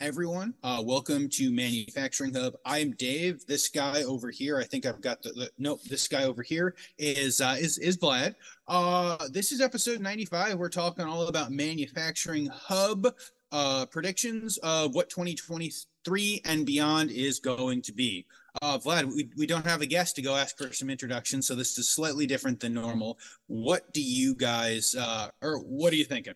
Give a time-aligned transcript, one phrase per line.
[0.00, 0.54] everyone.
[0.62, 2.54] Uh, welcome to Manufacturing Hub.
[2.64, 3.44] I'm Dave.
[3.46, 5.82] This guy over here, I think I've got the, the nope.
[5.82, 8.34] This guy over here is uh, is is Vlad.
[8.66, 10.58] Uh, this is episode 95.
[10.58, 13.14] We're talking all about Manufacturing Hub
[13.52, 18.24] uh, predictions of what 2023 and beyond is going to be.
[18.62, 21.54] Uh, Vlad, we, we don't have a guest to go ask for some introduction, so
[21.54, 23.18] this is slightly different than normal.
[23.48, 26.34] What do you guys, uh, or what are you thinking?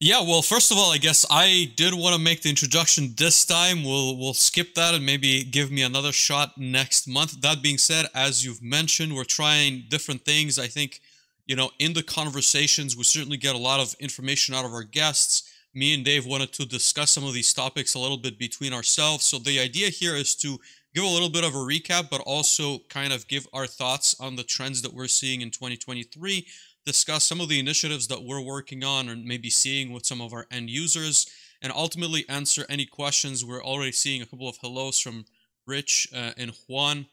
[0.00, 3.44] Yeah, well, first of all, I guess I did want to make the introduction this
[3.44, 3.82] time.
[3.82, 7.40] We'll we'll skip that and maybe give me another shot next month.
[7.40, 10.56] That being said, as you've mentioned, we're trying different things.
[10.56, 11.00] I think,
[11.46, 14.84] you know, in the conversations, we certainly get a lot of information out of our
[14.84, 15.42] guests.
[15.74, 19.24] Me and Dave wanted to discuss some of these topics a little bit between ourselves.
[19.24, 20.60] So the idea here is to
[20.94, 24.36] give a little bit of a recap, but also kind of give our thoughts on
[24.36, 26.46] the trends that we're seeing in 2023
[26.88, 30.32] discuss some of the initiatives that we're working on or maybe seeing with some of
[30.32, 33.44] our end users, and ultimately answer any questions.
[33.44, 35.26] We're already seeing a couple of hellos from
[35.66, 37.06] Rich uh, and Juan.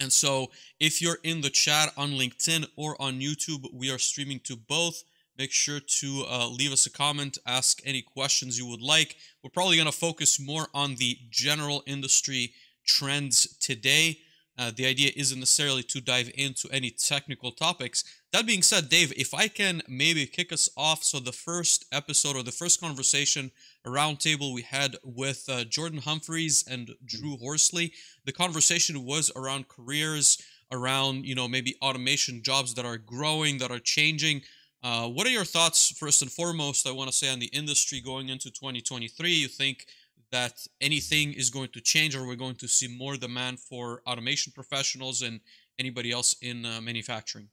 [0.00, 4.40] And so, if you're in the chat on LinkedIn or on YouTube, we are streaming
[4.40, 5.04] to both.
[5.38, 9.16] Make sure to uh, leave us a comment, ask any questions you would like.
[9.42, 14.18] We're probably going to focus more on the general industry trends today.
[14.58, 18.04] Uh, the idea isn't necessarily to dive into any technical topics.
[18.32, 21.02] That being said, Dave, if I can maybe kick us off.
[21.02, 23.50] So, the first episode or the first conversation,
[23.86, 27.92] roundtable we had with uh, Jordan Humphreys and Drew Horsley,
[28.24, 30.38] the conversation was around careers,
[30.70, 34.42] around, you know, maybe automation jobs that are growing, that are changing.
[34.82, 38.00] Uh, what are your thoughts, first and foremost, I want to say, on the industry
[38.00, 39.30] going into 2023?
[39.30, 39.86] You think
[40.32, 44.52] that anything is going to change or we're going to see more demand for automation
[44.52, 45.40] professionals and
[45.78, 47.48] anybody else in uh, manufacturing?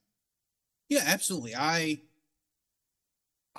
[0.88, 1.54] Yeah absolutely.
[1.54, 2.02] I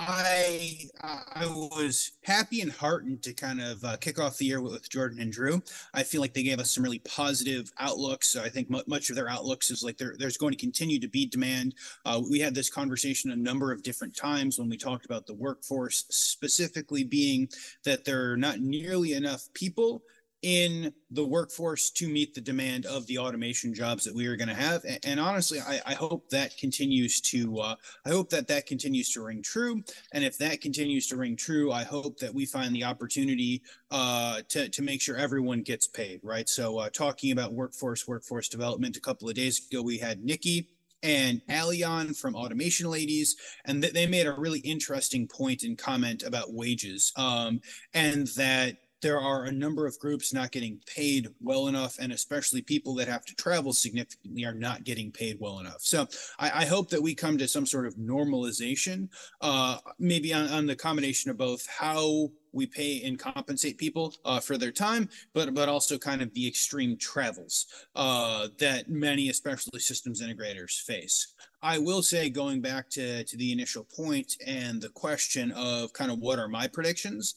[0.07, 4.89] I I was happy and heartened to kind of uh, kick off the year with,
[4.89, 5.61] Jordan and Drew.
[5.93, 8.35] I feel like they gave us some really positive outlooks.
[8.35, 11.07] I think m- much of their outlooks is like there, there's going to continue to
[11.07, 11.75] be demand.
[12.05, 15.35] Uh, we had this conversation a number of different times when we talked about the
[15.35, 17.47] workforce, specifically being
[17.83, 20.03] that there are not nearly enough people
[20.41, 24.47] in the workforce to meet the demand of the automation jobs that we are going
[24.47, 24.83] to have.
[24.85, 27.75] And, and honestly I, I, hope that continues to uh,
[28.05, 29.83] i hope that that continues to ring true.
[30.13, 34.41] And if that continues to ring true i hope that we find the opportunity uh,
[34.49, 36.49] to, to make sure everyone gets paid right?
[36.49, 40.69] So uh, talking about workforce workforce development a couple of days ago we had nikki
[41.03, 43.35] and Alion from Automation Ladies,
[43.65, 47.59] and th- they made a really interesting point and comment about wages, um,
[47.93, 52.61] and that there are a number of groups not getting paid well enough, and especially
[52.61, 55.81] people that have to travel significantly are not getting paid well enough.
[55.81, 56.07] So
[56.39, 59.09] I, I hope that we come to some sort of normalization,
[59.41, 64.39] uh, maybe on, on the combination of both how we pay and compensate people uh,
[64.39, 69.79] for their time, but but also kind of the extreme travels uh, that many, especially
[69.79, 71.33] systems integrators, face.
[71.63, 76.11] I will say, going back to to the initial point and the question of kind
[76.11, 77.35] of what are my predictions,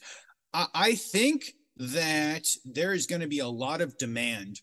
[0.55, 4.61] I, think that there is going to be a lot of demand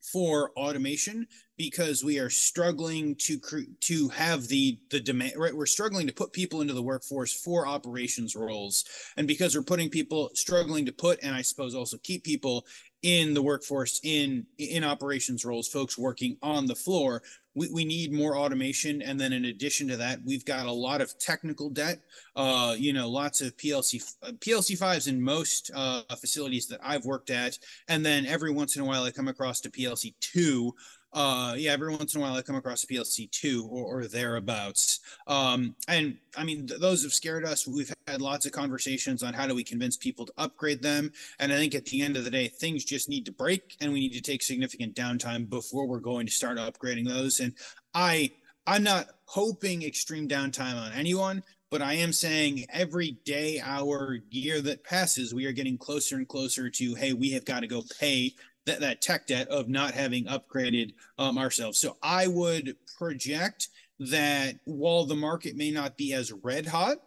[0.00, 3.38] for automation because we are struggling to
[3.80, 5.54] to have the the demand right?
[5.54, 8.84] We're struggling to put people into the workforce for operations roles.
[9.16, 12.66] And because we're putting people struggling to put and i suppose also keep people
[13.02, 17.22] in the workforce in in operations roles folks working on the floor
[17.54, 19.02] we, we need more automation.
[19.02, 22.00] And then in addition to that we've got a lot of technical debt.
[22.34, 24.02] Uh, you know lots of plc
[24.38, 27.58] plc 5s in most uh, facilities that i've worked at.
[27.88, 30.74] And then every once in a while i come across to plc 2
[31.12, 34.06] uh yeah every once in a while i come across a plc 2 or, or
[34.06, 35.00] thereabouts.
[35.26, 37.66] Um and i mean th- those have scared us.
[37.66, 41.12] We've had lots of conversations on how do we convince people to upgrade them.
[41.38, 43.92] And i think at the end of the day things just need to break and
[43.92, 47.40] we need to take significant downtime before we're going to start upgrading those.
[47.40, 47.54] And
[47.94, 48.30] i
[48.66, 54.60] i'm not hoping extreme downtime on anyone but I am saying every day, hour, year
[54.60, 57.82] that passes, we are getting closer and closer to, hey, we have got to go
[57.98, 58.34] pay
[58.66, 61.78] that, that tech debt of not having upgraded um, ourselves.
[61.78, 63.68] So I would project
[63.98, 66.98] that while the market may not be as red hot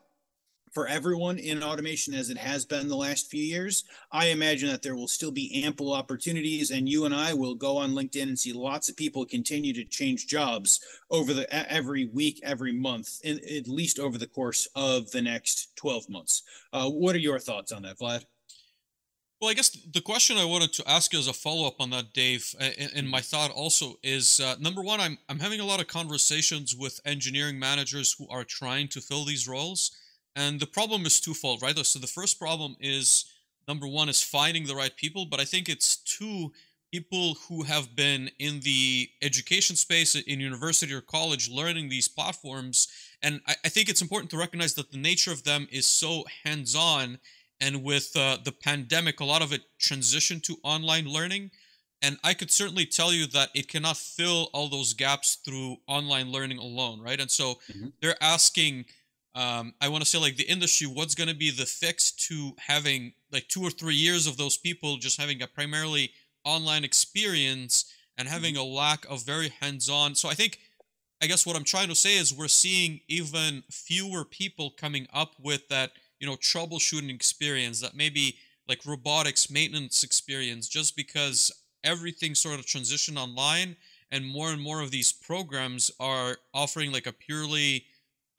[0.76, 4.82] for everyone in automation as it has been the last few years, I imagine that
[4.82, 8.38] there will still be ample opportunities, and you and I will go on LinkedIn and
[8.38, 13.40] see lots of people continue to change jobs over the every week, every month, in,
[13.58, 16.44] at least over the course of the next 12 months.
[16.74, 18.26] Uh, what are your thoughts on that, Vlad?
[19.46, 21.92] Well, I guess the question I wanted to ask you as a follow up on
[21.92, 25.80] that, Dave, and my thought also is uh, number one, I'm, I'm having a lot
[25.80, 29.92] of conversations with engineering managers who are trying to fill these roles.
[30.36, 31.78] And the problem is twofold, right?
[31.86, 33.26] So the first problem is
[33.68, 36.52] number one is finding the right people, but I think it's two
[36.92, 42.88] people who have been in the education space in university or college learning these platforms.
[43.22, 46.26] And I, I think it's important to recognize that the nature of them is so
[46.44, 47.20] hands on.
[47.62, 51.52] And with uh, the pandemic, a lot of it transitioned to online learning.
[52.02, 56.32] And I could certainly tell you that it cannot fill all those gaps through online
[56.32, 57.20] learning alone, right?
[57.20, 57.88] And so mm-hmm.
[58.02, 58.86] they're asking,
[59.34, 62.52] um, I want to say, like the industry, what's going to be the fix to
[62.58, 66.12] having like two or three years of those people just having a primarily
[66.44, 67.86] online experience
[68.18, 68.64] and having mm-hmm.
[68.64, 70.16] a lack of very hands-on.
[70.16, 70.60] So I think,
[71.24, 75.34] I guess what I'm trying to say is we're seeing even fewer people coming up
[75.40, 81.52] with that, you know, troubleshooting experience that maybe like robotics maintenance experience, just because
[81.84, 83.76] everything sort of transitioned online
[84.12, 87.86] and more and more of these programs are offering like a purely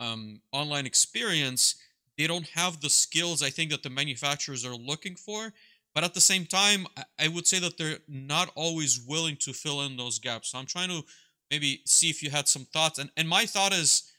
[0.01, 1.77] um, online experience
[2.17, 5.53] they don't have the skills i think that the manufacturers are looking for.
[5.95, 6.87] But at the same time
[7.19, 10.51] i would say that they're not always willing to fill in those gaps.
[10.51, 11.03] So i'm trying to
[11.51, 12.99] maybe see if you had some thoughts.
[12.99, 14.13] And, and my thought is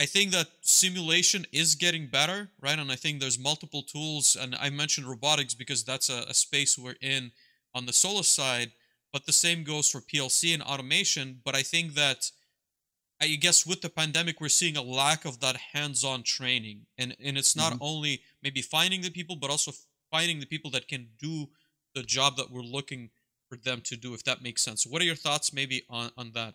[0.00, 4.56] i think that simulation is getting better right and i think there's multiple tools and
[4.60, 7.30] i mentioned robotics because that's a, a space we're in
[7.74, 8.72] on the Solis side,
[9.12, 11.40] but the same goes for PLC and automation.
[11.44, 12.30] But I think that
[13.20, 17.36] I guess with the pandemic, we're seeing a lack of that hands-on training, and and
[17.36, 17.84] it's not mm-hmm.
[17.84, 19.72] only maybe finding the people, but also
[20.10, 21.48] finding the people that can do
[21.94, 23.10] the job that we're looking
[23.48, 24.14] for them to do.
[24.14, 24.86] If that makes sense.
[24.86, 26.54] What are your thoughts, maybe on on that?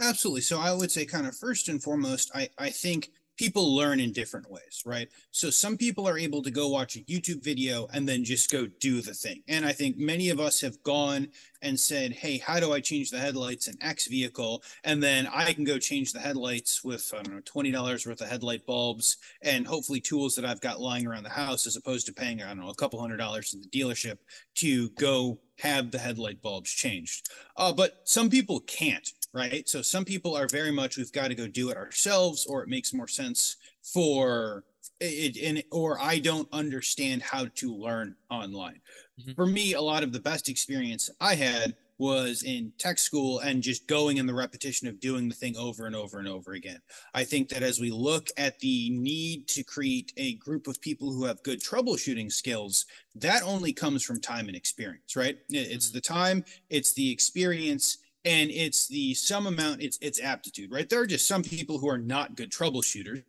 [0.00, 0.40] Absolutely.
[0.40, 4.12] So I would say, kind of first and foremost, I I think people learn in
[4.12, 5.08] different ways, right?
[5.32, 8.66] So some people are able to go watch a YouTube video and then just go
[8.80, 9.42] do the thing.
[9.48, 11.28] And I think many of us have gone
[11.60, 14.62] and said, Hey, how do I change the headlights in X vehicle?
[14.84, 18.28] And then I can go change the headlights with, I don't know, $20 worth of
[18.28, 22.12] headlight bulbs and hopefully tools that I've got lying around the house as opposed to
[22.12, 24.18] paying, I don't know, a couple hundred dollars in the dealership
[24.56, 27.28] to go have the headlight bulbs changed.
[27.56, 29.68] Uh, but some people can't, right?
[29.68, 32.68] So some people are very much we've got to go do it ourselves, or it
[32.68, 34.64] makes more sense for
[35.00, 38.80] it, and or I don't understand how to learn online.
[39.20, 39.32] Mm-hmm.
[39.32, 43.62] For me, a lot of the best experience I had was in tech school and
[43.62, 46.80] just going in the repetition of doing the thing over and over and over again.
[47.14, 51.12] I think that as we look at the need to create a group of people
[51.12, 55.38] who have good troubleshooting skills, that only comes from time and experience, right?
[55.48, 55.94] It's mm-hmm.
[55.94, 60.88] the time, it's the experience, and it's the some amount it's it's aptitude right?
[60.88, 63.22] There are just some people who are not good troubleshooters.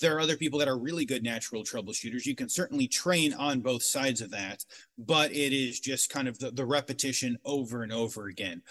[0.00, 2.24] There are other people that are really good natural troubleshooters.
[2.24, 4.64] You can certainly train on both sides of that
[4.98, 8.62] but it is just kind of the, the repetition over and over again.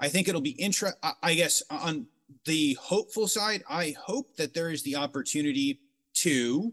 [0.00, 2.06] I think it'll be intra i guess on
[2.44, 5.80] the hopeful side i hope that there is the opportunity
[6.14, 6.72] to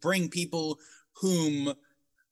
[0.00, 0.78] bring people
[1.12, 1.72] whom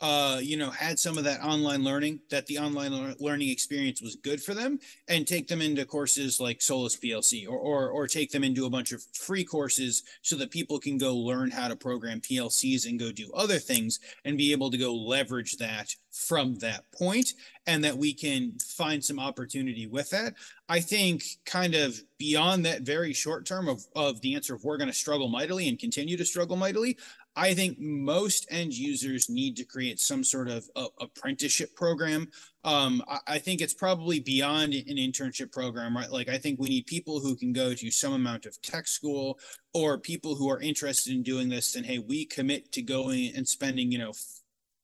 [0.05, 4.17] uh, you know, had some of that online learning, that the online learning experience was
[4.17, 4.79] good for them,
[5.09, 8.71] and take them into courses like Solis PLC, or, or or take them into a
[8.71, 13.01] bunch of free courses so that people can go learn how to program PLCs and
[13.01, 17.33] go do other things, and be able to go leverage that from that point,
[17.67, 20.35] and that we can find some opportunity with that.
[20.69, 24.77] I think kind of beyond that very short term of, of the answer of we're
[24.77, 26.97] going to struggle mightily and continue to struggle mightily,
[27.37, 32.29] I think most end users need to create some sort of uh, apprenticeship program.
[32.63, 36.11] Um, I, I, think it's probably beyond an internship program, right?
[36.11, 39.39] Like, I think we need people who can go to some amount of tech school
[39.75, 41.75] or people who are interested in doing this.
[41.77, 44.13] And hey, we commit to going and spending, you know,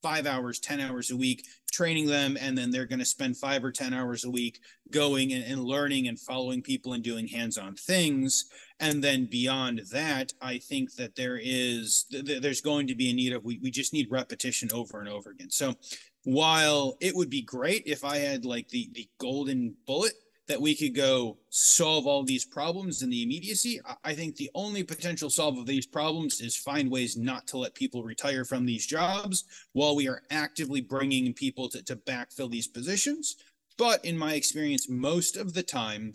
[0.02, 2.37] five hours, 10 hours a week training them.
[2.40, 5.62] And then they're going to spend five or 10 hours a week going and, and
[5.62, 8.47] learning and following people and doing hands on things.
[8.80, 13.14] And then beyond that, I think that there is, th- there's going to be a
[13.14, 15.50] need of, we, we just need repetition over and over again.
[15.50, 15.75] So
[16.25, 20.12] while it would be great if I had like the, the golden bullet
[20.50, 23.80] that we could go solve all these problems in the immediacy.
[24.02, 27.76] I think the only potential solve of these problems is find ways not to let
[27.76, 32.66] people retire from these jobs while we are actively bringing people to, to backfill these
[32.66, 33.37] positions.
[33.78, 36.14] But in my experience, most of the time,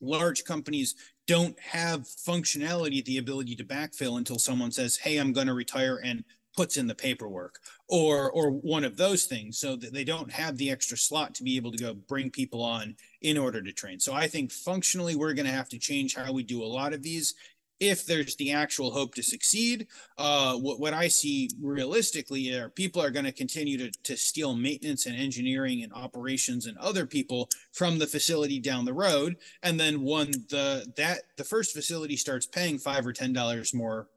[0.00, 0.94] large companies
[1.26, 6.00] don't have functionality, the ability to backfill until someone says, Hey, I'm going to retire
[6.04, 6.22] and
[6.56, 10.56] puts in the paperwork or or one of those things so that they don't have
[10.56, 14.00] the extra slot to be able to go bring people on in order to train.
[14.00, 16.92] So i think functionally we're going to have to change how we do a lot
[16.92, 17.34] of these.
[17.78, 23.02] If there's the actual hope to succeed uh, what, what i see realistically are people
[23.02, 27.50] are going to continue to, to steal maintenance and engineering and operations and other people
[27.72, 29.36] from the facility down the road.
[29.62, 33.92] And then when the that the first facility starts paying five or ten dollars more
[33.92, 34.08] or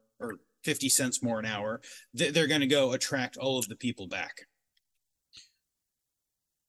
[0.64, 1.80] 50 cents more an hour,
[2.14, 4.46] they're going to go attract all of the people back.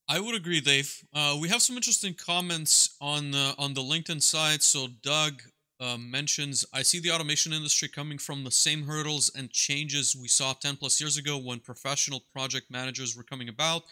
[0.07, 0.93] I would agree, Dave.
[1.13, 4.61] Uh, we have some interesting comments on the on the LinkedIn side.
[4.61, 5.41] So Doug
[5.79, 10.27] uh, mentions, I see the automation industry coming from the same hurdles and changes we
[10.27, 13.83] saw 10 plus years ago when professional project managers were coming about.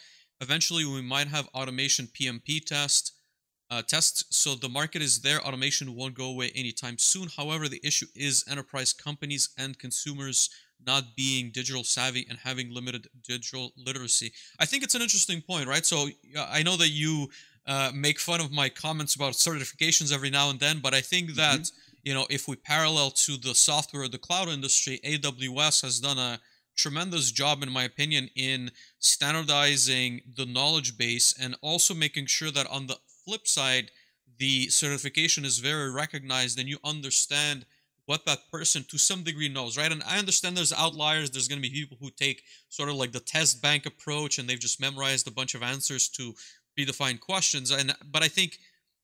[0.42, 3.14] Eventually, we might have automation PMP test
[3.72, 4.26] uh, tests.
[4.30, 5.42] So the market is there.
[5.42, 7.30] Automation won't go away anytime soon.
[7.36, 10.50] However, the issue is enterprise companies and consumers
[10.86, 14.32] not being digital savvy and having limited digital literacy.
[14.60, 15.86] I think it's an interesting point, right?
[15.86, 16.08] So
[16.38, 17.30] I know that you
[17.68, 21.36] uh, make fun of my comments about certifications every now and then, but I think
[21.36, 21.98] that mm-hmm.
[22.04, 26.40] you know if we parallel to the software the cloud industry, AWS has done a
[26.76, 32.68] tremendous job, in my opinion, in standardizing the knowledge base and also making sure that
[32.68, 32.98] on the
[33.30, 33.92] flip side,
[34.40, 37.66] the certification is very recognized and you understand
[38.08, 39.92] what that person to some degree knows, right?
[39.92, 41.30] And I understand there's outliers.
[41.30, 44.50] There's going to be people who take sort of like the test bank approach and
[44.50, 46.34] they've just memorized a bunch of answers to
[46.76, 47.70] predefined questions.
[47.70, 48.58] And but I think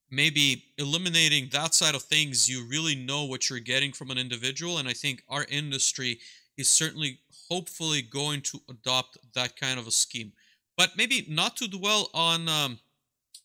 [0.09, 4.79] maybe eliminating that side of things, you really know what you're getting from an individual.
[4.79, 6.17] And I think our industry
[6.57, 10.31] is certainly hopefully going to adopt that kind of a scheme.
[10.77, 12.79] But maybe not to dwell on um,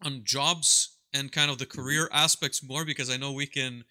[0.05, 3.85] on jobs and kind of the career aspects more because I know we can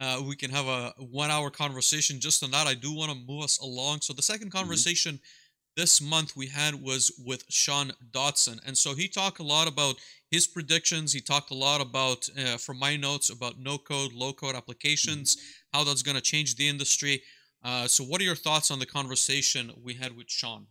[0.00, 2.66] uh, we can have a one hour conversation just on that.
[2.66, 4.00] I do want to move us along.
[4.00, 4.58] So the second mm-hmm.
[4.58, 5.80] conversation mm-hmm.
[5.80, 9.96] this month we had was with Sean Dotson, and so he talked a lot about
[10.30, 11.12] his predictions.
[11.12, 15.36] He talked a lot about, uh, from my notes, about no code, low code applications,
[15.36, 15.78] mm-hmm.
[15.78, 17.22] how that's going to change the industry.
[17.62, 20.66] Uh, so, what are your thoughts on the conversation we had with Sean?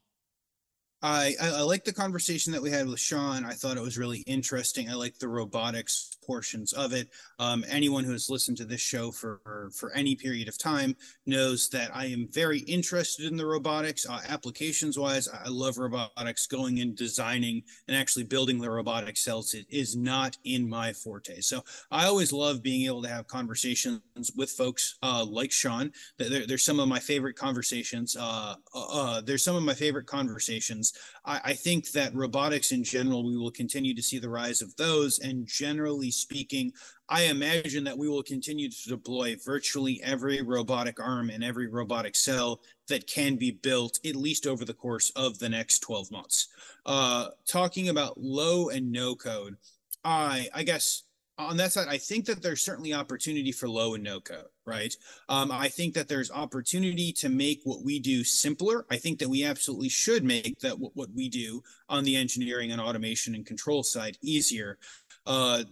[1.03, 3.43] I, I, I like the conversation that we had with Sean.
[3.43, 4.89] I thought it was really interesting.
[4.89, 7.09] I like the robotics portions of it.
[7.39, 10.95] Um, anyone who has listened to this show for, for, any period of time
[11.25, 15.27] knows that I am very interested in the robotics uh, applications wise.
[15.27, 16.47] I love robotics.
[16.47, 21.41] Going and designing and actually building the robotic cells is not in my forte.
[21.41, 24.01] So I always love being able to have conversations
[24.35, 25.91] with folks uh, like Sean.
[26.17, 28.15] They're, they're some of my favorite conversations.
[28.15, 30.92] Uh, uh, there's some of my favorite conversations
[31.25, 34.75] I, I think that robotics in general, we will continue to see the rise of
[34.75, 35.19] those.
[35.19, 36.71] And generally speaking,
[37.09, 42.15] I imagine that we will continue to deploy virtually every robotic arm and every robotic
[42.15, 46.47] cell that can be built, at least over the course of the next 12 months.
[46.85, 49.57] Uh, talking about low and no code,
[50.03, 51.03] I, I guess
[51.37, 54.95] on that side, I think that there's certainly opportunity for low and no code, right?
[55.29, 58.85] Um, I think that there's opportunity to make what we do simpler.
[58.91, 62.71] I think that we absolutely should make that what, what we do on the engineering
[62.71, 64.77] and automation and control side easier.
[65.25, 65.63] Uh,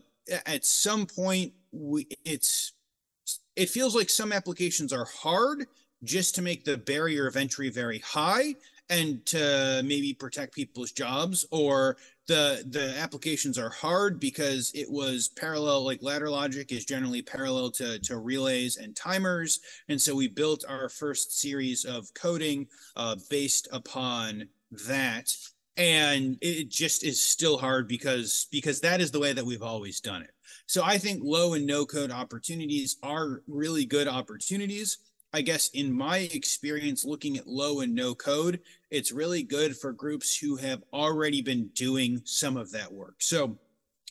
[0.45, 2.73] at some point, we, it's
[3.55, 5.67] it feels like some applications are hard
[6.03, 8.55] just to make the barrier of entry very high
[8.89, 11.97] and to maybe protect people's jobs or
[12.27, 17.71] the the applications are hard because it was parallel like ladder logic is generally parallel
[17.71, 19.59] to to relays and timers.
[19.89, 24.47] And so we built our first series of coding uh, based upon
[24.87, 25.35] that.
[25.77, 29.99] And it just is still hard because because that is the way that we've always
[29.99, 30.31] done it.
[30.67, 34.99] So i think low and no code opportunities are really good opportunities
[35.33, 38.59] I guess in my experience looking at low and no code,
[38.89, 43.15] it's really good for groups who have already been doing some of that work.
[43.19, 43.57] So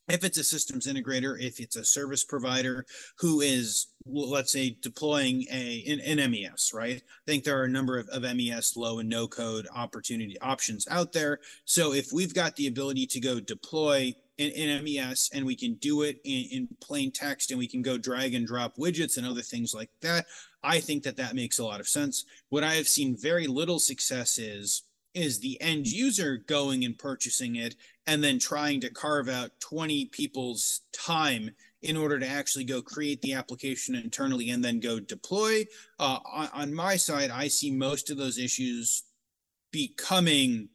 [0.08, 2.84] if it's a systems integrator, if it's a service provider
[3.18, 6.96] who is, let's say, deploying a an, an, MES, right?
[6.96, 10.88] I think there are a number of, of MES low and no code opportunity options
[10.90, 11.38] out there.
[11.64, 15.74] So if we've got the ability to go deploy an, in MES and we can
[15.74, 19.26] do it in, in plain text and we can go drag and drop widgets and
[19.26, 20.26] other things like that,
[20.62, 22.24] I think that that makes a lot of sense.
[22.48, 27.56] What I have seen very little success is is the end user going and purchasing
[27.56, 27.74] it
[28.06, 31.50] and then trying to carve out 20 people's time
[31.82, 35.64] in order to actually go create the application internally and then go deploy.
[35.98, 39.02] Uh, on, on my side, I see most of those issues
[39.72, 40.68] becoming.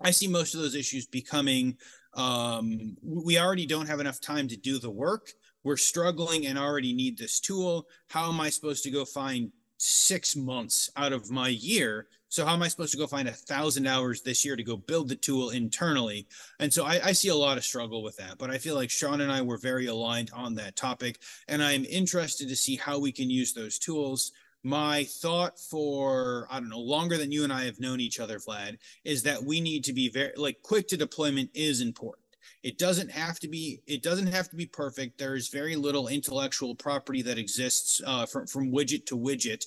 [0.00, 1.76] I see most of those issues becoming
[2.14, 5.32] um, we already don't have enough time to do the work
[5.64, 7.86] we're struggling and already need this tool.
[8.08, 12.06] How am I supposed to go find six months out of my year?
[12.28, 14.76] So how am I supposed to go find a thousand hours this year to go
[14.76, 16.26] build the tool internally?
[16.60, 18.88] And so I, I, see a lot of struggle with that, but I feel like
[18.88, 21.18] Sean and I were very aligned on that topic.
[21.46, 24.32] And I'm interested to see how we can use those tools.
[24.62, 28.38] My thought for, I don't know, longer than you and I have known each other,
[28.38, 32.21] Vlad, is that we need to be very like quick to deployment is important
[32.62, 33.80] It doesn't have to be.
[33.86, 35.18] It doesn't have to be perfect.
[35.18, 39.64] There's very little intellectual property that exists uh, from from widget to widget,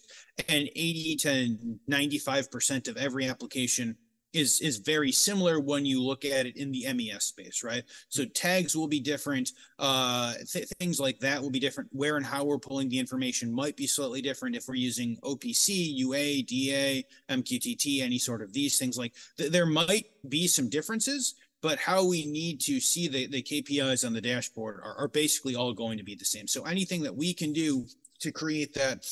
[0.50, 3.96] and 80 to 95 percent of every application
[4.36, 7.84] is is very similar when you look at it in the MES space, right?
[8.10, 11.90] So tags will be different, uh, th- things like that will be different.
[11.94, 15.96] Where and how we're pulling the information might be slightly different if we're using OPC,
[15.96, 18.98] UA, DA, MQTT, any sort of these things.
[18.98, 23.42] Like th- there might be some differences, but how we need to see the, the
[23.42, 26.48] KPIs on the dashboard are, are basically all going to be the same.
[26.48, 27.88] So anything that we can do
[28.20, 29.04] to create that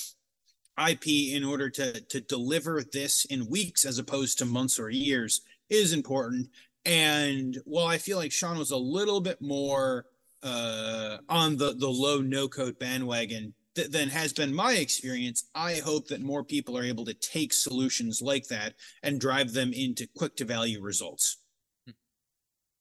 [0.77, 5.41] IP in order to to deliver this in weeks as opposed to months or years
[5.71, 6.49] is important.
[6.85, 10.05] And while I feel like Sean was a little bit more
[10.43, 15.77] uh, on the the low no code bandwagon th- than has been my experience, I
[15.77, 20.05] hope that more people are able to take solutions like that and drive them into
[20.15, 21.37] quick to value results.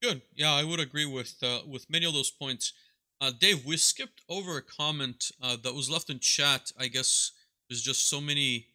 [0.02, 0.22] Good.
[0.34, 2.72] Yeah, I would agree with uh, with many of those points.
[3.20, 6.72] Uh, Dave, we skipped over a comment uh, that was left in chat.
[6.78, 7.30] I guess
[7.68, 8.66] there's just so many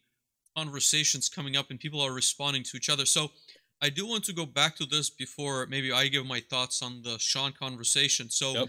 [0.56, 3.04] conversations coming up and people are responding to each other.
[3.04, 3.30] So
[3.82, 7.02] I do want to go back to this before maybe I give my thoughts on
[7.02, 8.30] the Sean conversation.
[8.30, 8.68] So yep.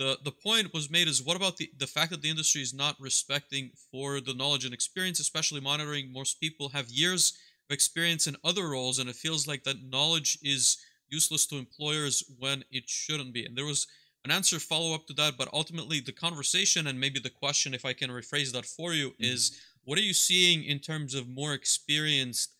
[0.00, 2.74] the the point was made is what about the the fact that the industry is
[2.74, 7.38] not respecting for the knowledge and experience, especially monitoring most people have years
[7.70, 10.76] of experience in other roles and it feels like that knowledge is
[11.10, 13.44] useless to employers when it shouldn't be.
[13.44, 13.86] And there was
[14.24, 17.84] an answer follow up to that, but ultimately the conversation and maybe the question, if
[17.84, 19.24] I can rephrase that for you, mm-hmm.
[19.24, 22.54] is what are you seeing in terms of more experienced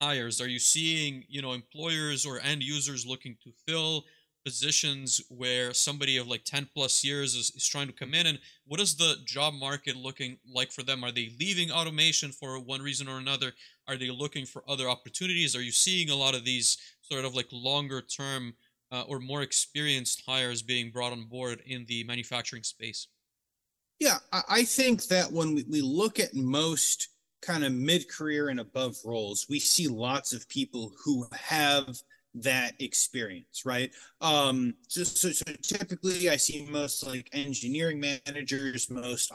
[0.00, 0.40] hires?
[0.40, 4.04] Are you seeing, you know, employers or end users looking to fill
[4.44, 8.26] positions where somebody of like 10 plus years is, is trying to come in?
[8.26, 11.02] And what is the job market looking like for them?
[11.02, 13.52] Are they leaving automation for one reason or another?
[13.88, 15.56] Are they looking for other opportunities?
[15.56, 16.76] Are you seeing a lot of these
[17.10, 18.54] sort of like longer term
[18.92, 23.08] uh, or more experienced hires being brought on board in the manufacturing space?
[23.98, 27.08] Yeah, I think that when we look at most
[27.40, 31.96] kind of mid career and above roles, we see lots of people who have
[32.34, 33.90] that experience, right?
[34.20, 39.32] Um, so, so, so typically I see most like engineering managers, most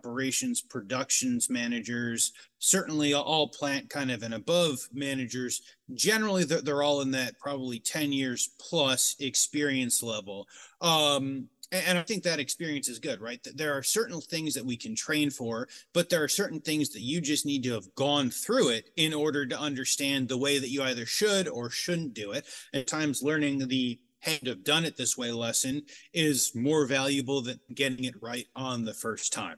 [0.00, 5.62] operations productions managers, certainly all plant kind of and above managers.
[5.94, 10.46] Generally, they're, they're all in that probably 10 years plus experience level.
[10.80, 13.40] Um, and I think that experience is good, right?
[13.54, 17.02] There are certain things that we can train for, but there are certain things that
[17.02, 20.70] you just need to have gone through it in order to understand the way that
[20.70, 22.46] you either should or shouldn't do it.
[22.74, 25.82] At times, learning the hey, have done it this way lesson
[26.12, 29.56] is more valuable than getting it right on the first time.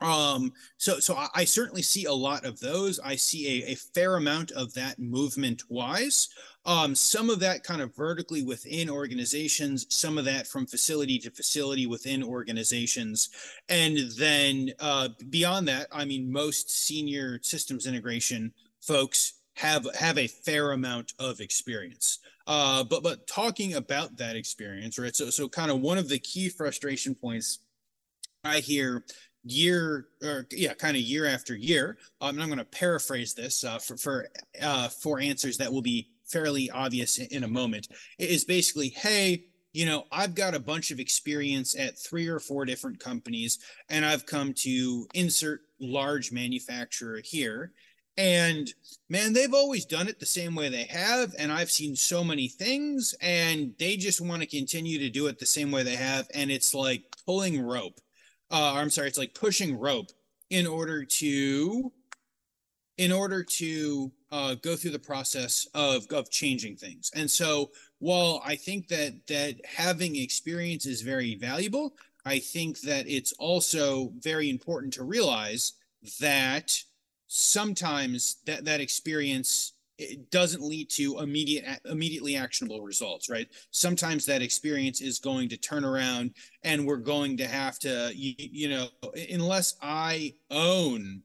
[0.00, 3.00] Um, so so I, I, certainly see a lot of those.
[3.00, 6.28] I see a, a fair amount of that movement wise.
[6.64, 11.30] Um, some of that kind of vertically within organizations, some of that from facility to
[11.30, 13.30] facility within organizations.
[13.68, 20.28] And then uh, beyond that, I mean, most senior systems integration folks have have a
[20.28, 22.20] fair amount of experience.
[22.46, 25.16] Uh, but but talking about that experience, right?
[25.16, 27.58] So so kind of one of the key frustration points
[28.44, 29.04] I hear
[29.44, 31.96] year or yeah kind of year after year.
[32.20, 34.28] Um, and i'm going to paraphrase this uh, for for
[34.60, 37.88] uh, for answers that will be fairly obvious in, a moment.
[38.18, 42.40] It is basically hey you know i've got a bunch of experience at three or
[42.40, 43.58] four different companies
[43.90, 47.72] and i've come to insert large manufacturer here.
[48.16, 48.68] And
[49.08, 52.48] man they've always done it the same way they have and i've seen so many
[52.48, 56.26] things and they just want to continue to do it the same way they have
[56.34, 58.00] and it's like pulling rope
[58.50, 60.10] uh, I'm sorry, it's like pushing rope
[60.50, 61.92] in order to
[62.96, 67.10] in order to uh, go through the process of of changing things.
[67.14, 73.08] And so, while I think that that having experience is very valuable, I think that
[73.08, 75.74] it's also very important to realize
[76.20, 76.82] that
[77.26, 83.48] sometimes that that experience it doesn't lead to immediate immediately actionable results right?
[83.70, 86.32] Sometimes that experience is going to turn around
[86.62, 88.88] and we're going to have to you, you know
[89.30, 91.22] unless i own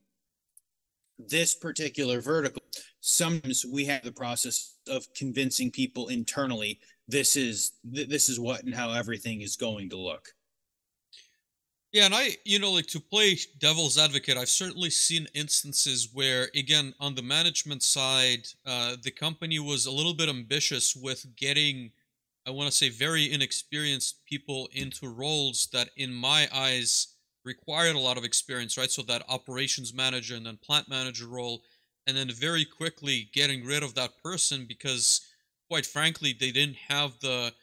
[1.20, 2.62] this particular vertical
[3.02, 8.74] sometimes we have the process of convincing people internally this is this is what and
[8.74, 10.30] how everything is going to look
[11.94, 16.50] yeah, and I, you know, like to play devil's advocate, I've certainly seen instances where,
[16.56, 21.92] again, on the management side, uh, the company was a little bit ambitious with getting,
[22.48, 27.10] I want to say, very inexperienced people into roles that, in my eyes,
[27.46, 28.90] required a lot of experience, right?
[28.90, 31.62] So that operations manager and then plant manager role,
[32.08, 35.22] and then very quickly getting rid of that person because,
[35.70, 37.54] quite frankly, they didn't have the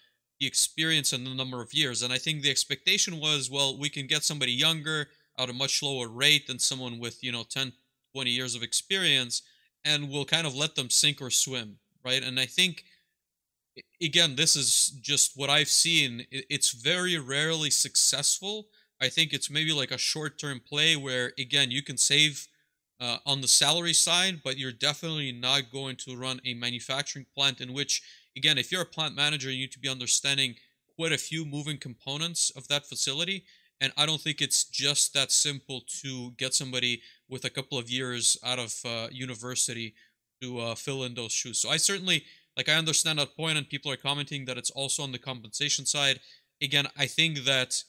[0.40, 2.02] the experience and the number of years.
[2.02, 5.82] And I think the expectation was, well, we can get somebody younger at a much
[5.82, 7.72] lower rate than someone with, you know, 10,
[8.14, 9.42] 20 years of experience,
[9.84, 12.22] and we'll kind of let them sink or swim, right?
[12.22, 12.84] And I think,
[14.02, 16.26] again, this is just what I've seen.
[16.30, 18.68] It's very rarely successful.
[19.00, 22.48] I think it's maybe like a short term play where, again, you can save
[23.00, 27.60] uh, on the salary side, but you're definitely not going to run a manufacturing plant
[27.60, 28.02] in which
[28.40, 30.54] again, if you're a plant manager, you need to be understanding
[30.96, 33.44] quite a few moving components of that facility.
[33.82, 37.90] And I don't think it's just that simple to get somebody with a couple of
[37.98, 39.94] years out of uh, university
[40.40, 41.58] to uh, fill in those shoes.
[41.60, 42.24] So I certainly,
[42.56, 45.84] like, I understand that point, and people are commenting that it's also on the compensation
[45.84, 46.18] side.
[46.62, 47.82] Again, I think that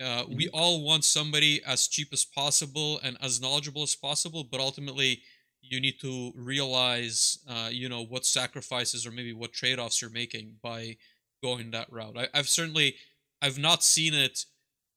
[0.00, 0.58] uh, we mm-hmm.
[0.58, 5.22] all want somebody as cheap as possible and as knowledgeable as possible, but ultimately,
[5.62, 10.54] you need to realize, uh, you know, what sacrifices or maybe what trade-offs you're making
[10.62, 10.96] by
[11.42, 12.16] going that route.
[12.16, 12.96] I, have certainly,
[13.42, 14.44] I've not seen it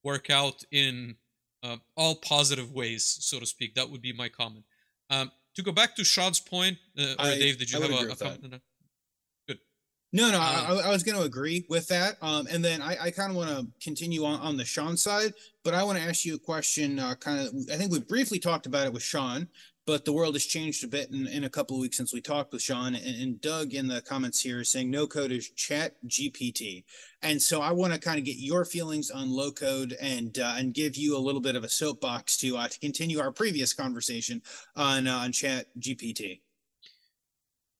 [0.03, 1.15] work out in
[1.63, 3.75] uh, all positive ways, so to speak.
[3.75, 4.65] That would be my comment.
[5.09, 8.15] Um, to go back to Sean's point, uh, I, Dave, did you have a, a
[8.15, 8.61] comment?
[9.47, 9.59] Good.
[10.13, 12.17] No, no, um, I, I, was going to agree with that.
[12.21, 15.33] Um, and then I, I kind of want to continue on, on the Sean side,
[15.63, 16.99] but I want to ask you a question.
[16.99, 19.47] Uh, kind of, I think we briefly talked about it with Sean,
[19.85, 22.21] but the world has changed a bit in, in a couple of weeks since we
[22.21, 25.95] talked with Sean and, and Doug in the comments here saying no code is chat
[26.07, 26.83] GPT.
[27.21, 30.55] And so I want to kind of get your feelings on low code and, uh,
[30.57, 33.73] and give you a little bit of a soapbox to, uh, to continue our previous
[33.73, 34.41] conversation
[34.75, 36.41] on, uh, on chat GPT.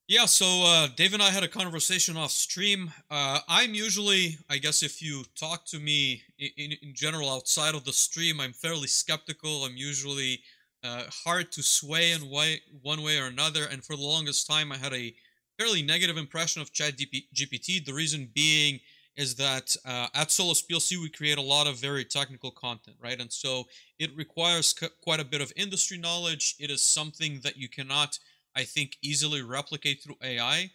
[0.08, 2.92] Yeah, so uh, Dave and I had a conversation off stream.
[3.10, 7.86] Uh, I'm usually, I guess, if you talk to me in, in general outside of
[7.86, 9.64] the stream, I'm fairly skeptical.
[9.64, 10.42] I'm usually
[10.84, 13.66] uh, hard to sway in way, one way or another.
[13.66, 15.14] And for the longest time, I had a
[15.58, 17.86] fairly negative impression of Chat GPT.
[17.86, 18.80] The reason being
[19.16, 23.20] is that uh, at Solis PLC, we create a lot of very technical content, right?
[23.20, 23.66] And so
[24.00, 26.56] it requires quite a bit of industry knowledge.
[26.60, 28.18] It is something that you cannot,
[28.56, 30.72] I think, easily replicate through AI.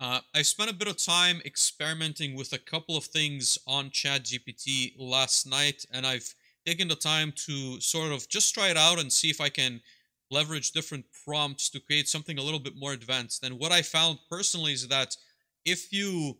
[0.00, 4.94] Uh, I spent a bit of time experimenting with a couple of things on ChatGPT
[4.98, 6.34] last night, and I've
[6.66, 9.80] taking the time to sort of just try it out and see if I can
[10.30, 13.44] leverage different prompts to create something a little bit more advanced.
[13.44, 15.16] And what I found personally is that
[15.64, 16.38] if you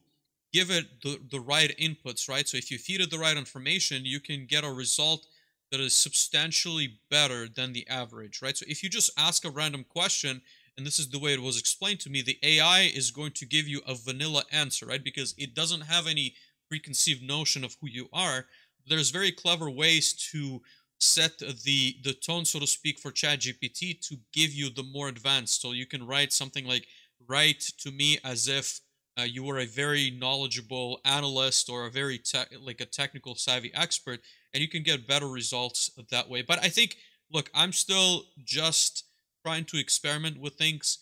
[0.53, 2.47] give it the, the right inputs, right?
[2.47, 5.27] So if you feed it the right information, you can get a result
[5.71, 8.57] that is substantially better than the average, right?
[8.57, 10.43] So if you just ask a random question,
[10.77, 13.47] and this is the way it was explained to me, the AI is going to
[13.47, 15.03] give you a vanilla answer, right?
[15.03, 16.35] Because it doesn't have any
[16.69, 18.47] preconceived notion of who you are
[18.89, 20.61] there's very clever ways to
[20.99, 25.61] set the the tone so to speak for ChatGPT to give you the more advanced.
[25.61, 26.87] So you can write something like
[27.29, 28.81] write to me as if
[29.19, 33.73] uh, you were a very knowledgeable analyst or a very te- like a technical savvy
[33.75, 34.21] expert
[34.55, 36.43] and you can get better results that way.
[36.43, 36.97] But i think
[37.33, 39.05] look i'm still just
[39.45, 40.99] trying to experiment with things.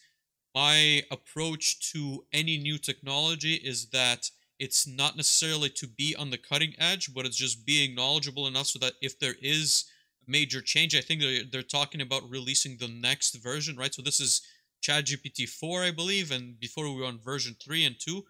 [0.54, 6.38] My approach to any new technology is that it's not necessarily to be on the
[6.38, 9.86] cutting edge, but it's just being knowledgeable enough so that if there is
[10.26, 13.92] major change, I think they're, they're talking about releasing the next version, right?
[13.92, 14.42] So this is
[14.82, 18.22] ChatGPT 4, I believe, and before we were on version 3 and 2.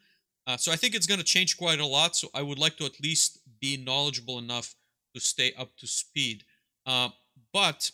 [0.46, 2.14] Uh, so I think it's going to change quite a lot.
[2.14, 4.76] So I would like to at least be knowledgeable enough
[5.14, 6.44] to stay up to speed.
[6.86, 7.08] Uh,
[7.52, 7.90] but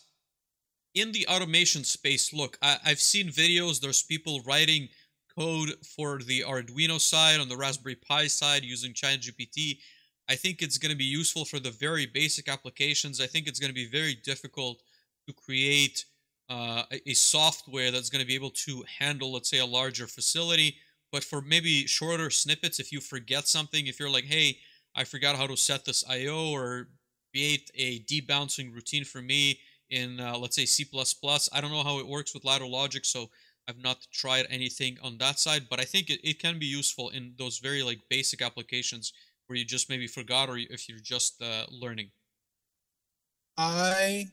[0.93, 3.81] in the automation space, look, I, I've seen videos.
[3.81, 4.89] There's people writing
[5.37, 9.79] code for the Arduino side, on the Raspberry Pi side using ChatGPT.
[10.29, 13.21] I think it's going to be useful for the very basic applications.
[13.21, 14.81] I think it's going to be very difficult
[15.27, 16.05] to create
[16.49, 20.75] uh, a software that's going to be able to handle, let's say, a larger facility.
[21.11, 24.57] But for maybe shorter snippets, if you forget something, if you're like, hey,
[24.95, 26.89] I forgot how to set this I/O or
[27.31, 30.85] create a debouncing routine for me in, uh, let's say, C++.
[31.53, 33.29] I don't know how it works with ladder logic, so
[33.67, 37.09] I've not tried anything on that side, but I think it, it can be useful
[37.09, 39.13] in those very like basic applications
[39.47, 42.11] where you just maybe forgot or if you're just uh, learning.
[43.57, 44.27] I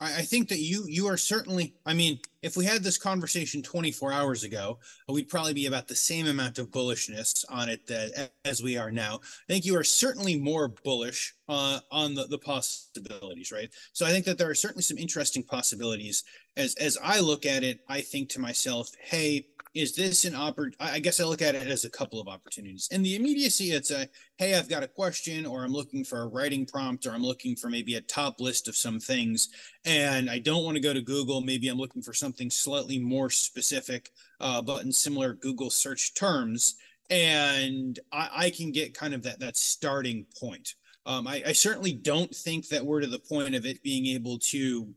[0.00, 1.74] I think that you you are certainly.
[1.84, 5.96] I mean, if we had this conversation 24 hours ago, we'd probably be about the
[5.96, 9.16] same amount of bullishness on it that as we are now.
[9.48, 13.70] I think you are certainly more bullish uh, on the the possibilities, right?
[13.92, 16.22] So I think that there are certainly some interesting possibilities.
[16.56, 19.46] As as I look at it, I think to myself, hey,
[19.78, 22.88] is this an oppor- I guess I look at it as a couple of opportunities.
[22.90, 26.26] In the immediacy, it's a hey, I've got a question, or I'm looking for a
[26.26, 29.48] writing prompt, or I'm looking for maybe a top list of some things,
[29.84, 31.40] and I don't want to go to Google.
[31.40, 34.10] Maybe I'm looking for something slightly more specific,
[34.40, 36.76] uh, but in similar Google search terms.
[37.10, 40.74] and I, I can get kind of that that starting point.
[41.06, 44.38] Um, I, I certainly don't think that we're to the point of it being able
[44.50, 44.88] to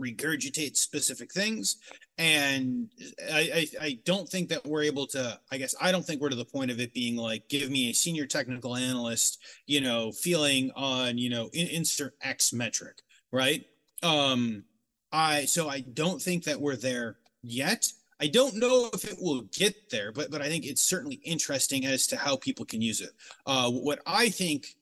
[0.00, 1.76] regurgitate specific things.
[2.18, 2.88] And
[3.32, 6.28] I, I, I don't think that we're able to i guess i don't think we're
[6.28, 10.12] to the point of it being like give me a senior technical analyst you know
[10.12, 13.00] feeling on you know in, insert x metric
[13.30, 13.64] right?
[14.02, 14.64] Um
[15.12, 17.90] i so i don't think that we're there yet.
[18.20, 21.86] I don't know if it will get there but but i think it's certainly interesting
[21.86, 23.10] as to how people can use it.
[23.46, 24.76] Uh what i think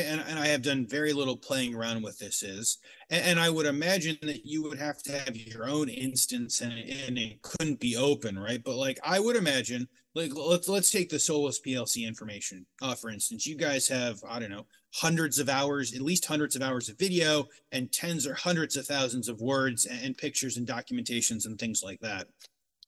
[0.00, 2.78] and, and I have done very little playing around with this is,
[3.10, 6.72] and, and, I would imagine that you would have to have your own instance and,
[6.72, 8.62] and it couldn't be open, right?
[8.62, 13.10] But like I would imagine, like let's let's take the Solis PLC information, uh, for
[13.10, 13.46] instance.
[13.46, 16.98] You guys have I don't know hundreds of hours, at least hundreds of hours of
[16.98, 21.58] video, and tens or hundreds of thousands of words and, and pictures and documentations and
[21.58, 22.28] things like that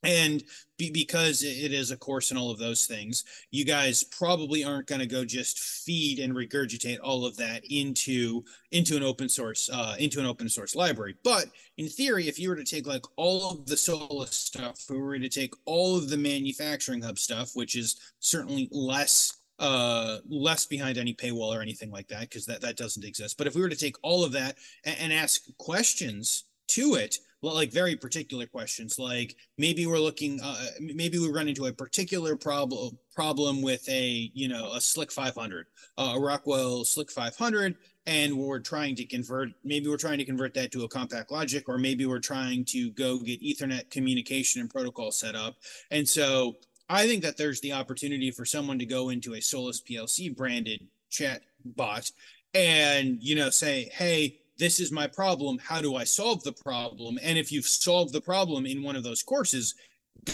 [0.03, 0.45] and
[0.77, 4.87] be, because it is a course and all of those things you guys probably aren't
[4.87, 9.69] going to go just feed and regurgitate all of that into into an open source
[9.73, 11.17] uh, into an open source library.
[11.25, 11.47] But
[11.79, 14.99] in theory if you were to take like all of the Solis stuff if we
[14.99, 20.67] were to take all of the manufacturing hub stuff which is certainly less uh less
[20.67, 23.37] behind any paywall or anything like that because that that doesn't exist.
[23.37, 27.19] But if we were to take all of that and, and ask questions to it
[27.43, 32.37] like very particular questions like maybe we're looking uh, maybe we run into a particular
[32.37, 38.35] problem problem with a you know a SLC 500 uh, a rockwell SLC 500 and
[38.37, 42.07] we're trying to convert maybe we're trying to convert that to a CompactLogix or maybe
[42.07, 45.57] we're trying to go get ethernet communication and protocol set up.
[45.91, 46.57] And so
[46.89, 50.87] i think that there's the opportunity for someone to go into a Solis PLC branded
[51.11, 52.11] chat bot
[52.55, 55.59] and you know say hey this is my problem.
[55.59, 57.19] How do I solve the problem?
[57.23, 59.75] And if you've solved the problem in one of those courses,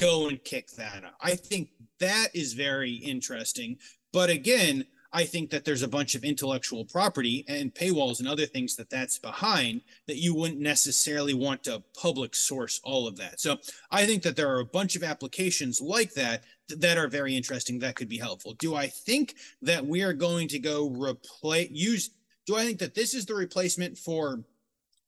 [0.00, 1.04] go and kick that.
[1.04, 1.14] Up.
[1.20, 3.76] I think that is very interesting.
[4.12, 8.46] But again, I think that there's a bunch of intellectual property and paywalls and other
[8.46, 13.40] things that that's behind that you wouldn't necessarily want to public source all of that.
[13.40, 13.58] So
[13.92, 17.78] I think that there are a bunch of applications like that that are very interesting
[17.78, 18.54] that could be helpful.
[18.54, 22.10] Do I think that we are going to go replace use
[22.46, 24.44] do I think that this is the replacement for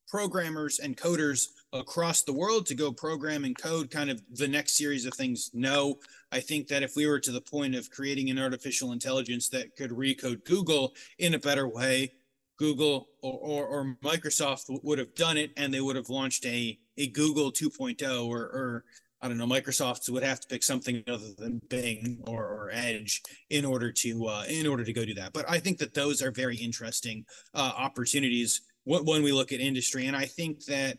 [0.09, 4.77] programmers and coders across the world to go program and code kind of the next
[4.77, 5.51] series of things?
[5.53, 5.99] No.
[6.33, 9.77] I think that if we were to the point of creating an artificial intelligence that
[9.77, 12.13] could recode Google in a better way,
[12.57, 16.79] Google or, or, or Microsoft would have done it and they would have launched a,
[16.97, 18.85] a Google 2.0 or, or
[19.23, 23.23] I don't know, Microsoft would have to pick something other than Bing or, or Edge
[23.51, 25.33] in order to uh, in order to go do that.
[25.33, 27.25] But I think that those are very interesting
[27.55, 30.99] uh, opportunities when we look at industry, and I think that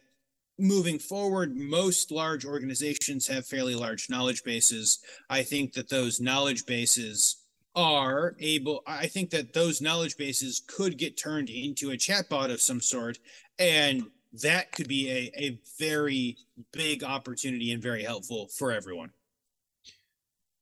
[0.59, 4.99] moving forward, most large organizations have fairly large knowledge bases.
[5.29, 7.37] I think that those knowledge bases
[7.77, 12.59] are able i think that those knowledge bases could get turned into a chatbot of
[12.59, 13.19] some sort
[13.59, 14.01] and
[14.41, 16.37] that could be a, a very
[16.71, 19.11] big opportunity and very helpful for everyone.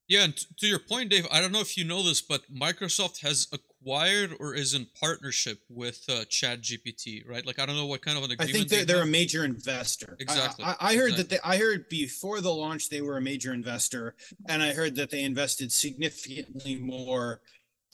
[0.08, 3.22] Yeah, and to your point, Dave, I don't know if you know this, but Microsoft
[3.22, 7.44] has acquired or is in partnership with uh, Chat GPT, right?
[7.44, 8.50] Like I don't know what kind of an agreement.
[8.50, 10.16] I think they're, they're a major investor.
[10.20, 10.64] Exactly.
[10.64, 11.24] I, I, I heard exactly.
[11.24, 14.16] that they, I heard before the launch they were a major investor,
[14.48, 17.42] and I heard that they invested significantly more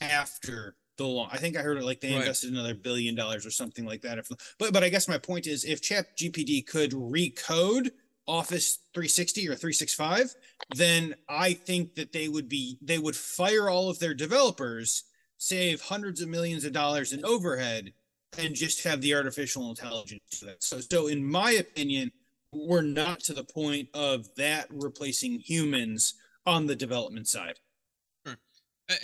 [0.02, 0.76] after
[1.10, 1.30] long.
[1.32, 2.20] I think I heard it like they right.
[2.20, 4.18] invested another billion dollars or something like that.
[4.18, 7.92] If, but but I guess my point is, if Chat GPT could recode
[8.28, 10.36] Office 360 or 365,
[10.76, 15.04] then I think that they would be they would fire all of their developers,
[15.38, 17.94] save hundreds of millions of dollars in overhead,
[18.38, 20.44] and just have the artificial intelligence.
[20.60, 22.12] So so in my opinion,
[22.54, 26.14] we're not to the point of that replacing humans
[26.46, 27.60] on the development side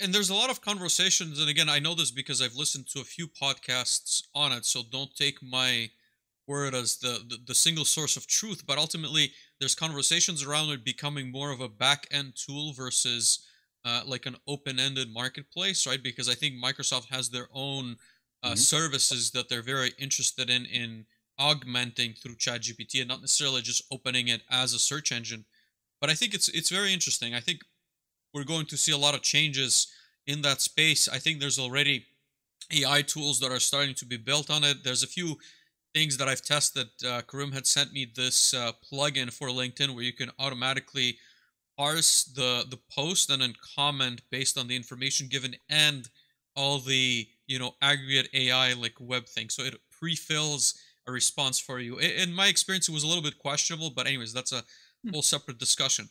[0.00, 3.00] and there's a lot of conversations and again i know this because i've listened to
[3.00, 5.88] a few podcasts on it so don't take my
[6.46, 10.84] word as the, the, the single source of truth but ultimately there's conversations around it
[10.84, 13.44] becoming more of a back end tool versus
[13.84, 16.02] uh, like an open-ended marketplace right?
[16.02, 17.96] Because i think microsoft has their own
[18.42, 18.56] uh, mm-hmm.
[18.56, 21.04] services that they're very interested in in
[21.38, 25.44] augmenting through ChatGPT and not necessarily just opening it as a search engine.
[26.00, 27.34] But i think it's it's very interesting.
[27.34, 27.60] I think
[28.38, 29.88] we're going to see a lot of changes
[30.26, 31.08] in that space.
[31.08, 32.06] I think there's already
[32.72, 34.84] AI tools that are starting to be built on it.
[34.84, 35.36] There's a few
[35.94, 36.88] things that I've tested.
[37.04, 41.18] Uh, Karim had sent me this uh, plugin for LinkedIn where you can automatically
[41.76, 46.08] parse the the post and then comment based on the information given and
[46.56, 49.54] all the you know aggregate AI like web things.
[49.54, 50.74] So it pre-fills
[51.06, 51.98] a response for you.
[51.98, 54.62] In my experience, it was a little bit questionable, but anyways, that's a
[55.04, 55.10] hmm.
[55.12, 56.08] whole separate discussion.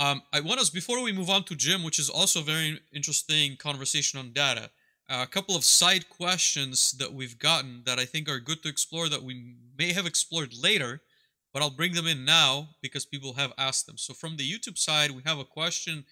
[0.00, 2.80] Um, I want us before we move on to Jim, which is also a very
[2.92, 4.70] interesting conversation on data.
[5.10, 8.68] Uh, a couple of side questions that we've gotten that I think are good to
[8.68, 11.00] explore that we may have explored later,
[11.52, 13.98] but I'll bring them in now because people have asked them.
[13.98, 16.04] So from the YouTube side, we have a question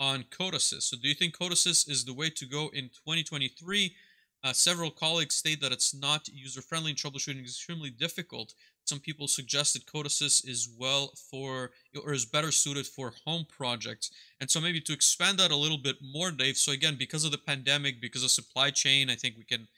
[0.00, 0.84] on Codesys.
[0.84, 3.94] So do you think Codesys is the way to go in 2023?
[4.42, 8.54] Uh, several colleagues state that it's not user-friendly and troubleshooting is extremely difficult.
[8.84, 11.70] Some people suggested Codesys is well for
[12.02, 14.10] or is better suited for home projects.
[14.40, 16.56] And so maybe to expand that a little bit more, Dave.
[16.56, 19.68] So again, because of the pandemic, because of supply chain, I think we can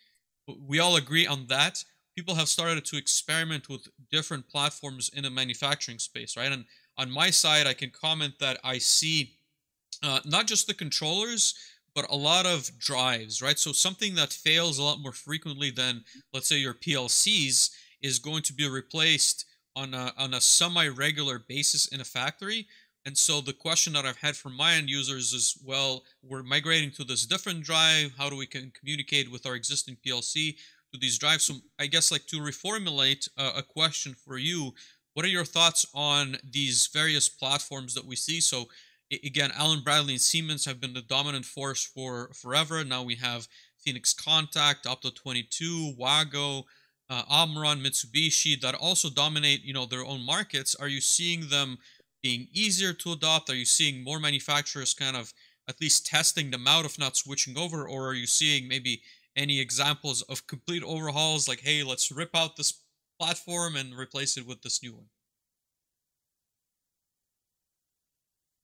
[0.60, 1.84] we all agree on that.
[2.14, 6.50] People have started to experiment with different platforms in the manufacturing space, right?
[6.52, 6.64] And
[6.96, 9.36] on my side, I can comment that I see
[10.02, 11.54] uh, not just the controllers,
[11.94, 13.58] but a lot of drives, right?
[13.58, 17.70] So something that fails a lot more frequently than, let's say, your PLCs
[18.02, 22.66] is going to be replaced on a, on a semi-regular basis in a factory.
[23.04, 26.90] And so the question that I've had from my end users is, well, we're migrating
[26.92, 28.12] to this different drive.
[28.18, 30.56] How do we can communicate with our existing PLC
[30.92, 31.44] to these drives?
[31.44, 34.72] So I guess like to reformulate a, a question for you,
[35.14, 38.40] what are your thoughts on these various platforms that we see?
[38.40, 38.64] So
[39.24, 42.84] again, Allen-Bradley and Siemens have been the dominant force for forever.
[42.84, 43.46] Now we have
[43.78, 46.64] Phoenix Contact, Opto 22, Wago,
[47.08, 50.74] uh, Omron, Mitsubishi that also dominate, you know, their own markets.
[50.74, 51.78] Are you seeing them
[52.22, 53.50] being easier to adopt?
[53.50, 55.32] Are you seeing more manufacturers kind of
[55.68, 59.02] at least testing them out, if not switching over, or are you seeing maybe
[59.36, 62.82] any examples of complete overhauls, like, hey, let's rip out this
[63.20, 65.06] platform and replace it with this new one?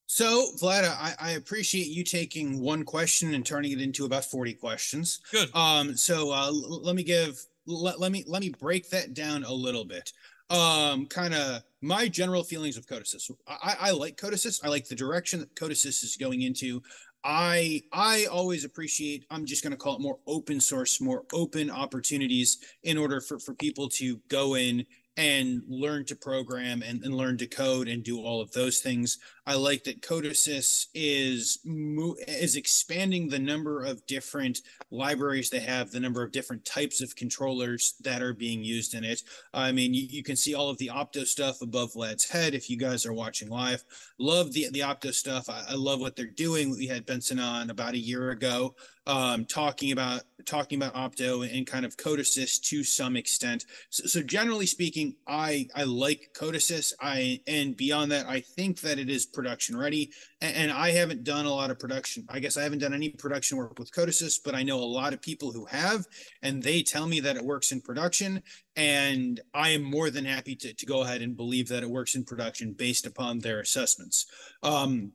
[0.07, 4.53] So, Vlad, I, I, appreciate you taking one question and turning it into about 40
[4.53, 5.21] questions.
[5.31, 5.49] Good.
[5.57, 9.45] Um, so uh, l- let me give let, let me let me break that down
[9.45, 10.13] a little bit.
[10.51, 13.31] Um, kind of my general feelings of Codesys.
[13.47, 14.61] I, I like Codesys.
[14.63, 16.83] I like the direction that Codesys is going into.
[17.25, 19.25] I I always appreciate.
[19.31, 23.39] I'm just going to call it more open source, more open opportunities in order for
[23.39, 24.85] for people to go in
[25.17, 29.19] and learn to program and, and learn to code and do all of those things.
[29.45, 35.99] I like that Codesys is is expanding the number of different libraries they have, the
[35.99, 39.23] number of different types of controllers that are being used in it.
[39.53, 42.71] I mean, you, you can see all of the Opto stuff above Vlad's head if
[42.71, 43.85] you guys are watching live.
[44.19, 45.51] Love the the Opto stuff.
[45.51, 46.71] I, I love what they're doing.
[46.71, 48.77] We had Benson on about a year ago
[49.07, 54.23] um, talking about talking about opto and kind of codesys to some extent so, so,
[54.23, 59.25] generally speaking i i like codesys i and beyond that i think that it is
[59.33, 60.11] production ready.
[60.41, 62.25] And, and, i haven't done a lot of production.
[62.29, 65.13] I guess i haven't done any production work with codesys but i know a lot
[65.13, 66.07] of people who have
[66.43, 68.43] and they tell me that it works in production
[68.77, 72.15] and i am more than happy to, to go ahead and believe that it works
[72.15, 74.27] in production based upon their assessments.
[74.63, 75.13] Um,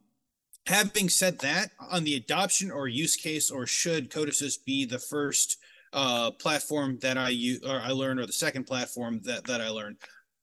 [0.65, 5.57] having said that, on the adoption or use case, or should Codesys be the first
[5.93, 9.69] uh, platform that I use or I learn, or the second platform that that I
[9.69, 9.97] learn,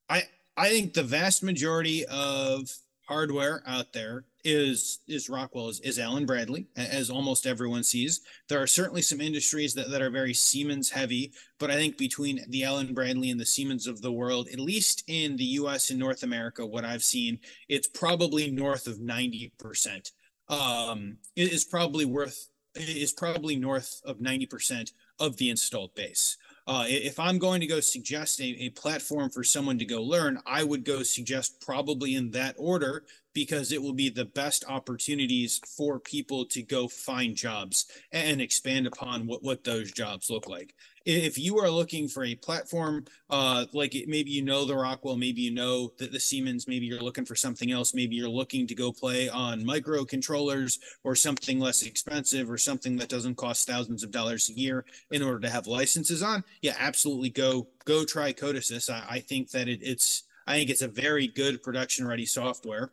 [0.08, 0.24] I
[0.56, 2.70] I think the vast majority of
[3.06, 8.20] hardware out there is is Rockwell is, is Allen-Bradley as almost everyone sees.
[8.48, 12.40] There are certainly some industries that, that are very Siemens heavy, but I think between
[12.48, 16.22] the Allen-Bradley and the Siemens of the world, at least in the US and North
[16.22, 17.38] America, what I've seen,
[17.68, 20.10] it's probably north of 90%.
[20.48, 24.90] Um, it is probably worth is probably north of 90%
[25.20, 26.36] of the installed base.
[26.66, 30.40] Uh, if I'm going to go suggest a, a platform for someone to go learn,
[30.46, 35.60] I would go suggest probably in that order because it will be the best opportunities
[35.76, 40.74] for people to go find jobs and expand upon what, what those jobs look like
[41.04, 45.16] if you are looking for a platform, uh, like it, maybe you know the Rockwell,
[45.16, 48.66] maybe you know that the Siemens, maybe you're looking for something else, maybe you're looking
[48.66, 54.02] to go play on microcontrollers or something less expensive or something that doesn't cost thousands
[54.02, 56.42] of dollars a year in order to have licenses on.
[56.62, 57.30] Yeah, absolutely.
[57.30, 58.88] Go go try Codesys.
[58.88, 62.90] I, I think that it, it's I think it's a very good production ready software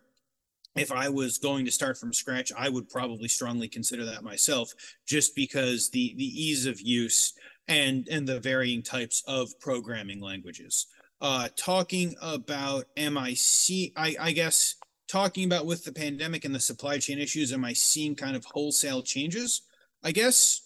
[0.74, 4.72] if I was going to start from scratch, I would probably strongly consider that myself,
[5.06, 7.34] just because the the ease of use
[7.68, 10.86] and and the varying types of programming languages.
[11.20, 14.74] Uh, talking about MIC, I, I guess
[15.06, 18.44] talking about with the pandemic and the supply chain issues, am I seeing kind of
[18.44, 19.62] wholesale changes?
[20.02, 20.62] I guess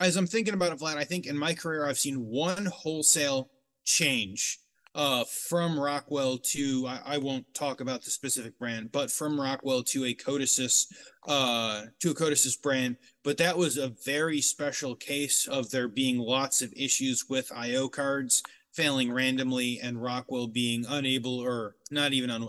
[0.00, 3.50] as I'm thinking about it, Vlad, I think in my career I've seen one wholesale
[3.84, 4.60] change
[4.94, 9.84] uh, from Rockwell to I, I, won't talk about the specific brand, but from Rockwell
[9.84, 10.86] to a Codesys
[11.28, 12.96] uh, to a Codesys brand.
[13.22, 17.88] But that was a very special case of there being lots of issues with I/O
[17.88, 18.42] cards
[18.72, 22.48] failing randomly and Rockwell being unable or not even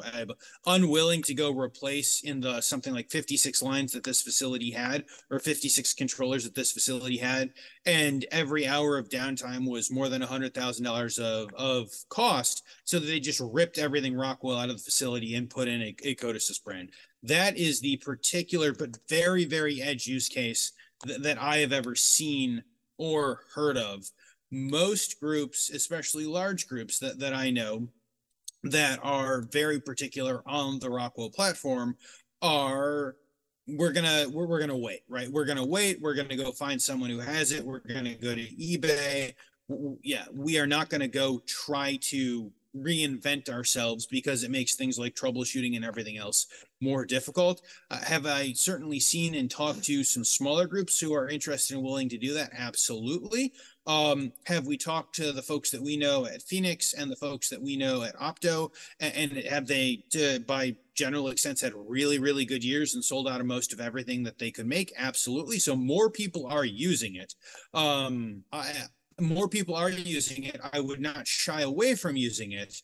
[0.66, 5.40] unwilling to go replace in the something like 56 lines that this facility had or
[5.40, 7.52] 56 controllers that this facility had.
[7.86, 12.64] And every hour of downtime was more than $100,000 of, of cost.
[12.84, 16.16] So they just ripped everything Rockwell out of the facility and put in a, a
[16.16, 16.92] Codesys brand.
[17.24, 20.74] That is the particular but very, very edge use case
[21.06, 22.64] th- that I have ever seen
[22.98, 24.06] or heard of
[24.52, 27.88] most groups, especially large groups that, that I know
[28.64, 31.96] that are very particular on the Rockwell platform
[32.42, 33.16] are
[33.68, 37.10] we're gonna we're, we're gonna wait right we're gonna wait we're gonna go find someone
[37.10, 39.34] who has it we're gonna go to ebay
[40.04, 45.14] yeah we are not gonna go try to reinvent ourselves because it makes things like
[45.14, 46.48] troubleshooting and everything else
[46.80, 47.62] more difficult.
[47.90, 51.84] Uh, have I certainly seen and talked to some smaller groups who are interested and
[51.84, 52.52] willing to do that?
[52.58, 53.54] Absolutely.
[53.88, 57.50] Um, have we talked to the folks that we know at Phoenix and the folks
[57.50, 58.72] that we know at Opto?
[59.00, 63.40] And, have they, to, by general extent, had really, really good years and sold out
[63.40, 64.94] of most of everything that they could make?
[64.98, 65.58] Absolutely.
[65.60, 67.34] So more people are using it.
[67.74, 68.72] Um, I,
[69.20, 70.60] more people are using it.
[70.74, 72.82] I would not shy away from using it.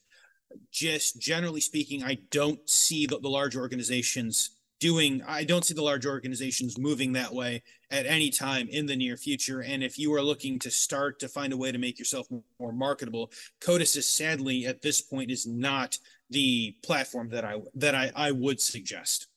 [0.72, 5.82] Just generally speaking, I don't see the, the large organizations doing i don't see the
[5.82, 9.62] large organizations moving that way at any time in the near future.
[9.62, 12.28] And if you are looking to start to find a way to make yourself
[12.60, 15.98] more marketable codesys sadly at this point is not
[16.30, 19.28] the platform that i that i, I would suggest.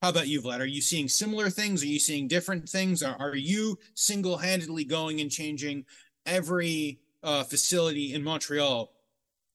[0.00, 0.58] How about you vlad?
[0.58, 1.82] Are you seeing similar things?
[1.82, 3.04] Are you seeing different things?
[3.04, 5.84] Are, are you single-handedly going and changing
[6.26, 8.90] every uh, facility in montreal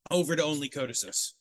[0.09, 1.33] over to only codesys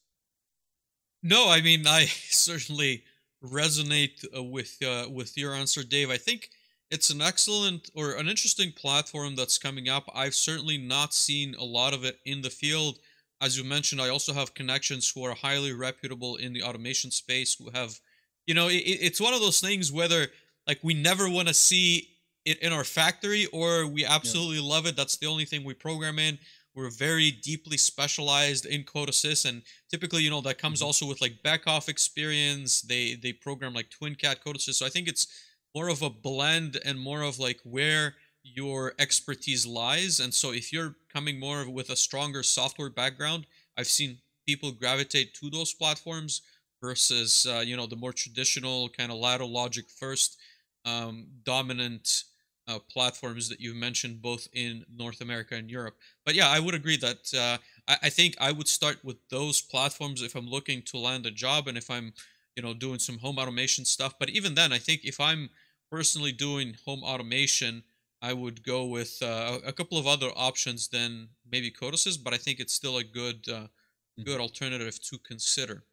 [1.23, 3.05] no i mean i certainly
[3.43, 6.11] resonate uh, with uh, with your answer, Dave.
[6.11, 6.51] I think
[6.91, 10.05] it's an excellent or an interesting platform that's coming up.
[10.15, 12.99] I've certainly not seen a lot of it in the field.
[13.41, 17.55] As you mentioned, I also have connections who are highly reputable in the automation space
[17.55, 17.99] who have,
[18.47, 20.29] you know, it, it's one of those things whether
[20.67, 22.09] like we never want to see
[22.45, 24.71] it in our factory or we absolutely yeah.
[24.71, 24.97] love it.
[24.97, 26.39] That's the only thing we program in
[26.77, 30.87] we're very deeply specialized in Codesys, and typically, you know, that comes mm-hmm.
[30.87, 32.83] also with like Beckhoff experience.
[32.83, 35.27] They they program like TwinCAT Codesys, so I think it's
[35.75, 40.21] more of a blend and more of like where your expertise lies.
[40.21, 43.47] And so, if you're coming more with a stronger software background,
[43.79, 46.43] I've seen people gravitate to those platforms
[46.83, 50.37] versus uh, you know the more traditional kind of ladder logic first
[50.85, 52.25] um, dominant
[52.69, 55.97] uh, platforms that you've mentioned both in North America and Europe.
[56.25, 57.59] But yeah, I would agree that uh,
[57.89, 61.31] I, I, think I would start with those platforms if I'm looking to land a
[61.31, 62.13] job and if I'm,
[62.57, 64.15] you know, doing some home automation stuff.
[64.19, 65.51] But even then, I think if I'm
[65.91, 67.85] personally doing home automation,
[68.21, 72.39] I would go with uh, a couple of other options than maybe Codesys, but I
[72.39, 74.25] think it's still a good, uh, mm-hmm.
[74.25, 75.85] good alternative to consider.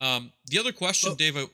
[0.00, 1.46] Um, the other question, well, Dave, I,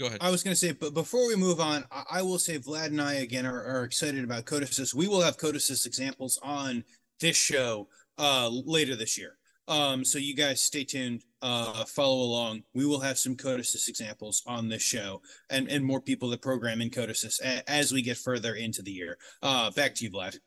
[0.00, 0.18] Go ahead.
[0.22, 3.02] I was going to say, but before we move on, I, will say Vlad and
[3.02, 4.94] I again are, are excited about Codesys.
[4.94, 6.84] We will have Codesys examples on
[7.20, 7.86] this show
[8.16, 9.36] uh, later this year.
[9.68, 12.62] Um, so you guys stay tuned, uh, follow along.
[12.72, 15.20] We will have some Codesys examples on this show
[15.50, 18.90] and, and more people that program in Codesys a, as we get further into the
[18.90, 19.18] year.
[19.42, 20.38] Uh, back to you, Vlad.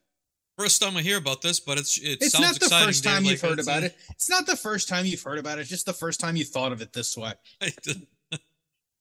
[0.58, 2.60] First time I hear about this, but it's it sounds exciting.
[2.60, 3.96] it's not the first time you've heard about it.
[4.10, 5.62] It's not the first time you've heard about it.
[5.62, 7.34] It's just the first time you thought of it this way.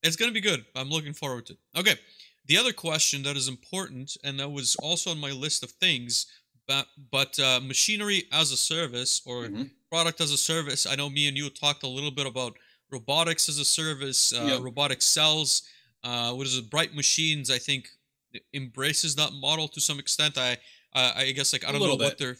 [0.03, 0.65] It's going to be good.
[0.75, 1.59] I'm looking forward to it.
[1.79, 1.95] Okay.
[2.47, 6.27] The other question that is important, and that was also on my list of things,
[6.67, 9.63] but, but uh, machinery as a service or mm-hmm.
[9.91, 10.87] product as a service.
[10.87, 12.57] I know me and you talked a little bit about
[12.91, 14.63] robotics as a service, uh, yep.
[14.63, 15.63] robotic cells.
[16.03, 16.69] Uh, what is it?
[16.69, 17.89] Bright Machines, I think,
[18.55, 20.37] embraces that model to some extent.
[20.37, 20.59] I,
[20.95, 22.05] I guess like I don't know bit.
[22.05, 22.37] what they're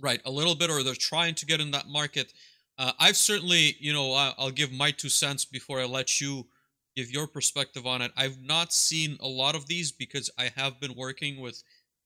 [0.00, 2.32] right a little bit, or they're trying to get in that market.
[2.78, 6.46] Uh, I've certainly, you know, I'll give my two cents before I let you
[6.96, 8.12] give your perspective on it.
[8.16, 11.62] I've not seen a lot of these because I have been working with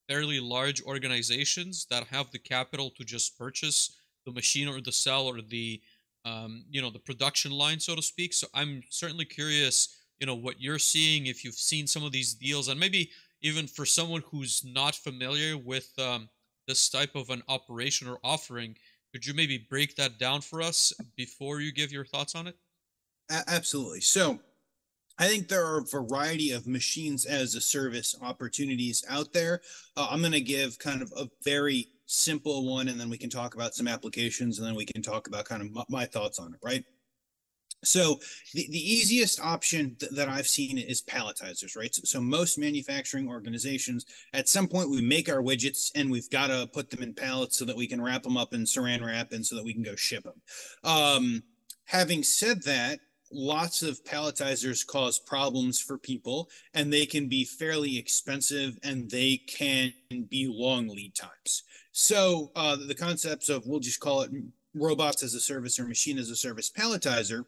[0.08, 5.26] fairly large organizations that have the capital to just purchase the machine or the cell
[5.26, 5.80] or the
[6.24, 8.34] um, you know the production line so to speak.
[8.34, 12.34] So i'm certainly curious you know what you're seeing if you've seen some of these
[12.34, 13.10] deals and maybe
[13.42, 16.28] even for someone who's not familiar with um,
[16.66, 18.74] this type of an operation or offering
[19.12, 22.56] could you maybe break that down for us before you give your thoughts on it?
[23.30, 24.00] Absolutely.
[24.02, 24.38] So
[25.18, 29.62] I think there are a variety of machines as a service opportunities out there.
[29.96, 33.30] Uh, I'm going to give kind of a very simple one, and then we can
[33.30, 36.52] talk about some applications, and then we can talk about kind of my, thoughts on
[36.52, 36.84] it, right?
[37.82, 38.20] So
[38.52, 41.94] the, the easiest option th- that I've seen is palletizers, right?
[41.94, 46.48] So, so, most manufacturing organizations, at some point, we make our widgets and we've got
[46.48, 49.32] to put them in pallets so that we can wrap them up in saran wrap
[49.32, 50.40] and so that we can go ship them.
[50.84, 51.42] Um,
[51.84, 53.00] having said that,
[53.32, 59.36] lots of palletizers cause problems for people and they can be fairly expensive and they
[59.48, 59.92] can
[60.28, 61.64] be long lead times.
[61.92, 64.30] So uh, the concepts of we'll just call it
[64.74, 67.44] robots as a service or machine as a service palletizer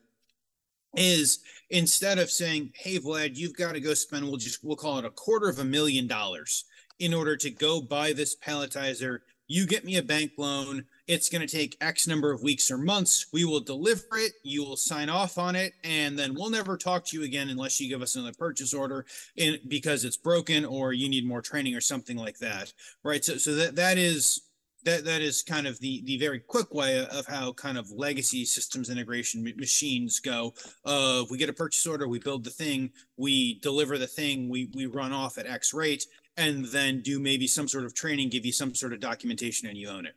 [0.96, 4.98] is instead of saying, "Hey Vlad, you've got to go spend we'll just we'll call
[4.98, 6.64] it a quarter of a million dollars
[6.98, 10.84] in order to go buy this palletizer, you get me a bank loan.
[11.08, 13.26] It's going to take X number of weeks or months.
[13.32, 14.32] We will deliver it.
[14.44, 17.80] You will sign off on it, and then we'll never talk to you again unless
[17.80, 19.06] you give us another purchase order
[19.36, 23.24] in because it's broken or you need more training or something like that, right?
[23.24, 24.42] So, so that that is
[24.84, 28.44] that that is kind of the the very quick way of how kind of legacy
[28.44, 30.54] systems integration machines go.
[30.84, 34.70] Uh, we get a purchase order, we build the thing, we deliver the thing, we
[34.74, 36.04] we run off at X rate,
[36.36, 39.76] and then do maybe some sort of training, give you some sort of documentation, and
[39.76, 40.14] you own it.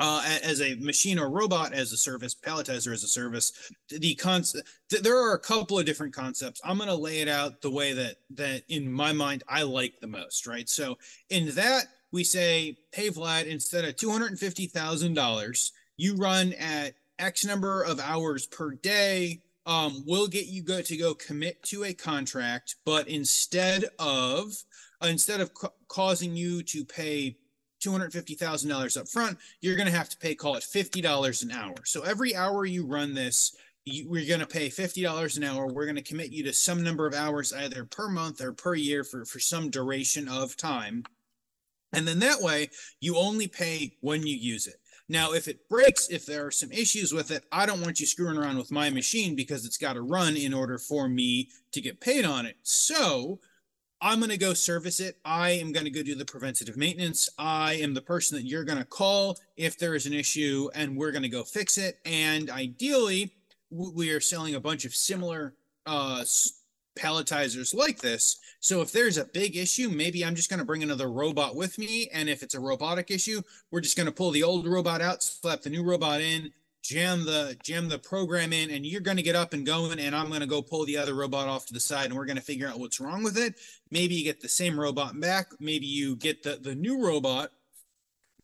[0.00, 3.52] Uh, as a machine or robot as a service, palletizer as a service,
[3.88, 4.68] the concept
[5.02, 6.60] there are a couple of different concepts.
[6.64, 10.00] I'm going to lay it out the way that that in my mind I like
[10.00, 10.68] the most, right?
[10.68, 10.98] So
[11.30, 11.84] in that
[12.14, 18.72] we say, hey, Vlad, instead of $250,000, you run at X number of hours per
[18.72, 19.42] day.
[19.66, 24.52] Um, we'll get you go to go commit to a contract, but instead of
[25.02, 27.36] instead of ca- causing you to pay
[27.84, 31.74] $250,000 up front, you're going to have to pay, call it $50 an hour.
[31.84, 35.66] So every hour you run this, you, we're going to pay $50 an hour.
[35.66, 38.74] We're going to commit you to some number of hours, either per month or per
[38.74, 41.04] year for, for some duration of time.
[41.92, 42.70] And then that way,
[43.00, 44.76] you only pay when you use it.
[45.08, 48.06] Now, if it breaks, if there are some issues with it, I don't want you
[48.06, 51.80] screwing around with my machine because it's got to run in order for me to
[51.82, 52.56] get paid on it.
[52.62, 53.38] So
[54.04, 55.16] I'm going to go service it.
[55.24, 57.30] I am going to go do the preventative maintenance.
[57.38, 60.94] I am the person that you're going to call if there is an issue and
[60.94, 62.00] we're going to go fix it.
[62.04, 63.32] And ideally,
[63.70, 65.54] we are selling a bunch of similar
[65.86, 66.22] uh,
[66.98, 68.36] palletizers like this.
[68.60, 71.78] So if there's a big issue, maybe I'm just going to bring another robot with
[71.78, 72.10] me.
[72.12, 73.40] And if it's a robotic issue,
[73.70, 76.52] we're just going to pull the old robot out, slap the new robot in,
[76.84, 79.98] jam the jam the program in, and you're going to get up and going.
[79.98, 82.26] And I'm going to go pull the other robot off to the side, and we're
[82.26, 83.54] going to figure out what's wrong with it.
[83.90, 85.48] Maybe you get the same robot back.
[85.58, 87.50] Maybe you get the the new robot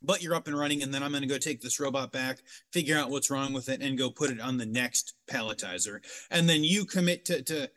[0.02, 2.38] but you're up and running and then i'm going to go take this robot back
[2.72, 5.98] figure out what's wrong with it and go put it on the next palletizer
[6.30, 7.68] and then you commit to, to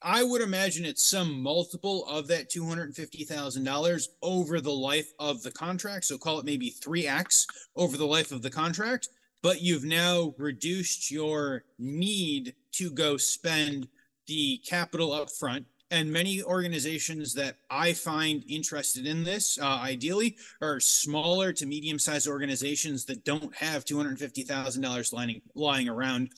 [0.00, 6.04] I would imagine it's some multiple of that $250,000 over the life of the contract.
[6.04, 9.08] So call it maybe 3x over the life of the contract.
[9.42, 13.88] But you've now reduced your need to go spend
[14.26, 15.66] the capital up front.
[15.90, 21.98] And many organizations that I find interested in this, uh, ideally, are smaller to medium
[21.98, 26.30] sized organizations that don't have $250,000 lying, lying around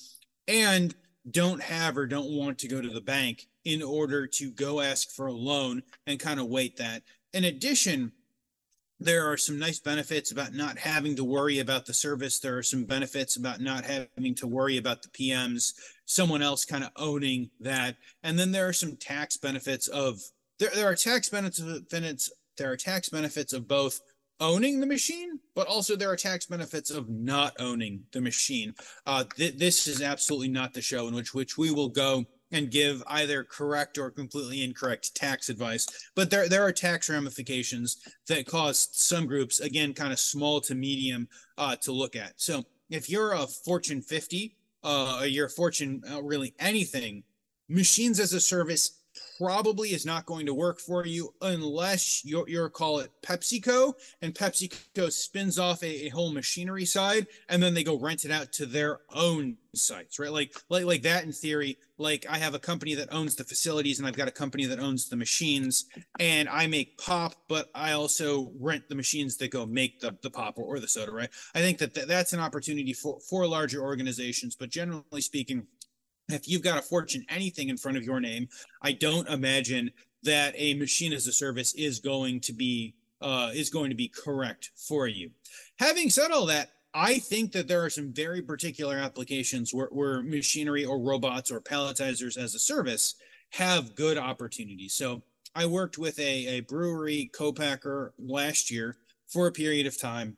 [0.46, 0.94] and
[1.30, 5.10] don't have or don't want to go to the bank in order to go ask
[5.10, 7.02] for a loan and kind of wait that.
[7.32, 8.12] In addition,
[9.00, 12.38] there are some nice benefits about not having to worry about the service.
[12.38, 15.72] There are some benefits about not having to worry about the PMs,
[16.04, 17.96] someone else kind of owning that.
[18.22, 20.20] And then there are some tax benefits of
[20.58, 24.00] there, there are tax benefits there are tax benefits of both
[24.38, 28.74] owning the machine, but also there are tax benefits of not owning the machine.
[29.06, 32.70] Uh, th- this is absolutely not the show in which which we will go and
[32.70, 35.86] give either correct or completely incorrect tax advice.
[36.14, 37.98] But there, there are tax ramifications
[38.28, 41.28] that cause some groups, again, kind of small to medium,
[41.58, 42.32] uh, to look at.
[42.36, 47.22] So if you're a Fortune 50, uh, you're a Fortune, uh, really anything,
[47.68, 48.99] machines as a service
[49.40, 54.34] probably is not going to work for you unless you're, you're call it PepsiCo and
[54.34, 58.52] PepsiCo spins off a, a, whole machinery side and then they go rent it out
[58.52, 60.30] to their own sites, right?
[60.30, 63.98] Like, like, like that in theory, like I have a company that owns the facilities
[63.98, 65.86] and I've got a company that owns the machines
[66.18, 70.30] and I make pop, but I also rent the machines that go make the, the
[70.30, 71.30] pop or, or the soda, right?
[71.54, 75.66] I think that th- that's an opportunity for, for larger organizations, but generally speaking,
[76.32, 78.48] if you've got a fortune anything in front of your name,
[78.82, 79.90] I don't imagine
[80.22, 84.08] that a machine as a service is going to be uh, is going to be
[84.08, 85.30] correct for you.
[85.78, 90.22] Having said all that, I think that there are some very particular applications where, where
[90.22, 93.16] machinery or robots or palletizers as a service
[93.50, 94.94] have good opportunities.
[94.94, 95.22] So
[95.54, 98.96] I worked with a, a brewery co-packer last year
[99.28, 100.36] for a period of time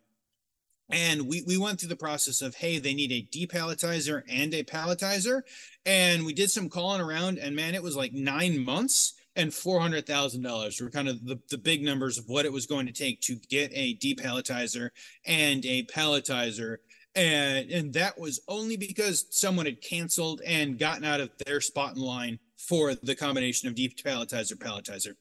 [0.92, 4.62] and we, we went through the process of hey they need a depalletizer and a
[4.62, 5.42] palletizer.
[5.84, 10.82] And we did some calling around and man it was like nine months and $400000
[10.82, 13.36] were kind of the, the big numbers of what it was going to take to
[13.48, 14.90] get a depalletizer
[15.24, 16.76] and a palletizer.
[17.14, 21.96] And and that was only because someone had canceled and gotten out of their spot
[21.96, 25.14] in line for the combination of depalletizer palletizer.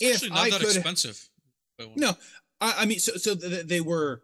[0.00, 1.28] It's if not I that could, expensive
[1.94, 2.14] no
[2.60, 4.22] I, I mean so so they were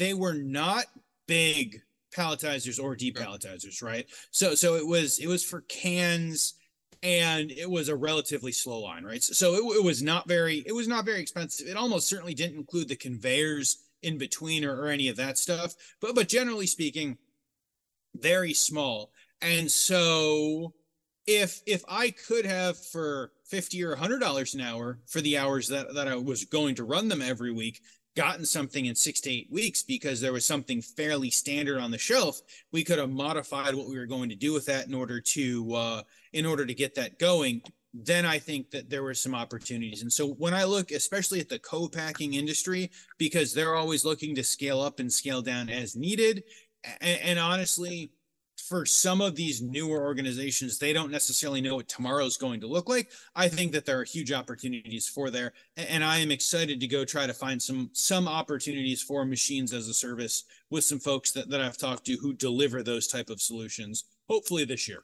[0.00, 0.86] they were not
[1.28, 1.82] big
[2.16, 4.06] palletizers or depalletizers, right?
[4.30, 6.54] So so it was it was for cans
[7.02, 9.22] and it was a relatively slow line, right?
[9.22, 11.66] So, it, it, was not very it was not very expensive.
[11.66, 15.74] It almost certainly didn't include the conveyors in between or, or any of that stuff,
[16.00, 17.18] but but generally speaking,
[18.16, 19.12] very small.
[19.42, 20.72] And so
[21.26, 25.68] if if I could have for 50 or 100 dollars an hour for the hours
[25.68, 27.82] that that I was going to run them every week
[28.16, 31.98] gotten something in six to eight weeks because there was something fairly standard on the
[31.98, 32.40] shelf
[32.72, 35.74] we could have modified what we were going to do with that in order to
[35.74, 36.02] uh,
[36.32, 37.62] in order to get that going.
[37.92, 40.02] Then i think that there were some opportunities.
[40.02, 44.44] And so when i look especially at the co-packing industry because they're always looking to
[44.44, 46.44] scale up and scale down as needed.
[47.00, 48.12] And, and honestly
[48.70, 52.68] for some of these newer organizations, they don't necessarily know what tomorrow is going to
[52.68, 53.10] look like.
[53.34, 57.04] I think that there are huge opportunities for there, and I am excited to go
[57.04, 61.50] try to find some some opportunities for machines as a service with some folks that,
[61.50, 64.04] that I've talked to who deliver those type of solutions.
[64.28, 65.02] Hopefully this year.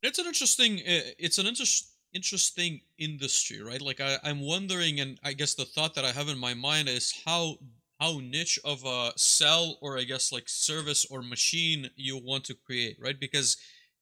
[0.00, 0.80] It's an interesting.
[0.84, 3.82] It's an interest interesting industry, right?
[3.82, 6.88] Like I, I'm wondering, and I guess the thought that I have in my mind
[6.88, 7.56] is how
[8.00, 12.54] how niche of a cell or I guess like service or machine you want to
[12.54, 13.18] create, right?
[13.18, 13.56] Because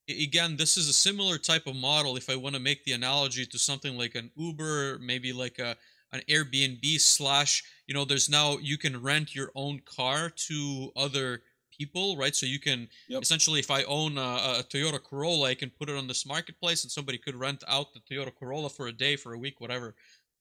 [0.09, 2.15] again, this is a similar type of model.
[2.15, 5.75] If I want to make the analogy to something like an Uber, maybe like a
[6.11, 11.43] an Airbnb slash, you know, there's now you can rent your own car to other
[11.77, 12.35] people, right?
[12.35, 13.21] So you can yep.
[13.21, 16.83] essentially, if I own a, a, Toyota Corolla, I can put it on this marketplace,
[16.83, 19.95] and somebody could rent out the Toyota Corolla for a day, for a week, whatever.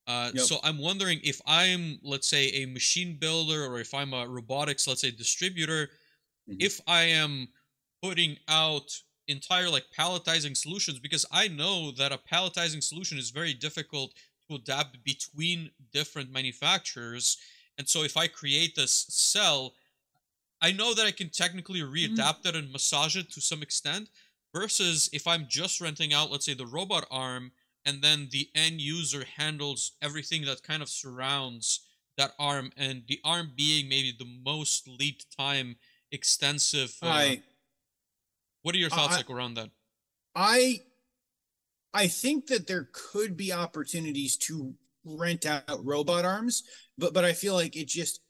[0.09, 0.45] Uh, yep.
[0.45, 4.89] So I'm wondering if I'm, let's say, a machine builder or if I'm a robotics,
[4.89, 5.91] let's say, distributor,
[6.49, 6.57] mm-hmm.
[6.59, 7.49] if I am
[8.03, 8.91] putting out
[9.29, 14.15] entire like palletizing solutions, because I know that a palletizing solution is very difficult
[14.49, 17.37] to adapt between different manufacturers.
[17.77, 19.75] And so if I create this cell,
[20.63, 22.49] I know that I can technically readapt mm-hmm.
[22.49, 24.09] it and massage it to some extent.
[24.55, 27.53] Versus if I'm just renting out, let's say, the robot arm
[27.85, 33.21] and then the end user handles everything that kind of surrounds that arm and the
[33.25, 35.77] arm being maybe the most lead time
[36.11, 37.43] extensive uh, I,
[38.63, 39.71] what are your thoughts I, like around that?
[40.35, 40.81] I
[41.95, 44.75] i think that there could be opportunities to
[45.05, 46.65] rent out robot arms
[46.99, 48.21] but but i feel like it just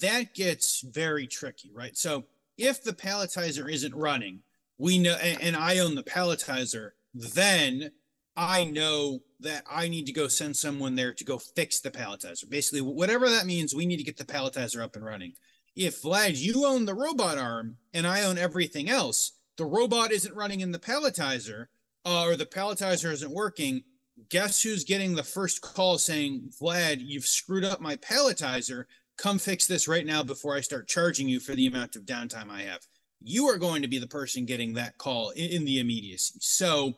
[0.00, 1.96] that gets very tricky right?
[1.96, 2.24] So
[2.56, 4.40] if the palletizer isn't running
[4.78, 7.90] we know and, and i own the palletizer then
[8.36, 12.48] I know that I need to go send someone there to go fix the palletizer.
[12.48, 15.34] Basically, whatever that means, we need to get the palletizer up and running.
[15.76, 20.34] If Vlad, you own the robot arm and I own everything else, the robot isn't
[20.34, 21.66] running in the palletizer,
[22.04, 23.82] uh, or the palletizer isn't working.
[24.30, 28.84] Guess who's getting the first call saying, Vlad, you've screwed up my palletizer.
[29.16, 32.50] Come fix this right now before I start charging you for the amount of downtime
[32.50, 32.80] I have.
[33.22, 36.34] You are going to be the person getting that call in, in the immediacy.
[36.40, 36.94] So,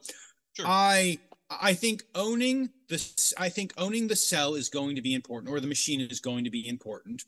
[0.57, 0.65] Sure.
[0.67, 1.19] I
[1.49, 5.61] I think owning the I think owning the cell is going to be important, or
[5.61, 7.25] the machine is going to be important,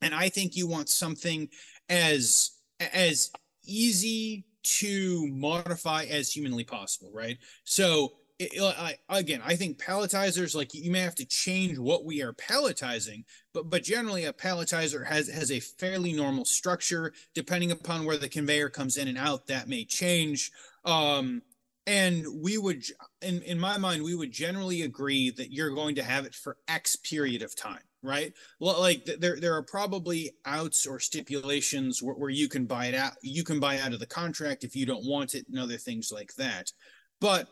[0.00, 1.48] and I think you want something
[1.88, 3.30] as as
[3.64, 7.38] easy to modify as humanly possible, right?
[7.64, 12.22] So it, I, again, I think palletizers like you may have to change what we
[12.22, 17.12] are palletizing, but but generally a palletizer has has a fairly normal structure.
[17.34, 20.50] Depending upon where the conveyor comes in and out, that may change.
[20.84, 21.42] Um,
[21.86, 22.84] and we would
[23.22, 26.56] in, in my mind we would generally agree that you're going to have it for
[26.68, 28.32] x period of time right?
[28.58, 33.12] Like there there are probably outs or stipulations where, where you can buy it out
[33.22, 36.10] you can buy out of the contract if you don't want it and other things
[36.12, 36.72] like that.
[37.20, 37.48] But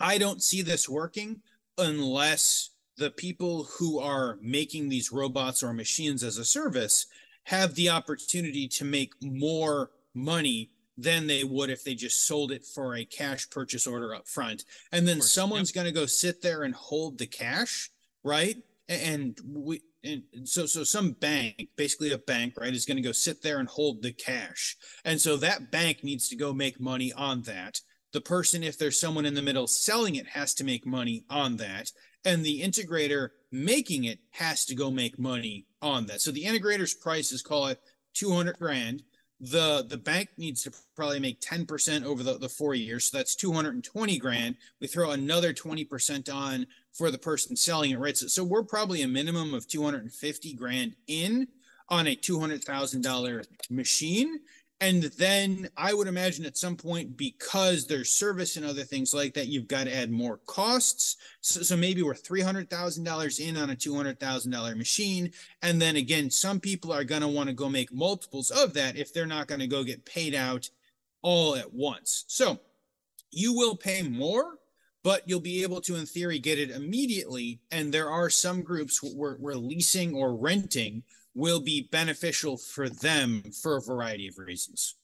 [0.00, 1.40] i don't see this working
[1.78, 7.06] unless the people who are making these robots or machines as a service
[7.44, 12.64] have the opportunity to make more money than they would if they just sold it
[12.64, 14.64] for a cash purchase order up front.
[14.92, 15.74] And then someone's yep.
[15.74, 17.90] going to go sit there and hold the cash,
[18.22, 18.56] right?
[18.88, 23.12] And we and so so some bank, basically a bank, right, is going to go
[23.12, 24.76] sit there and hold the cash.
[25.04, 27.80] And so that bank needs to go make money on that.
[28.12, 31.56] The person, if there's someone in the middle selling it, has to make money on
[31.56, 31.90] that.
[32.24, 36.20] And the integrator making it has to go make money on that.
[36.20, 37.80] So the integrator's price is call it
[38.14, 39.02] 200 grand.
[39.40, 43.06] The the bank needs to probably make 10% over the, the four years.
[43.06, 44.56] So that's 220 grand.
[44.80, 48.16] We throw another 20% on for the person selling it, right?
[48.16, 51.48] So, so we're probably a minimum of 250 grand in
[51.88, 54.40] on a $200,000 machine.
[54.80, 59.32] And then I would imagine at some point, because there's service and other things like
[59.34, 61.16] that, you've got to add more costs.
[61.40, 65.32] So, so maybe we're $300,000 in on a $200,000 machine.
[65.62, 68.96] And then again, some people are going to want to go make multiples of that
[68.96, 70.68] if they're not going to go get paid out
[71.22, 72.24] all at once.
[72.28, 72.60] So
[73.30, 74.58] you will pay more,
[75.02, 77.60] but you'll be able to, in theory, get it immediately.
[77.70, 81.02] And there are some groups where, where leasing or renting
[81.36, 84.96] will be beneficial for them for a variety of reasons.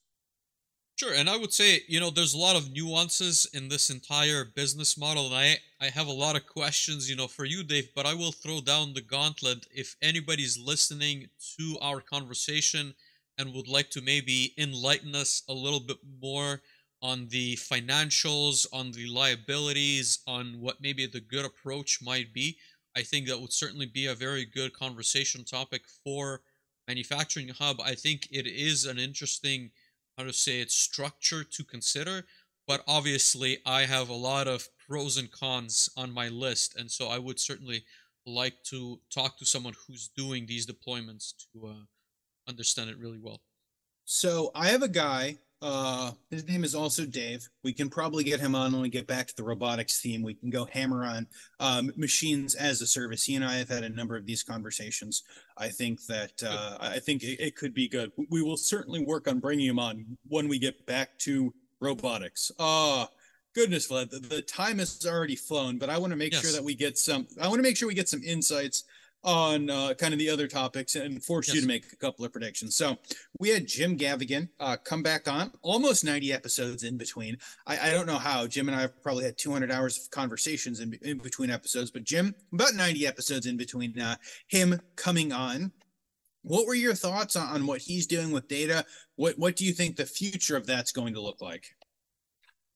[0.96, 4.44] Sure, and I would say, you know, there's a lot of nuances in this entire
[4.44, 7.88] business model, and I I have a lot of questions, you know, for you, Dave.
[7.94, 11.28] But I will throw down the gauntlet if anybody's listening
[11.58, 12.94] to our conversation
[13.36, 16.62] and would like to maybe enlighten us a little bit more
[17.02, 22.56] on the financials, on the liabilities, on what maybe the good approach might be.
[22.96, 26.42] I think that would certainly be a very good conversation topic for
[26.88, 27.80] Manufacturing Hub.
[27.80, 29.70] I think it is an interesting,
[30.18, 32.24] how to say it, structure to consider.
[32.66, 36.76] But obviously, I have a lot of pros and cons on my list.
[36.76, 37.84] And so I would certainly
[38.26, 41.84] like to talk to someone who's doing these deployments to uh,
[42.48, 43.40] understand it really well.
[44.04, 47.48] So I have a guy uh, his name is also Dave.
[47.62, 50.20] We can probably get him on when we get back to the robotics theme.
[50.20, 51.28] We can go hammer on
[51.60, 53.22] um, machines as a service.
[53.22, 55.22] He and I have had a number of these conversations.
[55.56, 58.10] I think that uh, I think it, it, could be good.
[58.28, 62.50] We will certainly work on bringing him on when we get back to robotics.
[62.58, 63.06] Ah, uh,
[63.54, 65.78] goodness, Vlad, the, the, time has already flown.
[65.78, 66.42] But I want to make yes.
[66.42, 67.28] sure that we get some.
[67.40, 68.82] I want to make sure we get some insights
[69.24, 71.56] on uh, kind of the other topics and force yes.
[71.56, 72.76] you to make a couple of predictions.
[72.76, 72.96] So
[73.38, 77.36] we had Jim Gavigan uh, come back on, almost 90 episodes in between.
[77.66, 78.46] I, I, don't know how.
[78.46, 82.04] Jim and I have probably had 200 hours of conversations in, in between episodes, but
[82.04, 84.16] Jim, about 90 episodes in between uh,
[84.48, 85.72] him coming on.
[86.44, 88.84] What were your thoughts on, on what he's doing with data?
[89.14, 91.76] What what do you think the future of that's going to look like?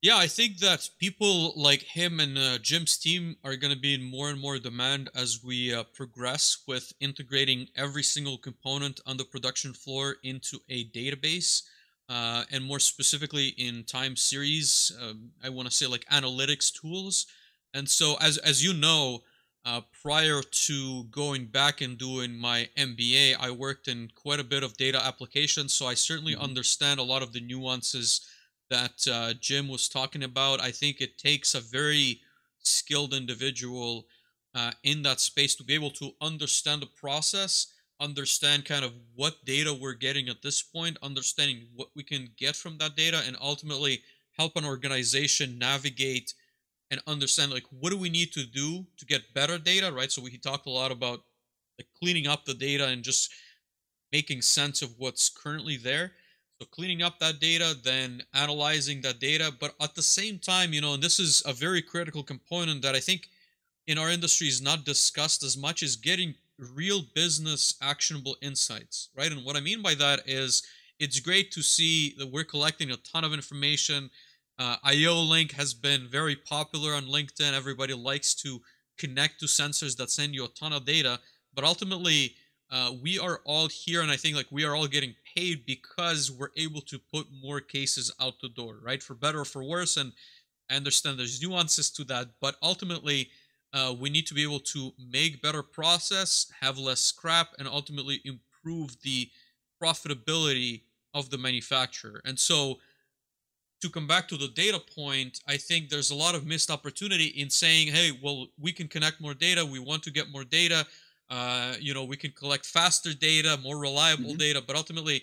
[0.07, 3.92] Yeah, I think that people like him and uh, Jim's team are going to be
[3.92, 9.16] in more and more demand as we uh, progress with integrating every single component on
[9.16, 11.62] the production floor into a database.
[12.09, 17.26] Uh, and more specifically in time series, um, I want to say like analytics tools.
[17.74, 19.24] And so, as, as you know,
[19.64, 24.62] uh, prior to going back and doing my MBA, I worked in quite a bit
[24.62, 25.74] of data applications.
[25.74, 26.44] So I certainly mm-hmm.
[26.44, 28.20] understand a lot of the nuances
[28.70, 30.60] that uh, Jim was talking about.
[30.60, 32.20] I think it takes a very
[32.58, 34.06] skilled individual
[34.54, 39.44] uh, in that space to be able to understand the process, understand kind of what
[39.44, 43.36] data we're getting at this point, understanding what we can get from that data, and
[43.40, 44.02] ultimately
[44.36, 46.34] help an organization navigate
[46.90, 50.10] and understand like what do we need to do to get better data, right?
[50.10, 51.20] So we talked a lot about
[51.78, 53.30] like cleaning up the data and just
[54.12, 56.12] making sense of what's currently there
[56.61, 60.80] so cleaning up that data, then analyzing that data, but at the same time, you
[60.80, 63.28] know, and this is a very critical component that I think
[63.86, 66.34] in our industry is not discussed as much is getting
[66.74, 69.30] real business actionable insights, right?
[69.30, 70.62] And what I mean by that is
[70.98, 74.09] it's great to see that we're collecting a ton of information.
[74.59, 77.52] Uh, IO Link has been very popular on LinkedIn.
[77.52, 78.62] Everybody likes to
[78.96, 81.20] connect to sensors that send you a ton of data,
[81.54, 82.34] but ultimately,
[82.70, 86.30] uh, we are all here, and I think like we are all getting paid because
[86.30, 89.03] we're able to put more cases out the door, right?
[89.03, 89.97] For better or for worse.
[89.97, 90.12] And
[90.70, 93.30] I understand there's nuances to that, but ultimately,
[93.72, 98.20] uh, we need to be able to make better process, have less scrap, and ultimately
[98.24, 99.28] improve the
[99.82, 100.82] profitability
[101.12, 102.20] of the manufacturer.
[102.24, 102.78] And so,
[103.82, 107.26] to come back to the data point, I think there's a lot of missed opportunity
[107.26, 110.87] in saying, hey, well, we can connect more data, we want to get more data
[111.30, 114.38] uh, you know, we can collect faster data, more reliable mm-hmm.
[114.38, 115.22] data, but ultimately,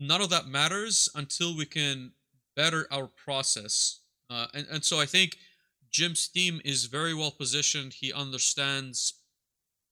[0.00, 2.12] none of that matters until we can
[2.56, 4.00] better our process.
[4.30, 5.36] Uh, and, and so I think
[5.90, 7.92] Jim's team is very well positioned.
[7.92, 9.14] He understands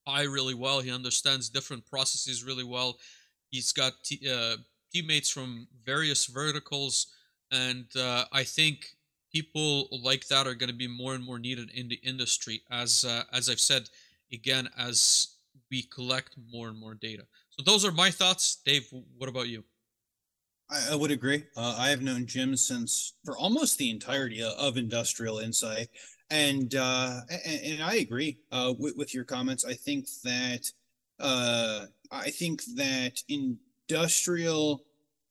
[0.05, 0.81] I really well.
[0.81, 2.97] He understands different processes really well.
[3.51, 4.57] He's got t- uh,
[4.91, 7.07] teammates from various verticals,
[7.51, 8.95] and uh, I think
[9.31, 12.61] people like that are going to be more and more needed in the industry.
[12.69, 13.89] As uh, as I've said,
[14.33, 15.37] again as
[15.69, 17.23] we collect more and more data.
[17.51, 18.61] So those are my thoughts.
[18.65, 19.63] Dave, what about you?
[20.69, 21.45] I, I would agree.
[21.55, 25.89] Uh, I have known Jim since for almost the entirety of Industrial Insight,
[26.29, 29.65] and uh, and, and I agree uh, with, with your comments.
[29.65, 30.71] I think that
[31.19, 34.83] uh, I think that industrial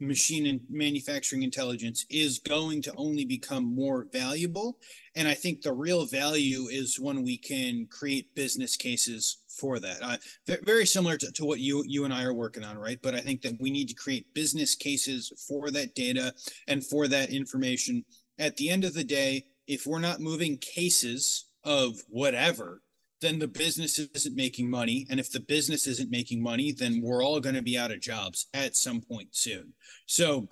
[0.03, 4.79] machine and manufacturing intelligence is going to only become more valuable.
[5.15, 10.03] And I think the real value is when we can create business cases for that.
[10.03, 12.99] Uh, very similar to, to what you you and I are working on, right?
[13.03, 16.35] But I think that we need to create business cases for that data
[16.69, 18.05] and for that information.
[18.39, 22.83] At the end of the day, if we're not moving cases of whatever
[23.23, 25.07] then the business isn't making money.
[25.09, 28.01] And if the business isn't making money, then we're all going to be out of
[28.01, 29.73] jobs at some point soon.
[30.05, 30.49] So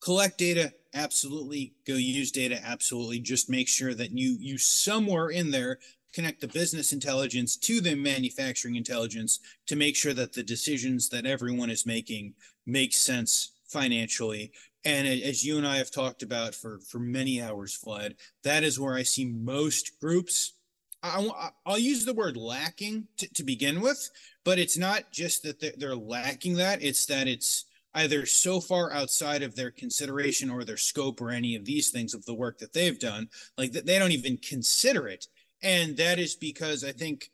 [0.00, 1.74] collect data, absolutely.
[1.86, 3.18] Go use data, absolutely.
[3.18, 5.78] Just make sure that you you somewhere in there
[6.14, 11.26] connect the business intelligence to the manufacturing intelligence to make sure that the decisions that
[11.26, 12.32] everyone is making
[12.66, 14.52] make sense financially
[14.84, 18.78] and as you and I have talked about for for many hours, Vlad, that is
[18.78, 20.53] where I see most groups
[21.04, 24.10] I, will use the word lacking to, to, begin with,
[24.42, 26.82] but it's not just that they're, they're lacking that.
[26.82, 31.56] It's that it's either so far outside of their consideration or their scope or any
[31.56, 33.28] of these things of the work that they've done,
[33.58, 35.26] like that they don't even consider it.
[35.62, 37.30] And that is because I think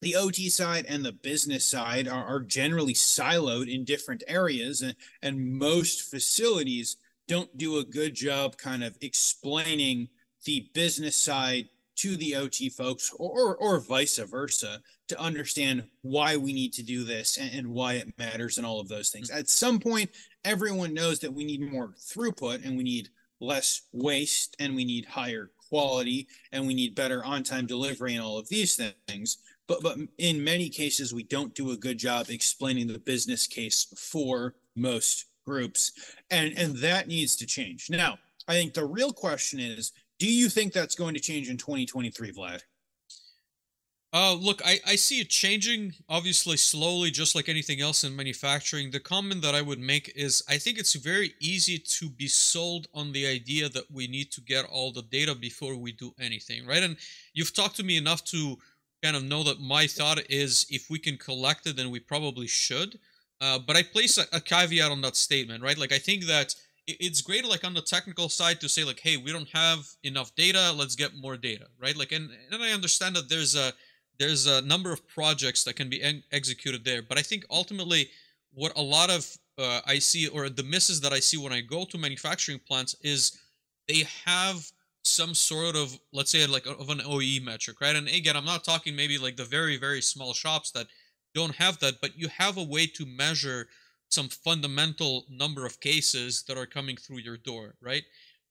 [0.00, 4.96] the OT side and the business side are, are generally siloed in different areas, and,
[5.22, 6.96] and most facilities
[7.28, 10.08] don't do a good job kind of explaining
[10.44, 11.68] the business side
[11.98, 16.82] to the OT folks or, or, or vice versa to understand why we need to
[16.82, 19.30] do this and, and, why it matters and all of those things.
[19.30, 20.10] At some point,
[20.44, 23.08] everyone knows that we need more throughput and we need
[23.40, 28.38] less waste and we need higher quality and we need better on-time delivery and all
[28.38, 29.38] of these things.
[29.66, 33.86] But but in many cases, we don't do a good job explaining the business case
[33.96, 35.92] for most groups,
[36.30, 37.90] and and that needs to change.
[37.90, 38.18] Now,
[38.48, 42.32] I think the real question is do you think that's going to change in 2023,
[42.32, 42.62] Vlad?
[44.10, 48.90] Uh, look, I, I see it changing, obviously slowly, just like anything else in manufacturing.
[48.90, 52.88] The comment that I would make is I think it's very easy to be sold
[52.94, 56.66] on the idea that we need to get all the data before we do anything,
[56.66, 56.82] right?
[56.82, 56.96] And
[57.34, 58.56] you've talked to me enough to
[59.02, 62.46] kind of know that my thought is if we can collect it, then we probably
[62.46, 62.98] should.
[63.42, 65.78] Uh, but I place a, a caveat on that statement, right?
[65.78, 66.54] Like, I think that
[66.88, 70.34] it's great like on the technical side to say like hey we don't have enough
[70.34, 71.96] data let's get more data right?
[71.96, 73.72] Like and, and i understand that there's a
[74.18, 78.08] there's a number of projects that can be en- executed there but i think ultimately
[78.54, 79.26] what a lot of
[79.58, 82.96] uh, i see or the misses that i see when i go to manufacturing plants
[83.02, 83.38] is
[83.86, 84.66] they have
[85.02, 87.96] some sort of let's say like of an oe metric right?
[87.96, 90.86] And again i'm not talking maybe like the very very small shops that
[91.34, 93.68] don't have that but you have a way to measure
[94.08, 98.02] some fundamental number of cases that are coming through your door, right?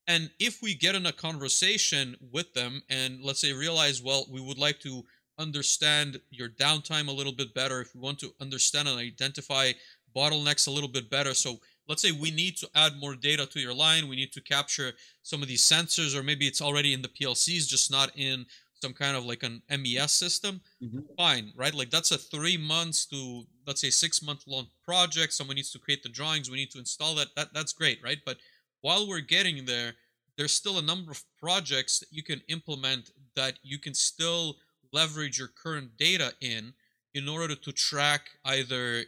[0.06, 4.40] And if we get in a conversation with them and let's say realize, well, we
[4.40, 5.04] would like to
[5.38, 9.72] understand your downtime a little bit better, if we want to understand and identify
[10.16, 11.34] bottlenecks a little bit better.
[11.34, 14.40] So let's say we need to add more data to your line, we need to
[14.40, 14.92] capture
[15.22, 18.46] some of these sensors, or maybe it's already in the PLCs, just not in
[18.80, 21.00] some kind of like an MES system, mm-hmm.
[21.16, 21.74] fine, right?
[21.74, 25.32] Like that's a three months to let's say six month long project.
[25.32, 26.50] Someone needs to create the drawings.
[26.50, 27.28] We need to install that.
[27.36, 28.18] That that's great, right?
[28.24, 28.38] But
[28.80, 29.94] while we're getting there,
[30.36, 34.56] there's still a number of projects that you can implement that you can still
[34.92, 36.72] leverage your current data in
[37.14, 39.04] in order to track either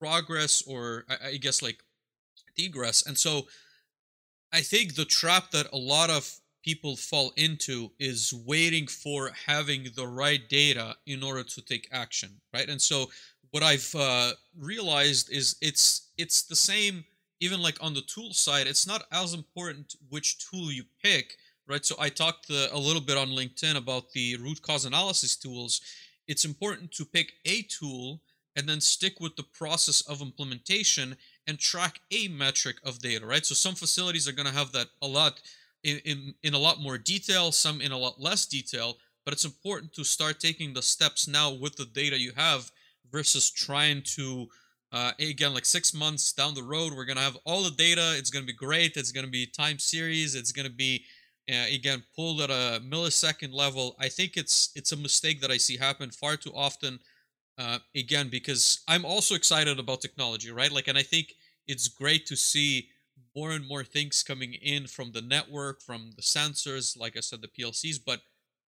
[0.00, 1.82] progress or I, I guess like
[2.56, 3.06] degress.
[3.06, 3.46] And so
[4.52, 6.32] I think the trap that a lot of
[6.64, 12.30] people fall into is waiting for having the right data in order to take action
[12.52, 12.68] right?
[12.68, 13.06] And so
[13.50, 17.04] what i've uh, realized is it's it's the same
[17.40, 21.36] even like on the tool side it's not as important which tool you pick
[21.68, 21.84] right?
[21.84, 25.80] So i talked uh, a little bit on linkedin about the root cause analysis tools.
[26.26, 28.22] It's important to pick a tool
[28.56, 33.44] and then stick with the process of implementation and track a metric of data right?
[33.46, 35.40] So some facilities are going to have that a lot
[35.84, 39.44] in, in, in a lot more detail, some in a lot less detail, but it's
[39.44, 42.70] important to start taking the steps now with the data you have
[43.10, 44.48] versus trying to
[44.92, 48.14] uh, again like six months down the road we're going to have all the data
[48.16, 51.04] it's going to be great it's going to be time series it's going to be
[51.50, 53.96] uh, again pulled at a millisecond level.
[54.00, 56.98] I think it's it's a mistake that i see happen far too often
[57.58, 60.72] uh, again because i'm also excited about technology right?
[60.72, 61.34] Like and i think
[61.66, 62.88] it's great to see
[63.34, 67.42] more and more things coming in from the network, from the sensors, like I said,
[67.42, 68.20] the PLCs, but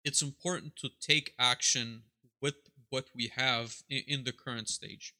[0.04, 2.02] it's important to take action
[2.40, 2.54] with
[2.90, 5.14] what we have in, in the current stage.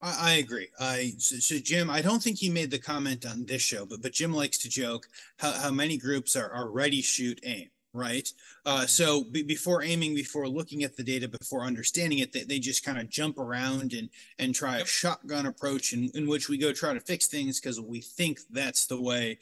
[0.00, 0.68] I, I agree.
[0.78, 4.00] I so, so, Jim, I don't think he made the comment on this show, but
[4.02, 5.06] but Jim likes to joke
[5.38, 8.28] how, how many groups are, are ready, shoot, aim, right?
[8.64, 12.58] Uh, so b- before aiming, before looking at the data, before understanding it, they, they
[12.58, 16.58] just kind of jump around and and try a shotgun approach in, in which we
[16.58, 19.38] go try to fix things because we think that's the way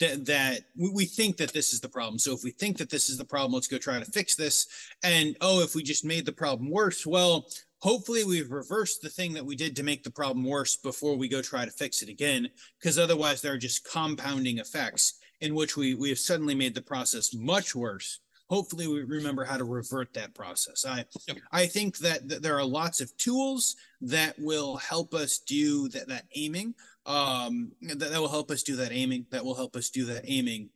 [0.00, 2.18] that that we think that this is the problem.
[2.18, 4.66] So if we think that this is the problem, let's go try to fix this.
[5.02, 7.46] And oh, if we just made the problem worse, well,
[7.82, 11.28] hopefully we've reversed the thing that we did to make the problem worse before we
[11.28, 12.48] go try to fix it again
[12.78, 16.80] because otherwise there are just compounding effects in which we we have suddenly made the
[16.80, 18.20] process much worse.
[18.48, 20.86] Hopefully we remember how to revert that process.
[20.86, 21.04] I
[21.50, 26.08] i think that, that there are lots of tools that will help us do that
[26.08, 26.74] that aiming.
[27.04, 30.24] Um that, that will help us do that aiming that will help us do that
[30.26, 30.70] aiming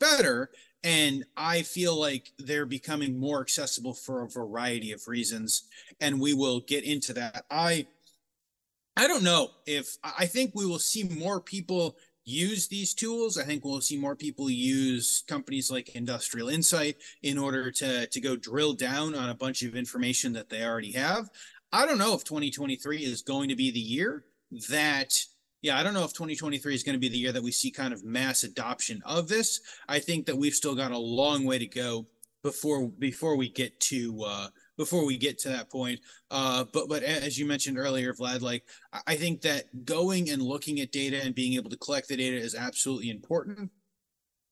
[0.00, 0.50] better.
[0.82, 5.68] And i feel like they're becoming more accessible for a variety of reasons
[6.00, 7.44] and we will get into that.
[7.50, 7.86] I
[8.96, 11.96] i don't know if i think we will see more people
[12.28, 17.38] use these tools i think we'll see more people use companies like industrial insight in
[17.38, 21.30] order to to go drill down on a bunch of information that they already have
[21.72, 24.24] i don't know if 2023 is going to be the year
[24.68, 25.24] that
[25.60, 27.70] yeah, I don't know if 2023 is going to be the year that we see
[27.70, 29.60] kind of mass adoption of this.
[29.88, 32.06] I think that we've still got a long way to go
[32.42, 34.48] before before we get to uh,
[34.78, 36.00] before we get to that point.
[36.30, 38.64] Uh, but but as you mentioned earlier, Vlad, like
[39.06, 42.36] I think that going and looking at data and being able to collect the data
[42.36, 43.70] is absolutely important.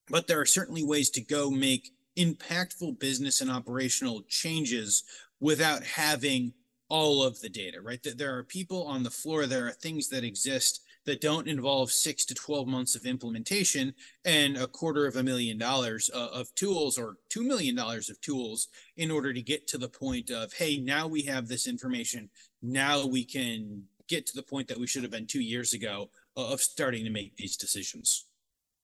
[0.09, 5.05] But there are certainly ways to go make impactful business and operational changes
[5.41, 6.53] without having
[6.89, 8.03] all of the data, right?
[8.03, 11.91] That there are people on the floor, there are things that exist that don't involve
[11.91, 13.95] six to 12 months of implementation
[14.25, 18.69] and a quarter of a million dollars uh, of tools or $2 million of tools
[18.97, 22.29] in order to get to the point of, hey, now we have this information.
[22.61, 26.11] Now we can get to the point that we should have been two years ago
[26.37, 28.27] uh, of starting to make these decisions.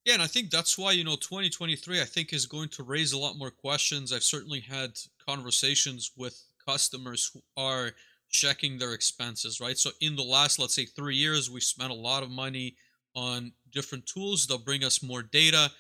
[0.04, 3.12] Yeah, and I think that's why, you know, 2023, I think, is going to raise
[3.12, 4.12] a lot more questions.
[4.12, 4.98] I've certainly had
[5.28, 7.92] conversations with customers who are
[8.32, 9.78] checking their expenses, right?
[9.78, 12.76] So in the last, let's say, three years, we spent a lot of money
[13.14, 14.46] on different tools.
[14.46, 15.70] They'll bring us more data.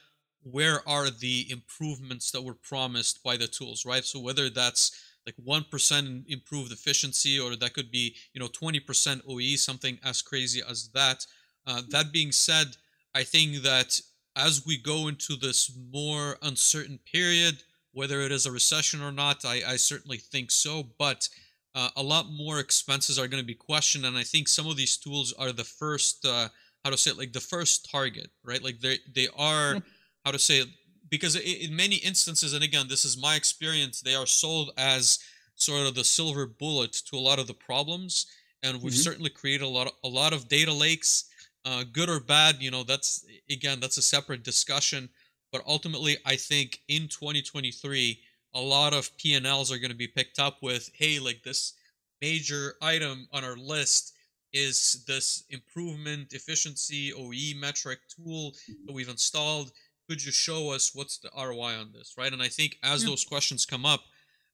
[0.42, 4.04] Where are the improvements that were promised by the tools, right?
[4.04, 4.92] So whether that's
[5.26, 10.60] like 1% improved efficiency or that could be, you know, 20% OE, something as crazy
[10.68, 11.26] as that.
[11.66, 12.76] Uh, that being said,
[13.14, 14.00] I think that
[14.36, 19.44] as we go into this more uncertain period, whether it is a recession or not,
[19.44, 20.82] I, I certainly think so.
[20.98, 21.28] But
[21.74, 24.76] uh, a lot more expenses are going to be questioned and i think some of
[24.76, 26.48] these tools are the first uh,
[26.84, 29.82] how to say it like the first target right like they they are
[30.24, 30.68] how to say it
[31.08, 35.18] because in many instances and again this is my experience they are sold as
[35.54, 38.26] sort of the silver bullet to a lot of the problems
[38.62, 39.02] and we've mm-hmm.
[39.02, 41.28] certainly created a lot of, a lot of data lakes
[41.64, 45.08] uh, good or bad you know that's again that's a separate discussion
[45.52, 48.18] but ultimately i think in 2023
[48.54, 51.74] a lot of P&Ls are going to be picked up with, hey, like this
[52.20, 54.14] major item on our list
[54.52, 58.54] is this improvement efficiency OE metric tool
[58.86, 59.72] that we've installed.
[60.08, 62.32] Could you show us what's the ROI on this, right?
[62.32, 63.10] And I think as yeah.
[63.10, 64.02] those questions come up,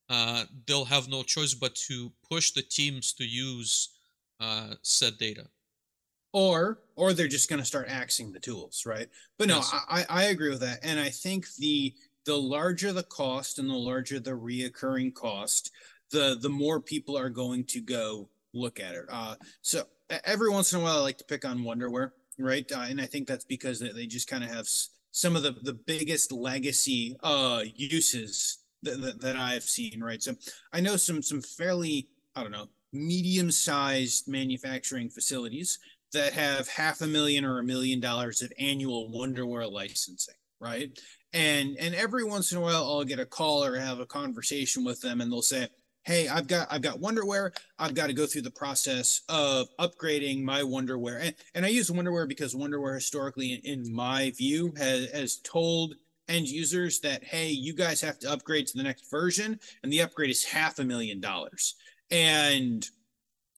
[0.09, 3.90] uh, they'll have no choice but to push the teams to use
[4.40, 5.46] uh, said data.
[6.32, 9.09] Or, or they're just going to start axing the tools, right?
[9.38, 9.74] But no, yes.
[9.88, 11.94] I, I agree with that, and I think the
[12.28, 15.72] the larger the cost and the larger the reoccurring cost,
[16.10, 19.06] the the more people are going to go look at it.
[19.08, 19.84] Uh, so
[20.26, 22.70] every once in a while, I like to pick on Wonderware, right?
[22.70, 24.68] Uh, and I think that's because they, just kind of have
[25.10, 30.22] some of the the biggest legacy uh, uses that, that, that I've seen, right?
[30.22, 30.34] So
[30.70, 35.78] I know some some fairly I don't know medium sized manufacturing facilities
[36.12, 40.90] that have half a million or a million dollars of annual Wonderware licensing, right?
[41.32, 44.84] And and every once in a while I'll get a call or have a conversation
[44.84, 45.68] with them and they'll say
[46.04, 47.52] hey I've got I've got Wonderware.
[47.78, 51.20] I've got to go through the process of upgrading my Wonderware.
[51.20, 55.94] And, and I use Wonderware because Wonderware historically in, in my view has, has told
[56.28, 60.00] end users that hey you guys have to upgrade to the next version and the
[60.00, 61.74] upgrade is half a million dollars.
[62.10, 62.88] And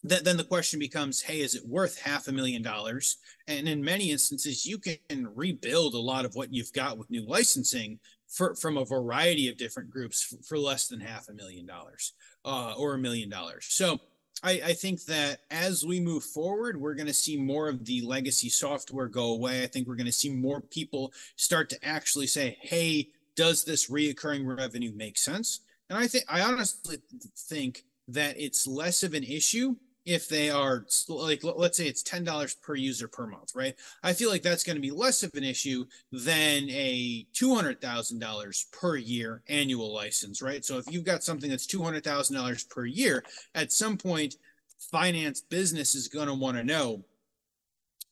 [0.02, 3.84] that then the question becomes hey is it worth half a million dollars and in
[3.84, 7.98] many instances you can rebuild a lot of what you've got with new licensing
[8.28, 12.14] for, from a variety of different groups for, for less than half a million dollars
[12.44, 13.98] uh, or a million dollars so
[14.42, 18.00] I, I, think that as we move forward, we're going to see more of the
[18.00, 19.62] legacy software go away.
[19.62, 23.90] I think we're going to see more people start to actually say, "Hey, does this
[23.90, 26.96] reoccurring revenue make sense?" And I think I honestly
[27.36, 29.76] think that it's less of an issue
[30.06, 34.30] if they are like let's say it's $10 per user per month right i feel
[34.30, 39.92] like that's going to be less of an issue than a $200000 per year annual
[39.92, 43.22] license right so if you've got something that's $200000 per year
[43.54, 44.36] at some point
[44.78, 47.04] finance business is going to want to know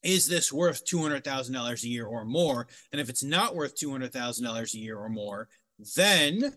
[0.02, 2.68] is this worth $200,000 a year or more?
[2.92, 5.48] And if it's not worth $200,000 a year or more,
[5.96, 6.54] then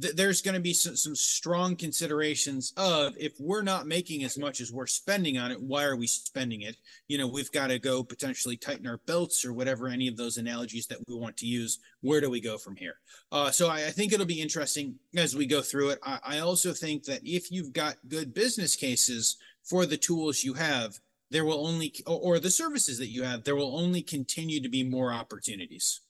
[0.00, 4.38] th- there's going to be some, some strong considerations of if we're not making as
[4.38, 6.76] much as we're spending on it, why are we spending it?
[7.08, 10.36] You know, we've got to go potentially tighten our belts or whatever any of those
[10.36, 11.78] analogies that we want to use.
[12.00, 12.96] Where do we go from here?
[13.32, 15.98] Uh, so I, I, think it'll be interesting as we go through it.
[16.02, 20.54] I, I also think that if you've got good business cases for the tools you
[20.54, 20.98] have,
[21.30, 24.82] there will only or the services that you have there will only continue to be
[24.82, 26.00] more opportunities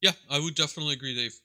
[0.00, 1.38] yeah i would definitely agree dave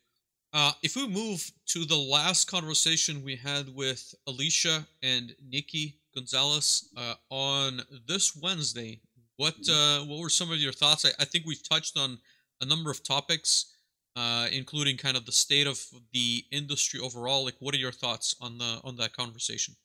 [0.54, 6.90] uh, if we move to the last conversation we had with Alicia and Nikki Gonzales
[6.98, 9.00] uh, on this Wednesday,
[9.38, 11.06] what uh, what were some of your thoughts?
[11.06, 12.18] I, I, think we've touched on
[12.62, 13.78] a number of topics,
[14.16, 15.80] uh, including kind of the state of
[16.14, 17.46] the industry overall.
[17.46, 19.76] Like, what are your thoughts on the on that conversation?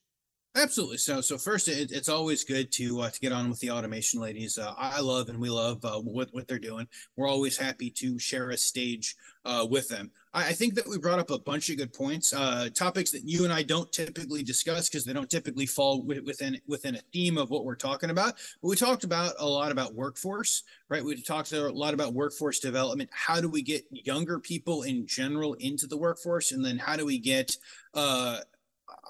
[0.56, 0.98] Absolutely.
[0.98, 4.20] So, so first, it, it's always good to uh, to get on with the automation
[4.20, 4.56] ladies.
[4.56, 6.86] Uh, I love and we love uh, what what they're doing.
[7.16, 10.10] We're always happy to share a stage uh, with them.
[10.34, 13.22] I, I, think that we brought up a bunch of good points, uh, topics that
[13.24, 17.38] you and I don't typically discuss because they don't typically fall within within a theme
[17.38, 18.34] of what we're talking about.
[18.60, 21.04] But we talked about a lot about workforce, right?
[21.04, 23.10] We talked a lot about workforce development.
[23.12, 27.06] How do we get younger people in general into the workforce, and then how do
[27.06, 27.56] we get
[27.94, 28.40] uh,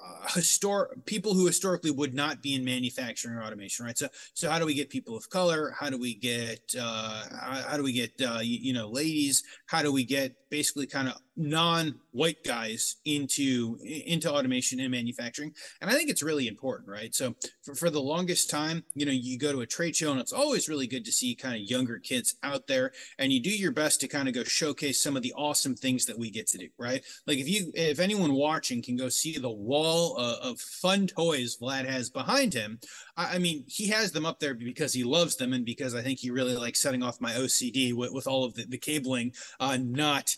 [0.05, 3.97] uh, historic people who historically would not be in manufacturing or automation, right?
[3.97, 5.73] So, so how do we get people of color?
[5.77, 9.43] How do we get uh, how, how do we get uh, you, you know ladies?
[9.67, 15.53] How do we get basically kind of non-white guys into into automation and manufacturing.
[15.81, 17.13] And i think it's really important right?
[17.13, 20.21] So for, for the longest time you know you go to a trade show and
[20.21, 23.49] it's always really good to see kind of younger kids out there and you do
[23.49, 26.47] your best to kind of go showcase some of the awesome things that we get
[26.47, 27.03] to do right?
[27.27, 31.57] Like if you if anyone watching can go see the wall of, of fun toys
[31.61, 32.79] vlad has behind him
[33.17, 36.01] I, I mean he has them up there because he loves them and because i
[36.01, 39.33] think he really likes setting off my ocd with, with all of the, the cabling
[39.59, 40.37] uh not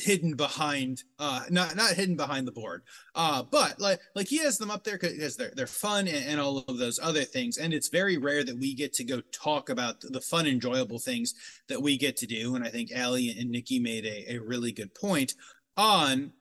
[0.00, 2.82] hidden behind uh not not hidden behind the board.
[3.14, 6.40] Uh but like like he has them up there because they're they're fun and, and,
[6.40, 7.58] all of those other things.
[7.58, 11.34] And it's very rare that we get to go talk about the fun enjoyable things
[11.68, 12.54] that we get to do.
[12.54, 15.34] And i think ali and nikki made a, a really good point
[15.76, 16.32] on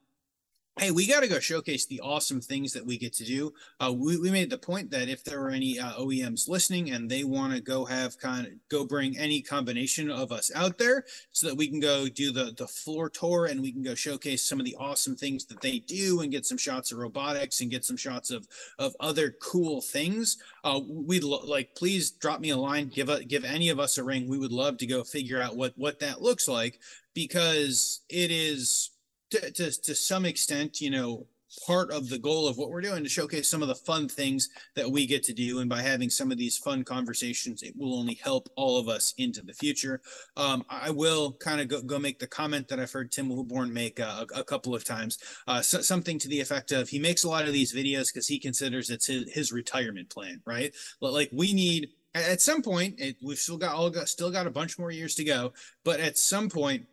[0.80, 3.54] hey, we got to go showcase the awesome things that we get to do.
[3.80, 7.10] Uh, we, we made the point that if there are any uh, OEMs listening and
[7.10, 11.06] they want to go have kind of go bring any combination of us out there
[11.32, 14.44] so that we can go do the, the floor tour and we can go showcase
[14.44, 17.72] some of the awesome things that they do and get some shots of robotics and
[17.72, 18.48] get some shots of,
[18.78, 20.38] of other cool things.
[20.64, 23.98] Uh, we'd lo- like, please drop me a line, give a, give any of us
[23.98, 24.28] a ring.
[24.28, 26.80] We would love to go figure out what, what that looks like
[27.14, 28.92] because it is
[29.32, 31.28] to, to, to some extent, you know,
[31.66, 34.50] part of the goal of what we're doing to showcase some of the fun things
[34.76, 35.60] that we get to do.
[35.60, 39.14] And by having some of these fun conversations, it will only help all of us
[39.18, 40.02] into the future.
[40.36, 43.72] Um, I will kind of go, go make the comment that I've heard Tim Wilborne
[43.72, 45.18] make uh, a, a, couple of times,
[45.48, 48.28] uh, so, something to the effect of he makes a lot of these videos because
[48.28, 50.74] he considers it's his, his retirement plan, right?
[51.00, 54.48] But like we need at some point, it, we've still got all got still got
[54.48, 55.54] a bunch more years to go,
[55.84, 56.86] but at some point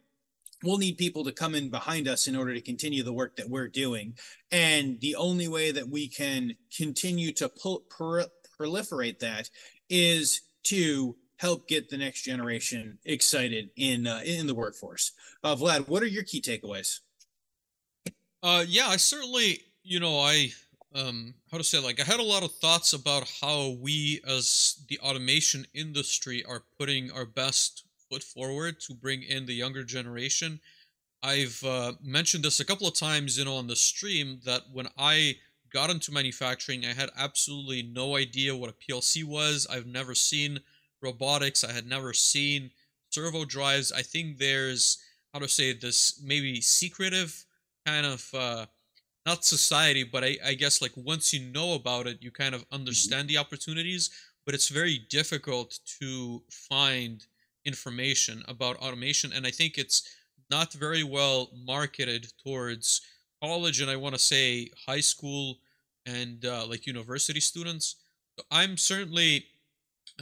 [0.64, 3.48] we'll need people to come in behind us in order to continue the work that
[3.48, 4.14] we're doing.
[4.50, 9.50] And the only way that we can continue to pull, proliferate that
[9.88, 15.12] is to help get the next generation excited in uh, in the workforce.
[15.42, 17.00] Uh, Vlad, what are your key takeaways?
[18.42, 20.52] Uh, yeah, I certainly, you know, I
[20.94, 24.84] um, how to say, like, I had a lot of thoughts about how we, as
[24.88, 27.84] the automation industry, are putting our best
[28.14, 30.60] foot forward to bring in the younger generation.
[31.22, 34.88] I've uh, mentioned this a couple of times, you know, on the stream that when
[34.96, 35.36] I
[35.72, 39.66] got into manufacturing, I had absolutely no idea what a PLC was.
[39.68, 40.60] I've never seen
[41.02, 41.64] robotics.
[41.64, 42.70] I had never seen
[43.10, 43.90] servo drives.
[43.90, 44.98] I think there's
[45.32, 47.44] how to say this maybe secretive
[47.84, 48.66] kind of uh,
[49.26, 52.60] not society, but I, I guess like once you know about it, you kind of
[52.62, 52.76] mm-hmm.
[52.76, 54.10] understand the opportunities.
[54.46, 57.26] But it's very difficult to find
[57.64, 60.16] information about automation and i think it's
[60.50, 63.00] not very well marketed towards
[63.42, 65.58] college and i want to say high school
[66.06, 67.96] and uh, like university students.
[68.50, 69.46] I'm certainly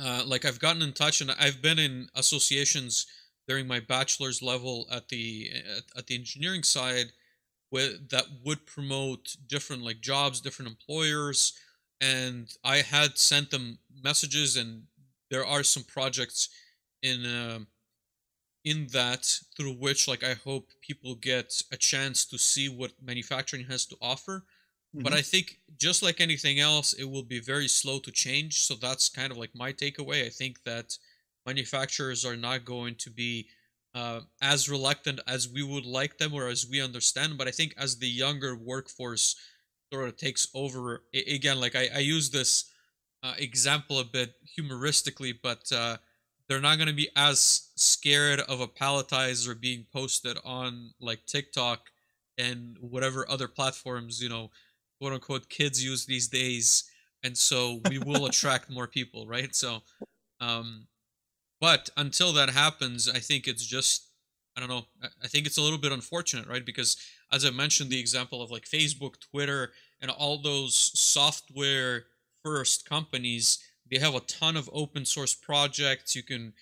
[0.00, 3.06] uh, like i've gotten in touch and i've been in associations
[3.48, 7.06] during my bachelor's level at the at, at the engineering side
[7.72, 11.52] with that would promote different like jobs different employers
[12.02, 14.82] and I had sent them messages, and
[15.30, 16.48] there are some projects
[17.02, 17.58] in uh,
[18.64, 23.64] in that through which like I hope people get a chance to see what manufacturing
[23.64, 24.44] has to offer.
[24.94, 25.04] Mm-hmm.
[25.04, 28.60] But I think just like anything else, it will be very slow to change.
[28.60, 30.24] So that's kind of like my takeaway.
[30.24, 30.96] I think that
[31.46, 33.48] manufacturers are not going to be
[33.94, 37.38] uh, as reluctant as we would like them or as we understand.
[37.38, 39.36] But I think as the younger workforce
[39.92, 42.70] sort of takes over, again, like I, I use this
[43.22, 45.96] uh, example a bit humoristically, but uh,
[46.52, 51.88] they're not going to be as scared of a palletizer being posted on like TikTok
[52.36, 54.50] and whatever other platforms, you know,
[55.00, 56.84] quote unquote kids use these days.
[57.22, 59.54] And so we will attract more people, right?
[59.54, 59.78] So,
[60.40, 60.88] um,
[61.58, 64.08] but until that happens, I think it's just,
[64.54, 64.84] I don't know,
[65.24, 66.66] I think it's a little bit unfortunate, right?
[66.66, 66.98] Because
[67.32, 69.72] as I mentioned, the example of like Facebook, Twitter,
[70.02, 72.04] and all those software
[72.44, 73.58] first companies,
[73.92, 76.16] they have a ton of open source projects.
[76.16, 76.54] You can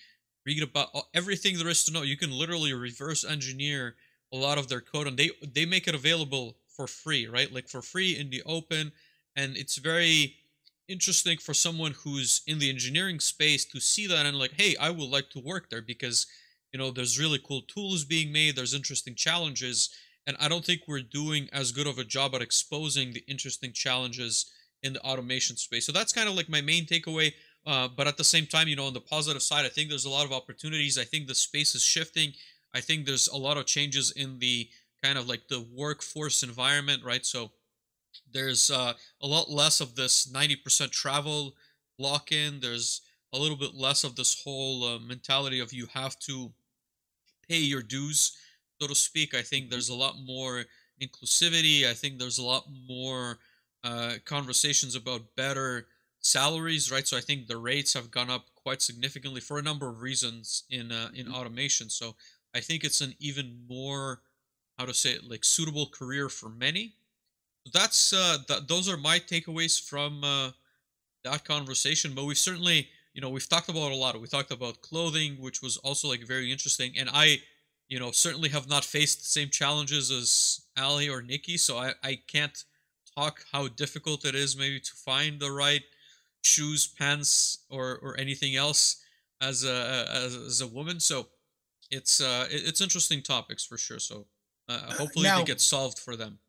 [0.45, 2.01] read about everything there is to know.
[2.01, 3.95] You can literally reverse engineer
[4.33, 7.51] a lot of their code and they they make it available for free, right?
[7.51, 8.91] Like for free in the open
[9.37, 10.35] and it's very
[10.89, 14.89] interesting for someone who's in the engineering space to see that and like, "Hey, I
[14.89, 16.27] would like to work there because
[16.73, 19.89] you know, there's really cool tools being made, there's interesting challenges."
[20.27, 23.71] And I don't think we're doing as good of a job at exposing the interesting
[23.73, 24.51] challenges
[24.83, 25.85] in the automation space.
[25.85, 27.33] So that's kind of like my main takeaway.
[27.65, 30.05] Uh, but at the same time, you know, on the positive side, I think there's
[30.05, 30.97] a lot of opportunities.
[30.97, 32.33] I think the space is shifting.
[32.73, 34.67] I think there's a lot of changes in the
[35.03, 37.25] kind of like the workforce environment, right?
[37.25, 37.51] So
[38.31, 41.55] there's uh, a lot less of this 90% travel
[41.99, 42.59] lock in.
[42.59, 43.01] There's
[43.33, 46.51] a little bit less of this whole uh, mentality of you have to
[47.47, 48.37] pay your dues,
[48.79, 49.33] so to speak.
[49.33, 50.65] I think there's a lot more
[51.01, 51.85] inclusivity.
[51.85, 53.39] I think there's a lot more
[53.83, 55.87] uh, conversations about better
[56.19, 57.07] salaries, right?
[57.07, 60.63] So I think the rates have gone up quite significantly for a number of reasons
[60.69, 61.35] in uh, in mm-hmm.
[61.35, 61.89] automation.
[61.89, 62.15] So
[62.55, 64.21] I think it's an even more
[64.77, 66.93] how to say it like suitable career for many.
[67.73, 70.51] That's uh, th- those are my takeaways from uh,
[71.23, 72.13] that conversation.
[72.13, 74.19] But we've certainly you know we've talked about a lot.
[74.19, 77.41] We talked about clothing, which was also like very interesting, and I
[77.89, 81.93] you know certainly have not faced the same challenges as Ali or Nikki, so I
[82.03, 82.63] I can't
[83.17, 85.83] talk how difficult it is maybe to find the right
[86.43, 89.03] shoes, pants, or or anything else
[89.41, 90.99] as a as, as a woman.
[90.99, 91.27] So
[91.89, 93.99] it's uh it's interesting topics for sure.
[93.99, 94.27] So
[94.69, 96.39] uh, hopefully now, they get solved for them.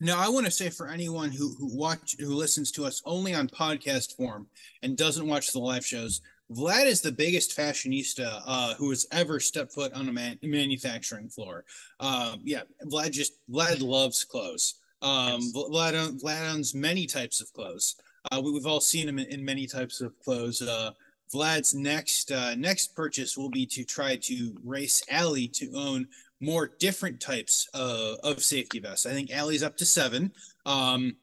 [0.00, 3.34] Now I want to say for anyone who who watch who listens to us only
[3.34, 4.48] on podcast form
[4.82, 6.20] and doesn't watch the live shows.
[6.52, 11.28] Vlad is the biggest fashionista uh, who has ever stepped foot on a man- manufacturing
[11.28, 11.64] floor.
[11.98, 14.76] Um, yeah, Vlad just Vlad loves clothes.
[15.02, 15.52] Um, yes.
[15.54, 17.96] Vlad, Vlad owns many types of clothes.
[18.32, 20.62] Uh, we, have all seen him in, in, many types of clothes.
[20.62, 20.90] Uh,
[21.32, 26.08] Vlad's next uh, next purchase will be to try to race Ali to own
[26.40, 29.06] more different types of, of safety vests.
[29.06, 30.32] I think Ali's up to seven.
[30.64, 31.16] Um,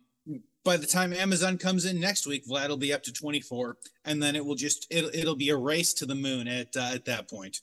[0.63, 4.23] by the time Amazon comes in next week, Vlad will be up to 24, and
[4.23, 7.05] then it will just it'll, it'll be a race to the moon at uh, at
[7.05, 7.61] that point.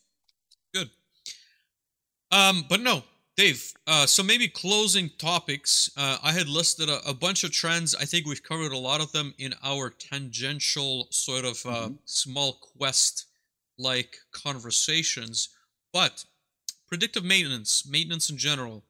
[0.74, 0.90] Good.
[2.30, 3.02] Um, but no,
[3.40, 5.90] Dave, uh, so maybe closing topics.
[5.96, 7.94] Uh, I had listed a, a, bunch of trends.
[7.94, 11.94] I think we've covered a lot of them in our tangential sort of uh, mm-hmm.
[12.04, 13.28] small quest
[13.78, 15.48] like conversations.
[15.90, 16.26] But
[16.86, 18.84] predictive maintenance, maintenance in general,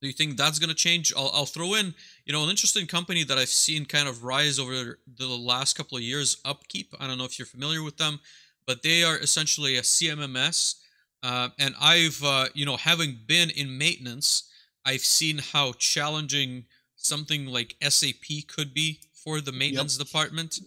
[0.00, 1.12] do you think that's going to change?
[1.14, 1.94] I'll, I'll throw in,
[2.24, 5.98] you know, an interesting company that I've seen kind of rise over the last couple
[5.98, 6.94] of years, Upkeep.
[6.98, 8.20] I don't know if you're familiar with them,
[8.66, 10.76] but they are essentially a CMMS
[11.22, 14.44] uh, and I've, uh, you know, having been in maintenance,
[14.84, 16.64] I've seen how challenging
[16.96, 20.06] something like SAP could be for the maintenance yep.
[20.06, 20.58] department.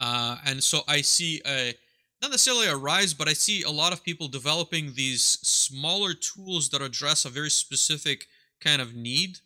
[0.00, 1.74] Uh, and so I see a,
[2.22, 6.70] not necessarily a rise, but I see a lot of people developing these smaller tools
[6.70, 8.26] that address a very specific
[8.60, 9.38] kind of need.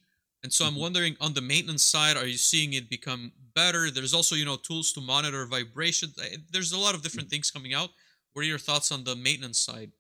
[0.42, 0.80] And so I'm mm-hmm.
[0.80, 3.90] wondering on the maintenance side, are you seeing it become better?
[3.90, 6.12] There's also, you know, tools to monitor vibration.
[6.50, 7.90] There's a lot of different things coming out.
[8.32, 9.92] What are your thoughts on the maintenance side?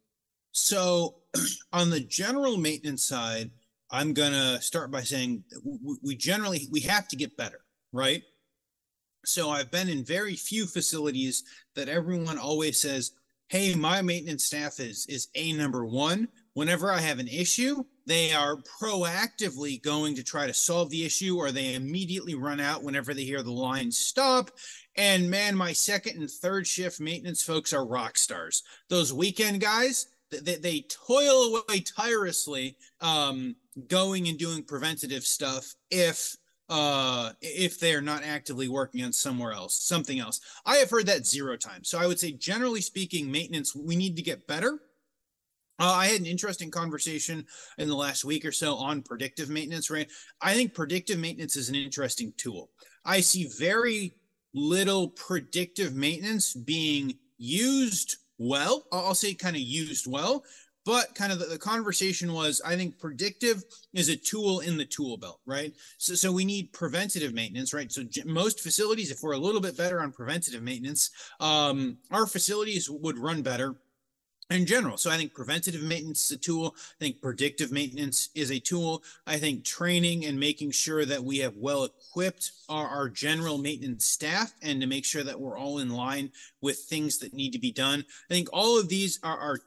[0.52, 1.16] So,
[1.72, 3.50] on the general maintenance side,
[3.90, 5.44] I'm gonna start by saying
[6.02, 7.60] we generally we have to get better,
[7.92, 8.22] right?
[9.24, 13.12] So I've been in very few facilities that everyone always says,
[13.48, 18.32] "Hey, my maintenance staff is is a number one." Whenever I have an issue, they
[18.32, 23.14] are proactively going to try to solve the issue, or they immediately run out whenever
[23.14, 24.50] they hear the line stop.
[24.96, 28.62] And man, my second and third shift maintenance folks are rock stars.
[28.88, 33.54] Those weekend guys, they, they toil away tirelessly um,
[33.88, 36.36] going and doing preventative stuff if
[36.68, 40.40] uh, if they're not actively working on somewhere else, something else.
[40.64, 41.90] I have heard that zero times.
[41.90, 44.80] So I would say, generally speaking, maintenance, we need to get better.
[45.78, 47.44] Uh, I had an interesting conversation
[47.76, 50.08] in the last week or so on predictive maintenance, right?
[50.40, 52.70] I think predictive maintenance is an interesting tool.
[53.04, 54.14] I see very
[54.54, 58.84] little predictive maintenance being used well.
[58.92, 60.44] I'll say kind of used well,
[60.84, 63.62] but kind of the, the, conversation was i think predictive
[63.94, 67.92] is a tool in the tool belt right so, so we need preventative maintenance right
[67.92, 71.10] so j- most facilities if we're a little bit better on preventative maintenance
[71.40, 73.76] um, our facilities would run better
[74.54, 74.96] in general.
[74.96, 76.74] So i think preventative maintenance is a tool.
[76.76, 79.02] I think predictive maintenance is a tool.
[79.26, 84.06] I think training and making sure that we have well equipped our, our general maintenance
[84.06, 86.30] staff and to make sure that we're all in line
[86.60, 88.04] with things that need to be done.
[88.30, 89.58] I think all of these are, are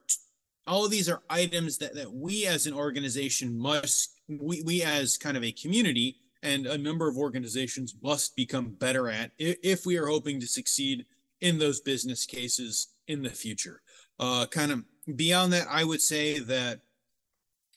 [0.68, 5.18] all of these are items that, that we as an organization must we, we as
[5.18, 9.86] kind of a community and a number of organizations must become better at if, if
[9.86, 11.06] we are hoping to succeed
[11.42, 13.82] in those business cases in the future
[14.20, 14.84] uh, kind of
[15.16, 16.80] beyond that i would say that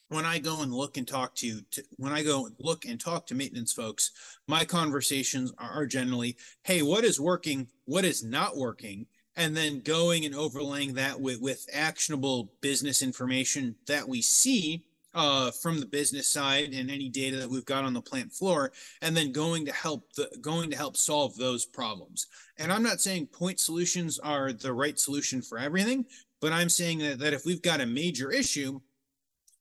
[0.08, 3.00] when i go and look and talk to, to when i go and look and
[3.00, 4.12] talk to maintenance folks
[4.46, 9.06] my conversations are generally hey what is working what is not working
[9.38, 14.84] and then going and overlaying that with, with actionable business information that we see
[15.14, 18.72] uh, from the business side and any data that we've got on the plant floor,
[19.00, 22.26] and then going to help the going to help solve those problems.
[22.58, 26.04] And I'm not saying point solutions are the right solution for everything,
[26.40, 28.80] but I'm saying that, that if we've got a major issue,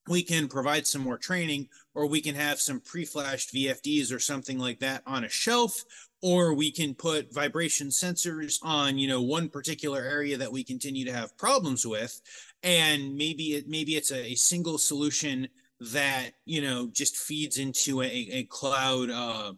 [0.08, 4.58] we can provide some more training or we can have some pre-flashed VFDs or something
[4.58, 5.84] like that on a shelf
[6.22, 11.06] or we can put vibration sensors on you know one particular area that we continue
[11.06, 12.20] to have problems with.
[12.64, 15.48] And maybe it maybe it's a, a single solution
[15.80, 19.54] that you know just feeds into a, a cloud uh,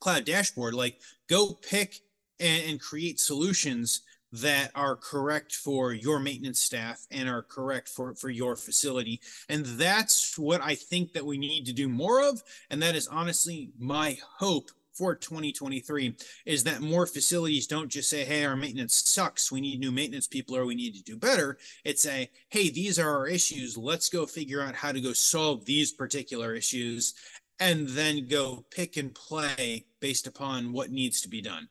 [0.00, 0.74] cloud dashboard.
[0.74, 1.96] Like go pick
[2.38, 8.14] and, and create solutions that are correct for your maintenance staff and are correct for
[8.14, 12.42] for your facility and that's what i think that we need to do more of
[12.70, 14.70] and that is honestly my hope
[15.00, 19.50] for 2023 is that more facilities don't just say, hey, our maintenance sucks.
[19.50, 21.56] We need new maintenance people or we need to do better.
[21.84, 23.78] It's a, hey, these are our issues.
[23.78, 27.14] Let's go figure out how to go solve these particular issues
[27.58, 31.68] and then go pick and play based upon what needs to be done.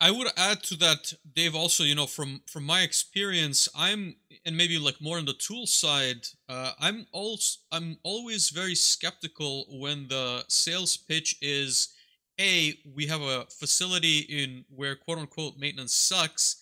[0.00, 1.54] I, would add to that, Dave.
[1.54, 5.66] Also, you know, from from my experience, I'm and maybe like more on the tool
[5.66, 6.26] side.
[6.48, 11.88] Uh, I'm also I'm always very skeptical when the sales pitch is,
[12.36, 16.56] "Hey, we have a facility in where quote unquote maintenance sucks,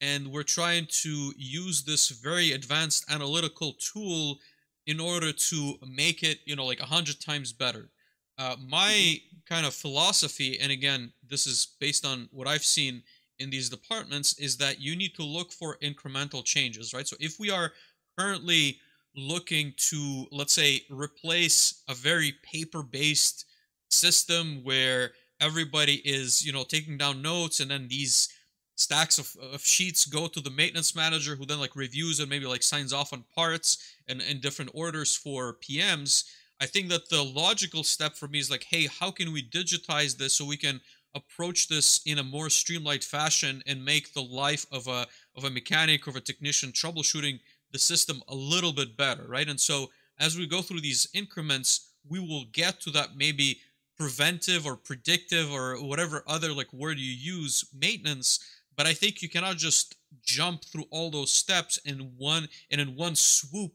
[0.00, 4.40] and we're trying to use this very advanced analytical tool
[4.86, 7.91] in order to make it, you know, like a hundred times better."
[8.38, 9.54] Uh, my mm-hmm.
[9.54, 13.02] kind of philosophy, and again, this is based on what I've seen
[13.38, 17.06] in these departments, is that you need to look for incremental changes, right?
[17.06, 17.72] So if we are
[18.18, 18.78] currently
[19.16, 23.44] looking to, let's say, replace a very paper based
[23.90, 28.28] system where everybody is, you know, taking down notes and then these
[28.76, 32.46] stacks of, of sheets go to the maintenance manager who then like reviews and maybe
[32.46, 36.24] like signs off on parts and in different orders for PMs
[36.62, 40.16] I think that the logical step for me is like, hey, how can we digitize
[40.16, 40.80] this so we can
[41.12, 45.50] approach this in a more streamlined fashion and make the life of a of a
[45.50, 47.40] mechanic or a technician troubleshooting
[47.72, 49.48] the system a little bit better, right?
[49.48, 49.90] And so
[50.20, 53.58] as we go through these increments, we will get to that maybe
[53.98, 58.40] preventive or predictive or whatever other like word you use maintenance
[58.76, 62.96] but i think you cannot just jump through all those steps in one and in
[62.96, 63.72] one swoop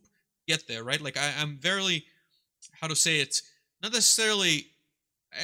[0.47, 2.03] get there right like I, i'm very
[2.81, 3.41] how to say it,
[3.81, 4.67] not necessarily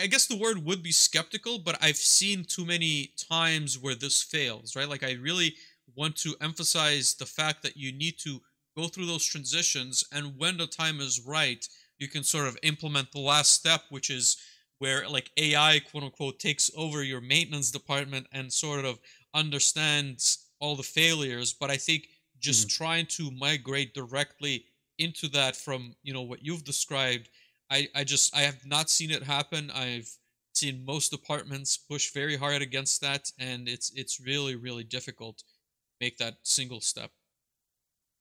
[0.02, 4.24] I guess the word would be skeptical, but I've seen too many times where this
[4.24, 4.88] fails, right?
[4.88, 5.56] Like I really
[5.96, 8.40] want to emphasize the fact that you need to
[8.76, 11.68] go through those transitions and when the time is right,
[12.00, 14.38] you can sort of implement the last step, which is
[14.80, 19.00] where like AI quote unquote takes over your maintenance department and sort of
[19.34, 21.54] understands all the failures.
[21.54, 22.08] But I think
[22.40, 22.84] just mm-hmm.
[22.84, 24.66] trying to migrate directly
[24.98, 27.30] into that from you know what you've described.
[27.70, 29.72] I i just i have not seen it happen.
[29.72, 30.10] I've
[30.54, 35.44] seen most departments push very hard against that and it's it's really really difficult to
[36.00, 37.12] make that single step.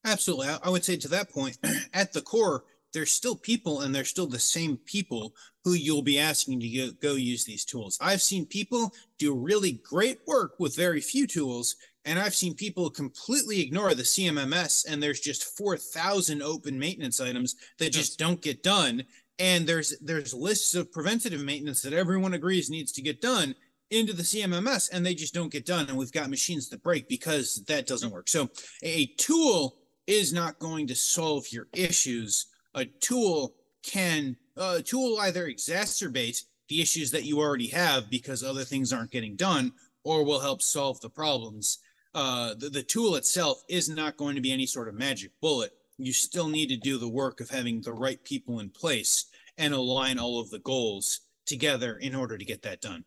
[0.04, 0.48] Absolutely.
[0.48, 1.58] I would say to that point
[1.94, 5.34] at the core there's still people and they're still the same people
[5.64, 7.98] who you'll be asking to go, go use these tools.
[8.00, 12.90] I've seen people do really great work with very few tools and I've seen people
[12.90, 17.92] completely ignore the CMMS, and there's just 4,000 open maintenance items that hmm.
[17.92, 19.04] just don't get done.
[19.38, 23.54] and there's there's lists of preventative maintenance that everyone agrees needs to get done
[23.90, 27.08] into the CMMS and they just don't get done and we've got machines that break
[27.08, 28.14] because that doesn't hmm.
[28.14, 28.28] work.
[28.28, 28.48] So
[28.82, 29.76] a tool
[30.06, 32.46] is not going to solve your issues.
[32.74, 38.64] A tool can a tool either exacerbate the issues that you already have because other
[38.64, 39.72] things aren't getting done
[40.04, 41.78] or will help solve the problems.
[42.14, 45.72] Uh, the, the tool itself is not going to be any sort of magic bullet.
[45.98, 49.26] You still need to do the work of having the right people in place
[49.56, 53.04] and align all of the goals together in order to get that done.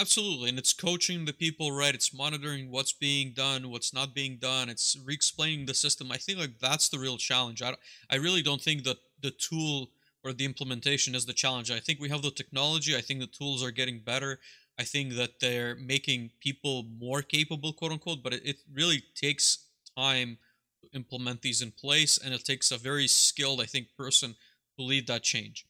[0.00, 1.94] Absolutely, and it's coaching the people right.
[1.94, 4.68] It's monitoring what's being done, what's not being done.
[4.68, 6.12] It's re-explaining the system.
[6.12, 7.62] I think like that's the real challenge.
[7.62, 7.74] I
[8.08, 9.90] I really don't think that the tool
[10.22, 11.72] or the implementation is the challenge.
[11.72, 12.96] I think we have the technology.
[12.96, 14.38] I think the tools are getting better.
[14.78, 18.22] I think that they're making people more capable, quote unquote.
[18.22, 20.38] But it, it really takes time
[20.82, 24.36] to implement these in place, and it takes a very skilled, I think, person
[24.76, 25.66] to lead that change.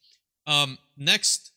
[0.47, 1.53] Um, next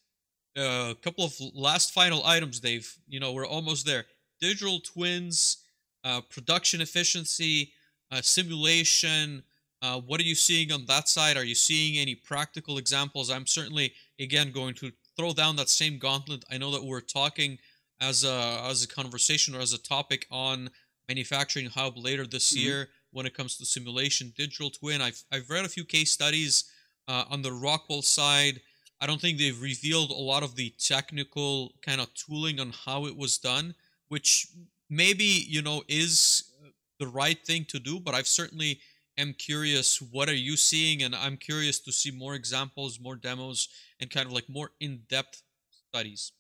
[0.58, 2.98] a uh, couple of last final items, Dave.
[3.08, 4.06] You know, we're almost there.
[4.40, 5.58] Digital twins,
[6.04, 7.72] uh, production efficiency,
[8.12, 9.44] uh, simulation.
[9.82, 11.38] Uh, what are you seeing on that side?
[11.38, 13.32] Are you seeing any practical examples?
[13.32, 16.44] I'm certainly, again, going to throw down that same gauntlet.
[16.52, 17.58] I know that we're talking
[18.00, 20.70] as a as a conversation or as a topic on
[21.08, 22.66] manufacturing hub later this mm-hmm.
[22.66, 25.02] year when it comes to simulation, digital twin.
[25.02, 26.66] I've I've read a few case studies
[27.08, 28.62] uh, on the Rockwell side.
[29.00, 33.08] I don't think they've revealed a lot of the technical kind of tooling on how
[33.08, 33.74] it was done,
[34.10, 34.48] which
[34.90, 36.52] maybe, you know, is
[37.00, 38.80] the right thing to do, but I've certainly
[39.18, 43.70] am curious what are you seeing and I'm curious to see more examples, more demos
[44.00, 45.44] and kind of like more in-depth
[45.90, 46.32] studies.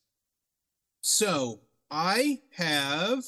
[1.01, 3.23] So, I have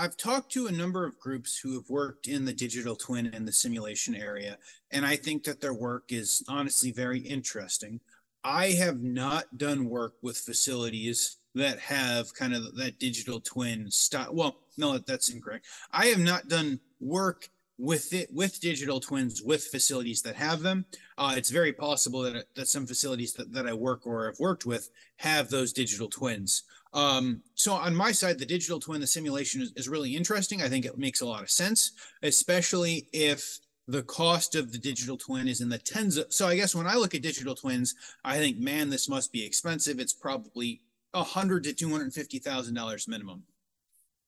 [0.00, 3.46] I've talked to a number of groups who have worked in the digital twin and
[3.46, 4.56] the simulation area,
[4.92, 8.00] and I think that their work is honestly very interesting.
[8.44, 14.32] I have not done work with facilities that have kind of that digital twin style.
[14.32, 15.66] Well, no, that's incorrect.
[15.90, 17.48] I have not done work
[17.78, 20.84] with it with digital twins with facilities that have them.
[21.16, 24.66] Uh, it's very possible that that some facilities that, that I work or have worked
[24.66, 26.64] with have those digital twins.
[26.92, 30.62] Um, so on my side, the digital twin, the simulation is, is really interesting.
[30.62, 31.92] I think it makes a lot of sense,
[32.22, 36.54] especially if the cost of the digital twin is in the tens of so i
[36.54, 40.12] guess when i look at digital twins i think man this must be expensive it's
[40.12, 40.82] probably
[41.14, 43.42] a hundred to two hundred fifty thousand dollars minimum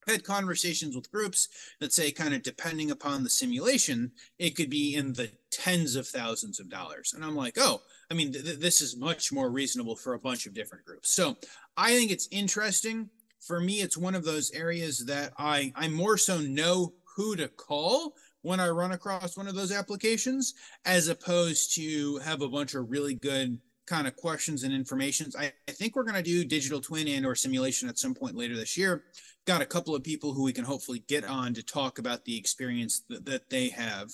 [0.06, 1.48] had conversations with groups
[1.80, 6.06] that say kind of depending upon the simulation it could be in the tens of
[6.06, 9.96] thousands of dollars and i'm like oh i mean th- this is much more reasonable
[9.96, 11.36] for a bunch of different groups so
[11.80, 13.08] I think it's interesting.
[13.40, 17.48] For me, it's one of those areas that I I more so know who to
[17.48, 20.54] call when I run across one of those applications,
[20.84, 25.34] as opposed to have a bunch of really good kind of questions and informations.
[25.34, 28.36] I, I think we're going to do digital twin and or simulation at some point
[28.36, 29.04] later this year.
[29.46, 32.36] Got a couple of people who we can hopefully get on to talk about the
[32.36, 34.10] experience that, that they have.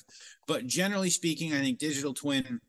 [0.47, 2.61] But generally speaking, I think digital twin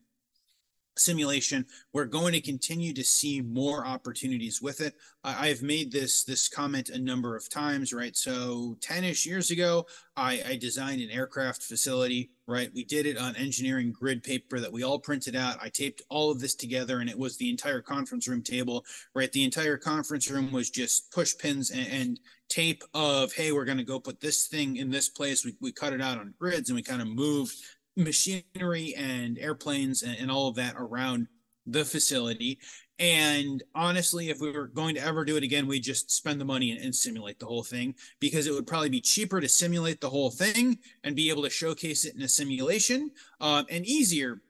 [0.98, 1.66] simulation.
[1.92, 4.94] We're going to continue to see more opportunities with it.
[5.24, 8.16] I've made this this comment a number of times right?
[8.16, 12.70] So 10ish years ago I, I designed an aircraft facility right?
[12.74, 15.58] We did it on engineering grid paper that we all printed out.
[15.60, 18.84] I taped all of this together and it was the entire conference room table
[19.14, 19.30] right?
[19.32, 23.76] The entire conference room was just push pins and, and tape of hey we're going
[23.78, 25.44] to go put this thing in this place.
[25.44, 27.56] We, we cut it out on grids and we kind of moved
[27.98, 31.26] machinery and airplanes and, and all of that around
[31.66, 32.58] the facility.
[32.98, 36.44] And honestly, if we were going to ever do it again, we'd just spend the
[36.44, 40.00] money and, and, simulate the whole thing because it would probably be cheaper to simulate
[40.00, 43.10] the whole thing and be able to showcase it in a simulation
[43.40, 44.40] um, and easier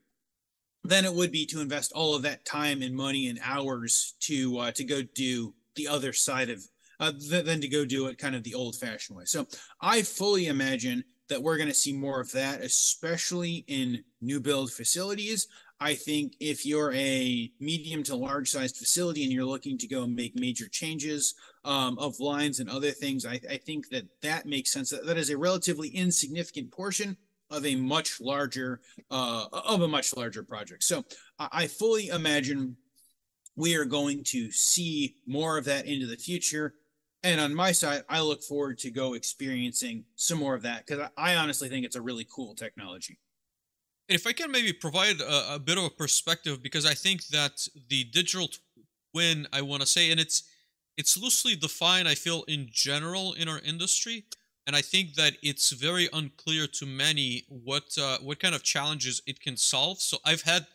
[0.85, 4.59] than it would be to invest all of that time and money and hours to
[4.59, 6.65] uh, to go do the other side of
[7.01, 9.25] uh, th- than to go do it kind of the old fashioned way.
[9.27, 9.47] So
[9.81, 14.72] I fully imagine that we're going to see more of that, especially in new build
[14.72, 15.46] facilities.
[15.80, 20.06] I think if you're a medium to large sized facility and you're looking to go
[20.06, 21.34] make major changes
[21.64, 24.90] um, of lines and other things, I, I, think that that makes sense.
[24.90, 27.16] That, that is a relatively insignificant portion
[27.50, 28.80] of a much larger
[29.10, 30.82] uh, of a much larger project.
[30.82, 31.05] So
[31.38, 32.76] I, I fully imagine
[33.55, 36.74] we are going to see more of that into the future
[37.23, 41.09] and on my side, I look forward to go experiencing some more of that because
[41.16, 43.19] I, honestly think it's a really cool technology.
[44.09, 47.66] If I can maybe provide a, a bit of a perspective, because I think that
[47.89, 48.49] the digital
[49.12, 50.45] twin, I want to say, and it's
[50.97, 52.09] it's loosely defined.
[52.09, 54.24] I feel in general in our industry,
[54.66, 59.23] and I think that it's very unclear to many what uh, what kind of challenges
[59.27, 60.01] it can solve.
[60.01, 60.66] So I've had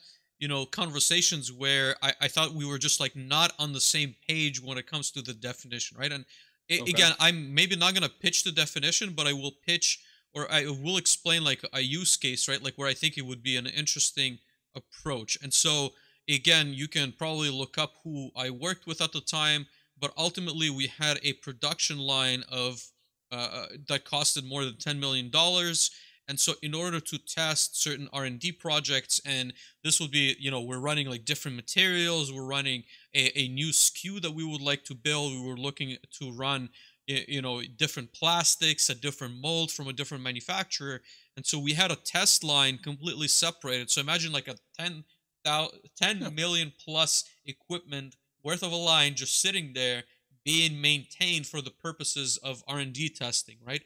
[0.44, 4.14] you know conversations where I, I thought we were just like not on the same
[4.28, 6.26] page when it comes to the definition right and
[6.68, 6.91] it, okay.
[6.91, 10.02] again i'm maybe not going to pitch the definition but i will pitch
[10.36, 13.41] or i will explain like a use case right like where i think it would
[13.41, 14.38] be an interesting
[14.76, 15.94] approach and so
[16.28, 19.65] again you can probably look up who i worked with at the time
[19.98, 22.84] but ultimately we had a production line of
[23.32, 25.90] uh, uh that costed more than 10 million dollars
[26.28, 30.62] and so in order to test certain r&d projects and this would be you know
[30.62, 32.84] we're running like different materials we're running
[33.16, 36.70] a, a new sku that we would like to build we were looking to run
[37.08, 41.02] you know different plastics a different mold from a different manufacturer.
[41.36, 43.90] And so we had a test line completely separated.
[43.90, 45.04] So imagine like a 10
[45.45, 50.04] 10 million plus equipment worth of a line just sitting there
[50.45, 53.82] being maintained for the purposes of r&d testing right?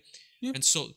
[0.54, 0.90] And so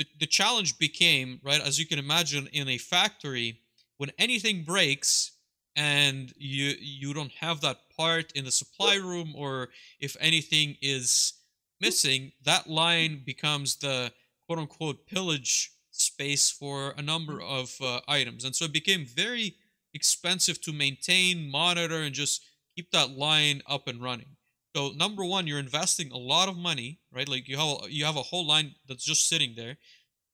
[0.00, 3.60] the, the challenge became right as you can imagine in a factory
[3.98, 5.32] when anything breaks
[5.76, 9.68] and you you don't have that part in the supply room or
[10.00, 11.34] if anything is
[11.80, 14.10] missing that line becomes the
[14.46, 18.44] quote unquote pillage space for a number of uh, items.
[18.44, 19.56] And so it became very
[19.92, 22.42] expensive to maintain monitor and just
[22.74, 24.36] keep that line up and running
[24.74, 27.28] so number one, you're investing a lot of money, right?
[27.28, 29.76] Like you have a, you have a whole line that's just sitting there.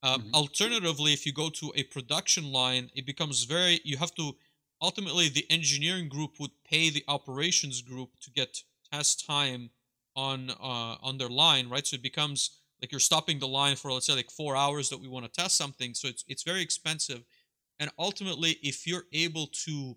[0.03, 0.35] Um, mm-hmm.
[0.35, 3.81] Alternatively, if you go to a production line, it becomes very.
[3.85, 4.37] You have to
[4.83, 9.71] ultimately the engineering group would pay the operations group to get test time
[10.15, 11.87] on uh, on their line, right?
[11.87, 15.01] So it becomes like you're stopping the line for let's say like four hours that
[15.01, 15.95] we want to test something.
[15.95, 17.25] So it's it's very expensive,
[17.81, 19.97] and ultimately, if you're able to,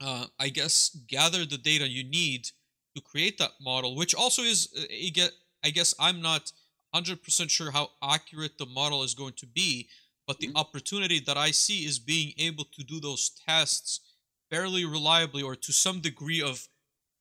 [0.00, 2.48] uh, I guess, gather the data you need
[2.94, 5.26] to create that model, which also is, uh,
[5.64, 6.52] I guess I'm not
[6.94, 9.88] 100% sure how accurate the model is going to be,
[10.26, 10.56] but the mm-hmm.
[10.56, 14.00] opportunity that I see is being able to do those tests
[14.50, 16.68] fairly reliably or to some degree of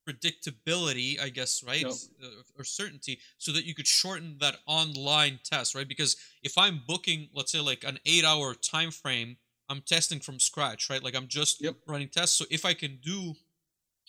[0.08, 1.82] predictability, I guess, right?
[1.82, 1.94] Yep.
[2.24, 2.28] Uh,
[2.60, 5.88] or certainty, so that you could shorten that online test, right?
[5.88, 9.38] Because if I'm booking, let's say, like an eight hour time frame,
[9.70, 11.04] I'm testing from scratch, right?
[11.04, 11.76] Like I'm just yep.
[11.88, 12.36] running tests.
[12.36, 13.36] So if I can do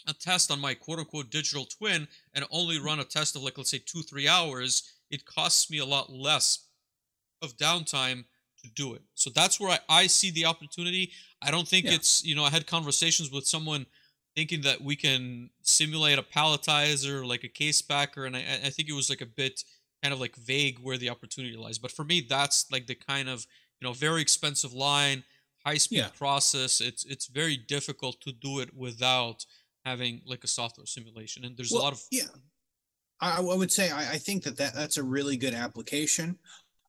[0.06, 3.58] a test on my quote unquote digital twin and only run a test of like
[3.58, 6.66] let's say two three hours it costs me a lot less
[7.40, 8.24] of downtime
[8.62, 11.10] to do it so that's where i, I see the opportunity
[11.40, 11.94] i don't think yeah.
[11.94, 13.86] it's you know i had conversations with someone
[14.34, 18.88] thinking that we can simulate a palletizer like a case packer and I, I think
[18.88, 19.62] it was like a bit
[20.02, 23.28] kind of like vague where the opportunity lies but for me that's like the kind
[23.28, 23.46] of
[23.80, 25.24] you know very expensive line
[25.64, 26.08] high speed yeah.
[26.16, 29.44] process it's it's very difficult to do it without
[29.84, 32.24] having like a software simulation and there's well, a lot of yeah.
[33.20, 36.38] I, I would say I, I, think that, that that's a really good application.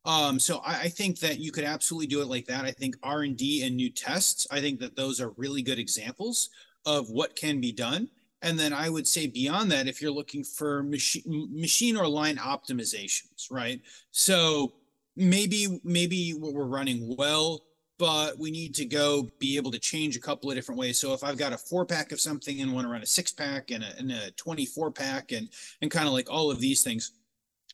[0.04, 2.64] Um, so I, I, think that you could absolutely do it like that.
[2.64, 6.50] I think r&d and new tests i think that those are really good examples
[6.86, 8.08] of what can be done.
[8.42, 12.36] And then i would say beyond that if you're looking for machine machine or line
[12.36, 13.80] optimizations right?
[14.10, 14.74] So
[15.16, 17.62] maybe maybe what we're running well
[17.98, 20.98] but we need to go be able to change a couple of different ways.
[20.98, 23.32] So if I've got a four pack of something and want to run a six
[23.32, 25.48] pack and a, and a 24 pack and,
[25.80, 27.12] and kind of like all of these things,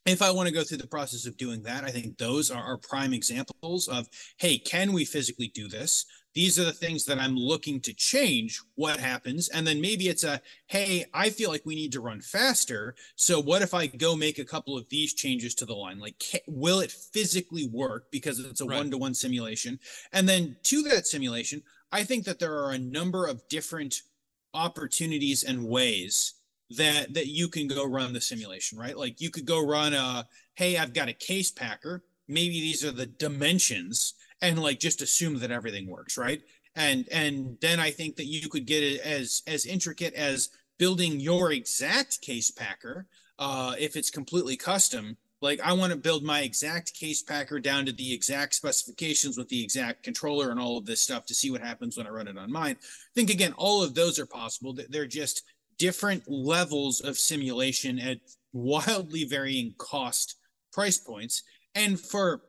[0.05, 2.61] if I want to go through the process of doing that, I think those are,
[2.61, 4.07] our prime examples of,
[4.37, 6.05] hey, can we physically do this?
[6.33, 8.61] These are the things that I'm looking to change.
[8.75, 9.49] What happens?
[9.49, 12.95] And then maybe it's a, hey, I feel like we need to run faster.
[13.15, 15.99] So what if I go make a couple of these changes to the line?
[15.99, 19.79] Like, will it physically work because it's a one to one simulation?
[20.13, 24.01] And then to that simulation, I think that there are a number of different
[24.53, 26.33] opportunities and ways
[26.77, 28.97] that that you can go run the simulation, right?
[28.97, 32.03] Like you could go run a, hey, I've got a case packer.
[32.27, 36.41] Maybe these are the dimensions and like just assume that everything works, right?
[36.75, 41.19] And and then I think that you could get it as as intricate as building
[41.19, 43.05] your exact case packer
[43.39, 45.17] uh, if it's completely custom.
[45.41, 49.49] Like I want to build my exact case packer down to the exact specifications with
[49.49, 52.27] the exact controller and all of this stuff to see what happens when I run
[52.27, 52.77] it on mine.
[52.79, 54.77] I think again, all of those are possible.
[54.89, 55.43] They're just
[55.77, 58.19] different levels of simulation at
[58.53, 60.35] wildly varying cost
[60.71, 61.43] price points.
[61.73, 62.41] And for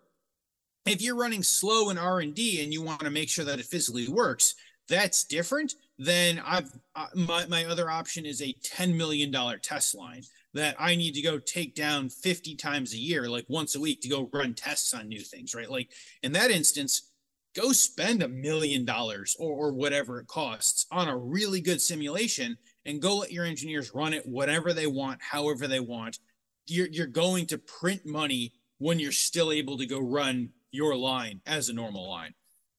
[0.87, 4.09] if you're running slow in r&d and you want to make sure that it physically
[4.09, 4.55] works
[4.89, 10.23] that's different then i've uh, my, my other option is a $10 million test line
[10.55, 14.01] that i need to go take down 50 times a year like once a week
[14.01, 15.71] to go run tests on new things right?
[15.71, 15.91] Like
[16.23, 17.13] in that instance
[17.55, 23.01] go spend a million dollars or, whatever it costs on a really good simulation and
[23.01, 26.19] go let your engineers run it whatever they want however they want.
[26.67, 31.41] You're, you're going to print money when you're still able to go run your line
[31.47, 32.35] as a normal line.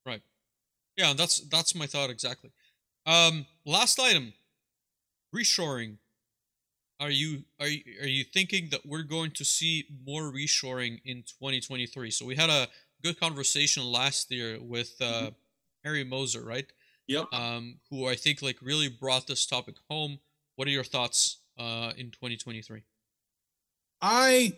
[0.05, 0.21] Right.
[0.97, 2.51] Yeah, that's that's my thought exactly.
[3.05, 4.33] Um, last item,
[5.33, 5.97] reshoring.
[6.99, 11.23] Are you are you, are you thinking that we're going to see more reshoring in
[11.23, 12.11] 2023?
[12.11, 12.67] So we had a
[13.03, 15.27] good conversation last year with uh, mm-hmm.
[15.83, 16.65] Harry Moser, right?
[17.07, 17.25] Yep.
[17.33, 20.19] Um, who I think like really brought this topic home.
[20.55, 22.83] What are your thoughts uh, in 2023?
[24.01, 24.53] I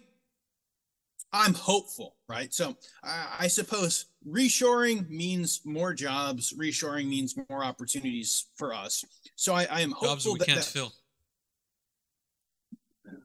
[1.36, 2.54] I'm hopeful, right?
[2.54, 6.54] So I, I suppose reshoring means more jobs.
[6.54, 9.04] Reshoring means more opportunities for us.
[9.36, 10.94] So I, I am hopeful jobs we that, can't that fill.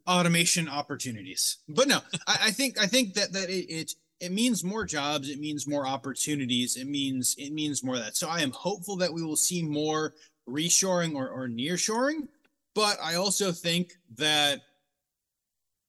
[0.08, 4.64] Automation opportunities, but no, I, I, think I think that that it, it it means
[4.64, 5.30] more jobs.
[5.30, 6.76] It means more opportunities.
[6.76, 8.16] It means it means more that.
[8.16, 10.14] So I am hopeful that we will see more
[10.48, 12.28] reshoring or or nearshoring.
[12.74, 14.60] But I also think that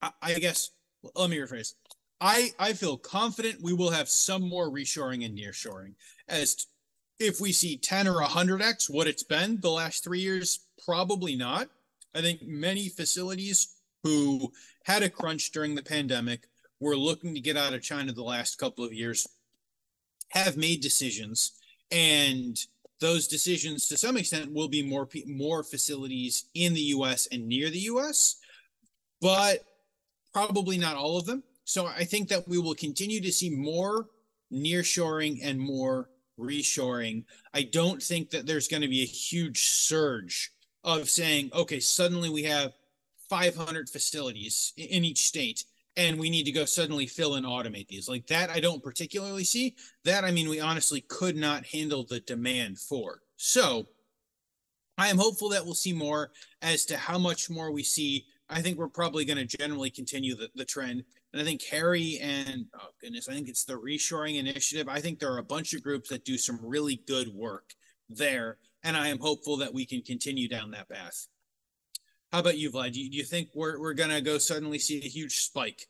[0.01, 0.69] I, I guess
[1.15, 1.73] let me rephrase.
[2.21, 5.95] I, I feel confident we will have some more reshoring and nearshoring.
[6.29, 6.67] As
[7.19, 11.67] if we see 10 or 100x what it's been the last three years, probably not.
[12.13, 14.51] I think many facilities who
[14.85, 16.47] had a crunch during the pandemic
[16.79, 19.27] were looking to get out of China the last couple of years
[20.29, 21.53] have made decisions
[21.91, 22.57] and
[22.99, 27.69] those decisions to some extent will be more more facilities in the US and near
[27.69, 28.37] the US
[29.19, 29.65] but
[30.33, 34.07] probably not all of them so I think that we will continue to see more
[34.51, 37.23] nearshoring and more reshoring.
[37.53, 40.51] I don't think that there's going to be a huge surge
[40.83, 42.73] of saying, okay, suddenly we have
[43.29, 45.63] 500 facilities in each state
[45.95, 48.09] and we need to go suddenly fill and automate these.
[48.09, 49.77] Like that, I don't particularly see.
[50.03, 53.21] That, I mean, we honestly could not handle the demand for.
[53.37, 53.87] So
[54.97, 56.31] I am hopeful that we'll see more
[56.61, 58.25] as to how much more we see.
[58.49, 62.19] I think we're probably going to generally continue the, the trend and I think Harry
[62.21, 64.89] and oh goodness, I think it's the reshoring initiative.
[64.89, 67.73] I think there are a bunch of groups that do some really good work
[68.09, 71.27] there, and I am hopeful that we can continue down that path.
[72.31, 72.93] How about you, Vlad?
[72.93, 75.87] Do you, do you think we're we're gonna go suddenly see a huge spike?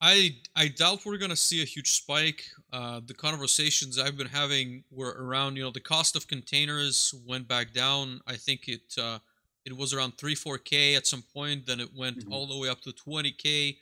[0.00, 2.44] I I doubt we're gonna see a huge spike.
[2.72, 7.48] Uh, the conversations I've been having were around, you know, the cost of containers went
[7.48, 8.20] back down.
[8.26, 9.18] I think it uh,
[9.64, 11.66] it was around three four k at some point.
[11.66, 12.32] Then it went mm-hmm.
[12.32, 13.78] all the way up to twenty k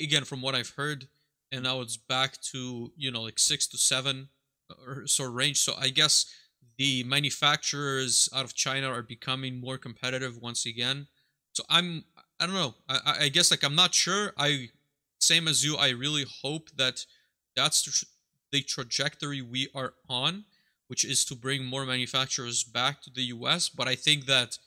[0.00, 1.08] again from what I've heard,
[1.50, 4.28] and now it's back to you know like six to seven
[4.70, 5.58] uh, or so range.
[5.58, 6.26] So I guess
[6.78, 11.06] the manufacturers out of China are becoming more competitive once again.
[11.52, 12.04] So I'm
[12.40, 12.74] I don't know.
[12.88, 14.32] I, I guess like I'm not sure.
[14.36, 14.70] I
[15.20, 15.76] same as you.
[15.76, 17.04] I really hope that
[17.54, 18.04] that's
[18.50, 20.44] the trajectory we are on,
[20.88, 23.68] which is to bring more manufacturers back to the U.S.
[23.68, 24.58] But I think that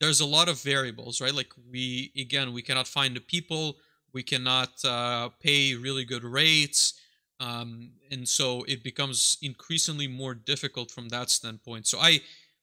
[0.00, 1.34] there's a lot of variables, right?
[1.34, 3.76] Like we again we cannot find the people
[4.14, 6.94] we cannot uh, pay really good rates
[7.40, 11.86] um, and so it becomes increasingly more difficult from that standpoint.
[11.86, 12.20] So i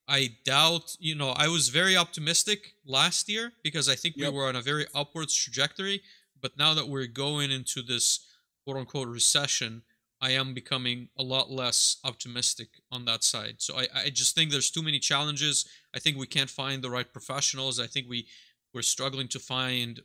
[0.07, 4.31] i doubt you know i was very optimistic last year because i think yep.
[4.31, 6.01] we were on a very upwards trajectory
[6.41, 8.25] but now that we're going into this
[8.63, 9.83] quote unquote recession
[10.19, 13.55] i am becoming a lot less optimistic on that side.
[13.59, 15.67] So i, I just think there's too many challenges.
[15.95, 17.79] I think we can't find the right professionals.
[17.79, 18.25] I think we
[18.73, 19.99] we're struggling to find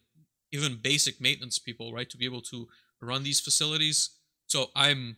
[0.56, 2.68] even basic maintenance people, right, to be able to
[3.00, 4.10] run these facilities.
[4.46, 5.16] So I'm,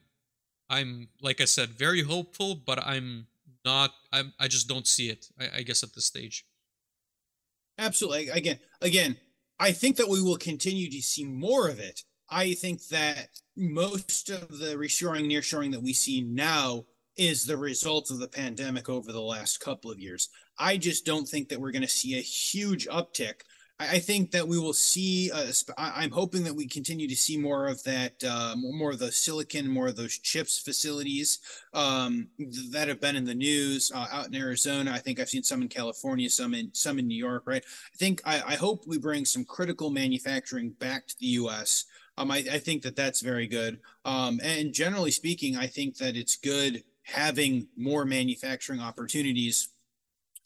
[0.70, 3.26] I'm like I said, very hopeful, but I'm
[3.64, 3.90] not.
[4.12, 4.32] I'm.
[4.38, 5.26] I just don't see it.
[5.38, 6.44] I, I guess at this stage.
[7.78, 8.28] Absolutely.
[8.28, 9.16] Again, again,
[9.60, 12.02] I think that we will continue to see more of it.
[12.30, 16.84] I think that most of the reshoring, nearshoring that we see now
[17.16, 20.28] is the result of the pandemic over the last couple of years.
[20.58, 23.40] I just don't think that we're going to see a huge uptick
[23.80, 25.30] I think that we will see.
[25.30, 29.12] Uh, I'm hoping that we continue to see more of that, uh, more of the
[29.12, 31.38] silicon, more of those chips facilities
[31.74, 32.26] um,
[32.70, 34.90] that have been in the news uh, out in Arizona.
[34.90, 37.44] I think I've seen some in California, some in some in New York.
[37.46, 37.64] Right.
[37.64, 41.84] I think I, I hope we bring some critical manufacturing back to the U.S.
[42.16, 43.78] Um, I, I think that that's very good.
[44.04, 49.68] Um, and generally speaking, I think that it's good having more manufacturing opportunities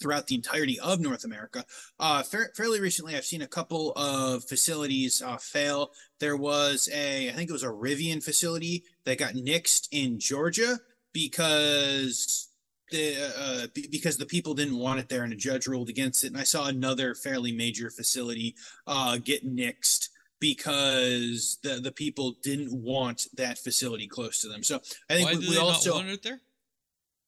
[0.02, 1.64] throughout the entirety of North America.
[1.98, 5.92] Uh, fa- fairly recently, I've seen a couple of facilities uh, fail.
[6.18, 10.78] There was a, I think it was a Rivian facility that got nixed in Georgia
[11.12, 12.48] because
[12.90, 16.24] the uh, b- because the people didn't want it there and a judge ruled against
[16.24, 16.28] it.
[16.28, 18.54] And I saw another fairly major facility
[18.86, 20.08] uh, get nixed
[20.40, 24.62] because the the people didn't want that facility close to them.
[24.62, 26.40] So I think Why we, we also want it there.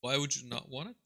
[0.01, 0.97] Why would you not want it?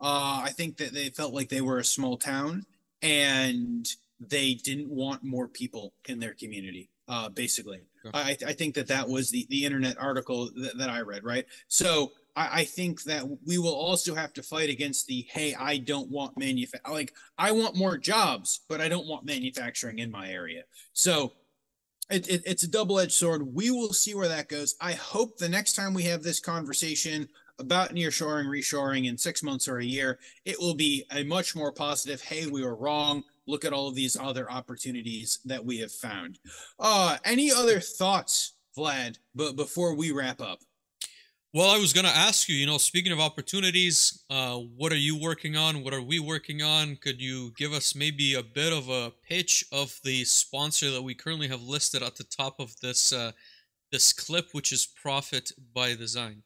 [0.00, 2.64] Uh, I think that they felt like they were a small town
[3.02, 3.88] and
[4.20, 6.90] they didn't want more people in their community.
[7.08, 7.80] Uh, basically,
[8.12, 11.24] I, I think that that was the the internet article that, that I read.
[11.24, 15.54] Right, so I, I think that we will also have to fight against the hey,
[15.54, 16.94] I don't want manufacturing.
[16.94, 20.64] Like I want more jobs, but I don't want manufacturing in my area.
[20.92, 21.32] So
[22.10, 23.54] it, it, it's a double-edged sword.
[23.54, 24.76] We will see where that goes.
[24.80, 27.28] I hope the next time we have this conversation
[27.58, 31.72] about nearshoring, reshoring in six months or a year, it will be a much more
[31.72, 32.20] positive.
[32.20, 33.22] Hey, we were wrong.
[33.46, 36.38] Look at all of these other opportunities that we have found.
[36.78, 39.18] Uh, any other thoughts, Vlad?
[39.34, 40.60] But before we wrap up.
[41.54, 44.96] Well, I was going to ask you, you know, speaking of opportunities, uh, what are
[44.96, 45.82] you working on?
[45.82, 46.96] What are we working on?
[46.96, 51.14] Could you give us maybe a bit of a pitch of the sponsor that we
[51.14, 53.32] currently have listed at the top of this uh,
[53.90, 56.42] this clip, which is Profit by Design?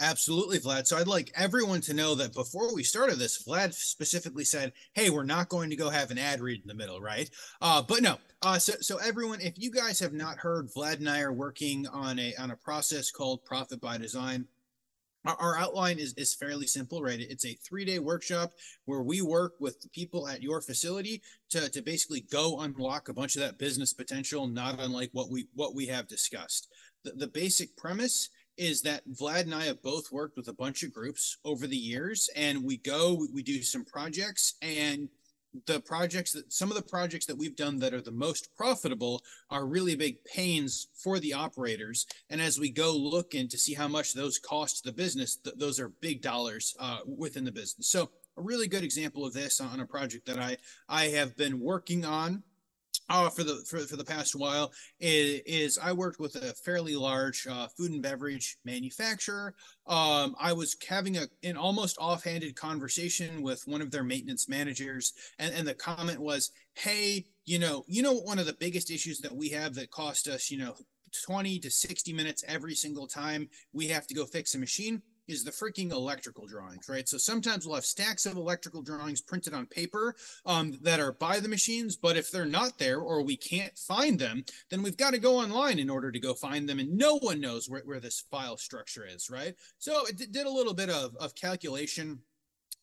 [0.00, 0.86] Absolutely, Vlad.
[0.86, 5.08] So I'd like everyone to know that before we started this, Vlad specifically said, "Hey,
[5.08, 7.30] we're not going to go have an ad read in the middle, right?"
[7.60, 8.18] Uh, but no.
[8.42, 11.86] Uh, so, so everyone, if you guys have not heard, Vlad and I are working
[11.86, 14.46] on a on a process called Profit by Design.
[15.24, 17.20] Our, our outline is is fairly simple, right?
[17.20, 18.52] It's a three day workshop
[18.86, 23.14] where we work with the people at your facility to to basically go unlock a
[23.14, 26.68] bunch of that business potential, not unlike what we what we have discussed.
[27.04, 30.82] The, the basic premise is that Vlad and I have both worked with a bunch
[30.82, 35.08] of groups over the years, and we go, we do some projects, and
[35.66, 39.22] the projects that some of the projects that we've done that are the most profitable
[39.50, 42.06] are really big pains for the operators.
[42.28, 45.56] And as we go look in to see how much those cost the business, th-
[45.56, 47.88] those are big dollars uh, within the business.
[47.88, 50.56] So a really good example of this on a project that I
[50.88, 52.42] I have been working on
[53.08, 56.96] uh, for the for, for the past while is, is I worked with a fairly
[56.96, 59.54] large uh, food and beverage manufacturer.
[59.86, 65.12] Um, I was having a an almost offhanded conversation with one of their maintenance managers,
[65.38, 69.20] and, and the comment was, "Hey, you know, you know, one of the biggest issues
[69.20, 70.74] that we have that cost us, you know,
[71.26, 75.44] 20 to 60 minutes every single time we have to go fix a machine is
[75.44, 77.08] the freaking electrical drawings, right?
[77.08, 80.14] So sometimes we'll have stacks of electrical drawings printed on paper
[80.44, 84.18] um, that are by the machines, but if they're not there or we can't find
[84.18, 87.18] them, then we've got to go online in order to go find them, and no
[87.18, 89.54] one knows where, where this file structure is, right?
[89.78, 92.20] So it did a little bit of, of calculation,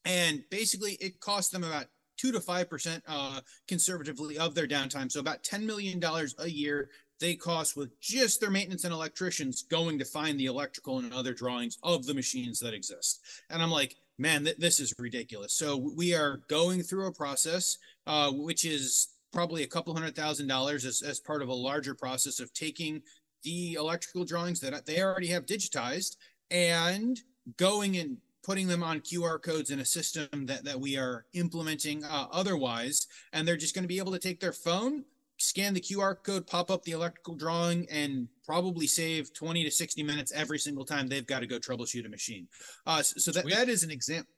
[0.06, 1.86] and basically it cost them about
[2.18, 6.50] two to five percent uh, conservatively of their downtime, so about ten million dollars a
[6.50, 6.90] year
[7.22, 11.34] they cost with just their maintenance and electricians going to find the electrical and other
[11.34, 13.22] drawings of the machines that exist.
[13.50, 15.54] And I'm like, man, th- this is ridiculous.
[15.54, 17.78] So we are going through a process,
[18.08, 21.96] uh, which is probably a couple hundred thousand dollars as, as part of a larger
[21.96, 23.02] process of taking
[23.44, 26.18] the electrical drawings that they already have digitized
[26.50, 27.22] and
[27.58, 32.04] going and putting them on QR codes in a system that, that we are implementing
[32.04, 33.08] uh, otherwise.
[33.34, 35.06] And they're just going to be able to take their phone,
[35.42, 40.04] scan the QR code, pop up the electrical drawing, and probably save 20 to 60
[40.04, 42.48] minutes every single time they've got to go troubleshoot a machine.
[42.86, 44.32] Uh, so, so that, that is an example.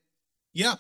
[0.54, 0.76] Yeah.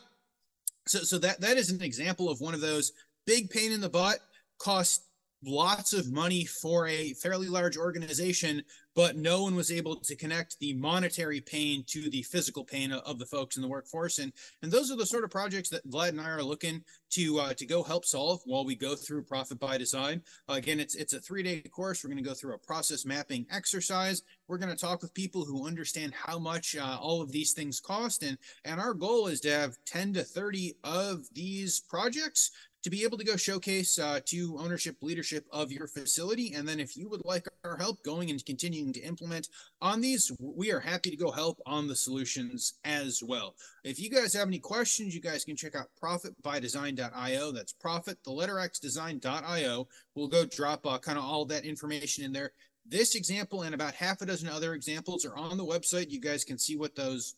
[0.87, 2.91] So, so that, that is an example of one of those
[3.25, 4.19] big pain in the butt,
[4.57, 5.03] cost
[5.45, 8.63] lots of money for a fairly large organization,
[8.95, 13.19] but no one was able to connect the monetary pain to the physical pain of
[13.19, 14.19] the folks in the workforce.
[14.19, 17.39] And and those are the sort of projects that Vlad and I are looking to
[17.39, 20.21] uh, to go help solve while we go through Profit by Design.
[20.49, 22.03] Uh, again, it's it's a three day course.
[22.03, 24.21] We're going to go through a process mapping exercise.
[24.47, 27.79] We're going to talk with people who understand how much uh, all of these things
[27.79, 32.51] cost, and and our goal is to have 10 to 30 of these projects
[32.83, 36.53] to be able to go showcase uh, to ownership leadership of your facility.
[36.53, 39.47] And then if you would like our help going and continuing to implement
[39.81, 43.55] on these, we are happy to go help on the solutions as well.
[43.85, 47.51] If you guys have any questions, you guys can check out profitbydesign.io.
[47.51, 49.87] That's profit, the letter X design.io.
[50.15, 52.51] We'll go drop uh, kind of all that information in there.
[52.85, 56.09] This example and about half a dozen other examples are on the website.
[56.09, 57.35] You guys can see what those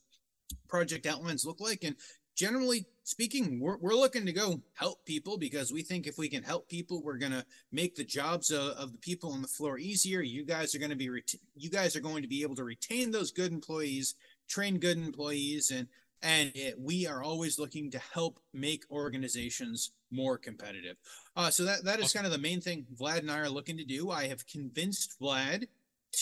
[0.67, 1.83] project outlines look like.
[1.83, 1.95] And
[2.35, 6.43] generally speaking, we're, we're looking to go help people because we think if we can
[6.43, 9.77] help people, we're going to make the jobs of, of, the people on the floor
[9.77, 10.21] easier.
[10.21, 12.63] You guys are going to be, ret- you guys are going to be able to
[12.63, 14.15] retain those good employees,
[14.47, 15.87] train good employees, and
[16.21, 20.97] and it, we are always looking to help make organizations more competitive.
[21.35, 23.77] Uh, so that that is kind of the main thing Vlad and I are looking
[23.77, 24.09] to do.
[24.09, 25.67] I have convinced Vlad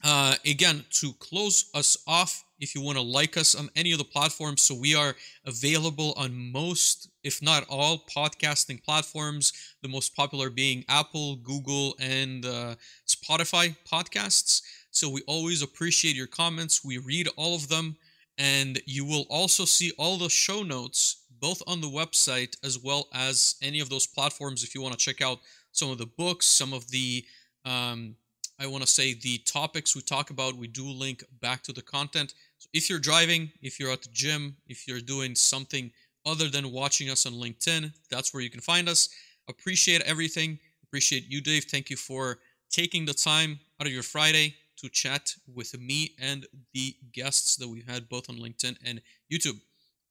[0.04, 3.98] uh, again, to close us off, if you want to like us on any of
[3.98, 5.14] the platforms, so we are
[5.46, 9.54] available on most, if not all, podcasting platforms.
[9.82, 12.74] The most popular being Apple, Google, and uh,
[13.06, 14.60] Spotify podcasts.
[14.96, 16.82] So we always appreciate your comments.
[16.82, 17.98] We read all of them.
[18.38, 23.08] And you will also see all the show notes both on the website as well
[23.12, 25.40] as any of those platforms if you want to check out
[25.72, 27.22] some of the books, some of the,
[27.66, 28.16] um,
[28.58, 30.56] I want to say, the topics we talk about.
[30.56, 32.32] We do link back to the content.
[32.56, 35.90] So if you're driving, if you're at the gym, if you're doing something
[36.24, 39.10] other than watching us on LinkedIn, that's where you can find us.
[39.46, 40.58] Appreciate everything.
[40.84, 41.64] Appreciate you, Dave.
[41.64, 42.38] Thank you for
[42.70, 47.68] taking the time out of your Friday to chat with me and the guests that
[47.68, 49.00] we've had both on LinkedIn and
[49.32, 49.60] YouTube.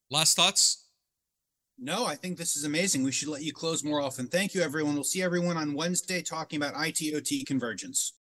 [0.09, 0.85] Last thoughts?
[1.77, 3.03] No, I think this is amazing.
[3.03, 4.27] We should let you close more often.
[4.27, 4.93] Thank you, everyone.
[4.93, 8.13] We'll see everyone on Wednesday talking about ITOT convergence.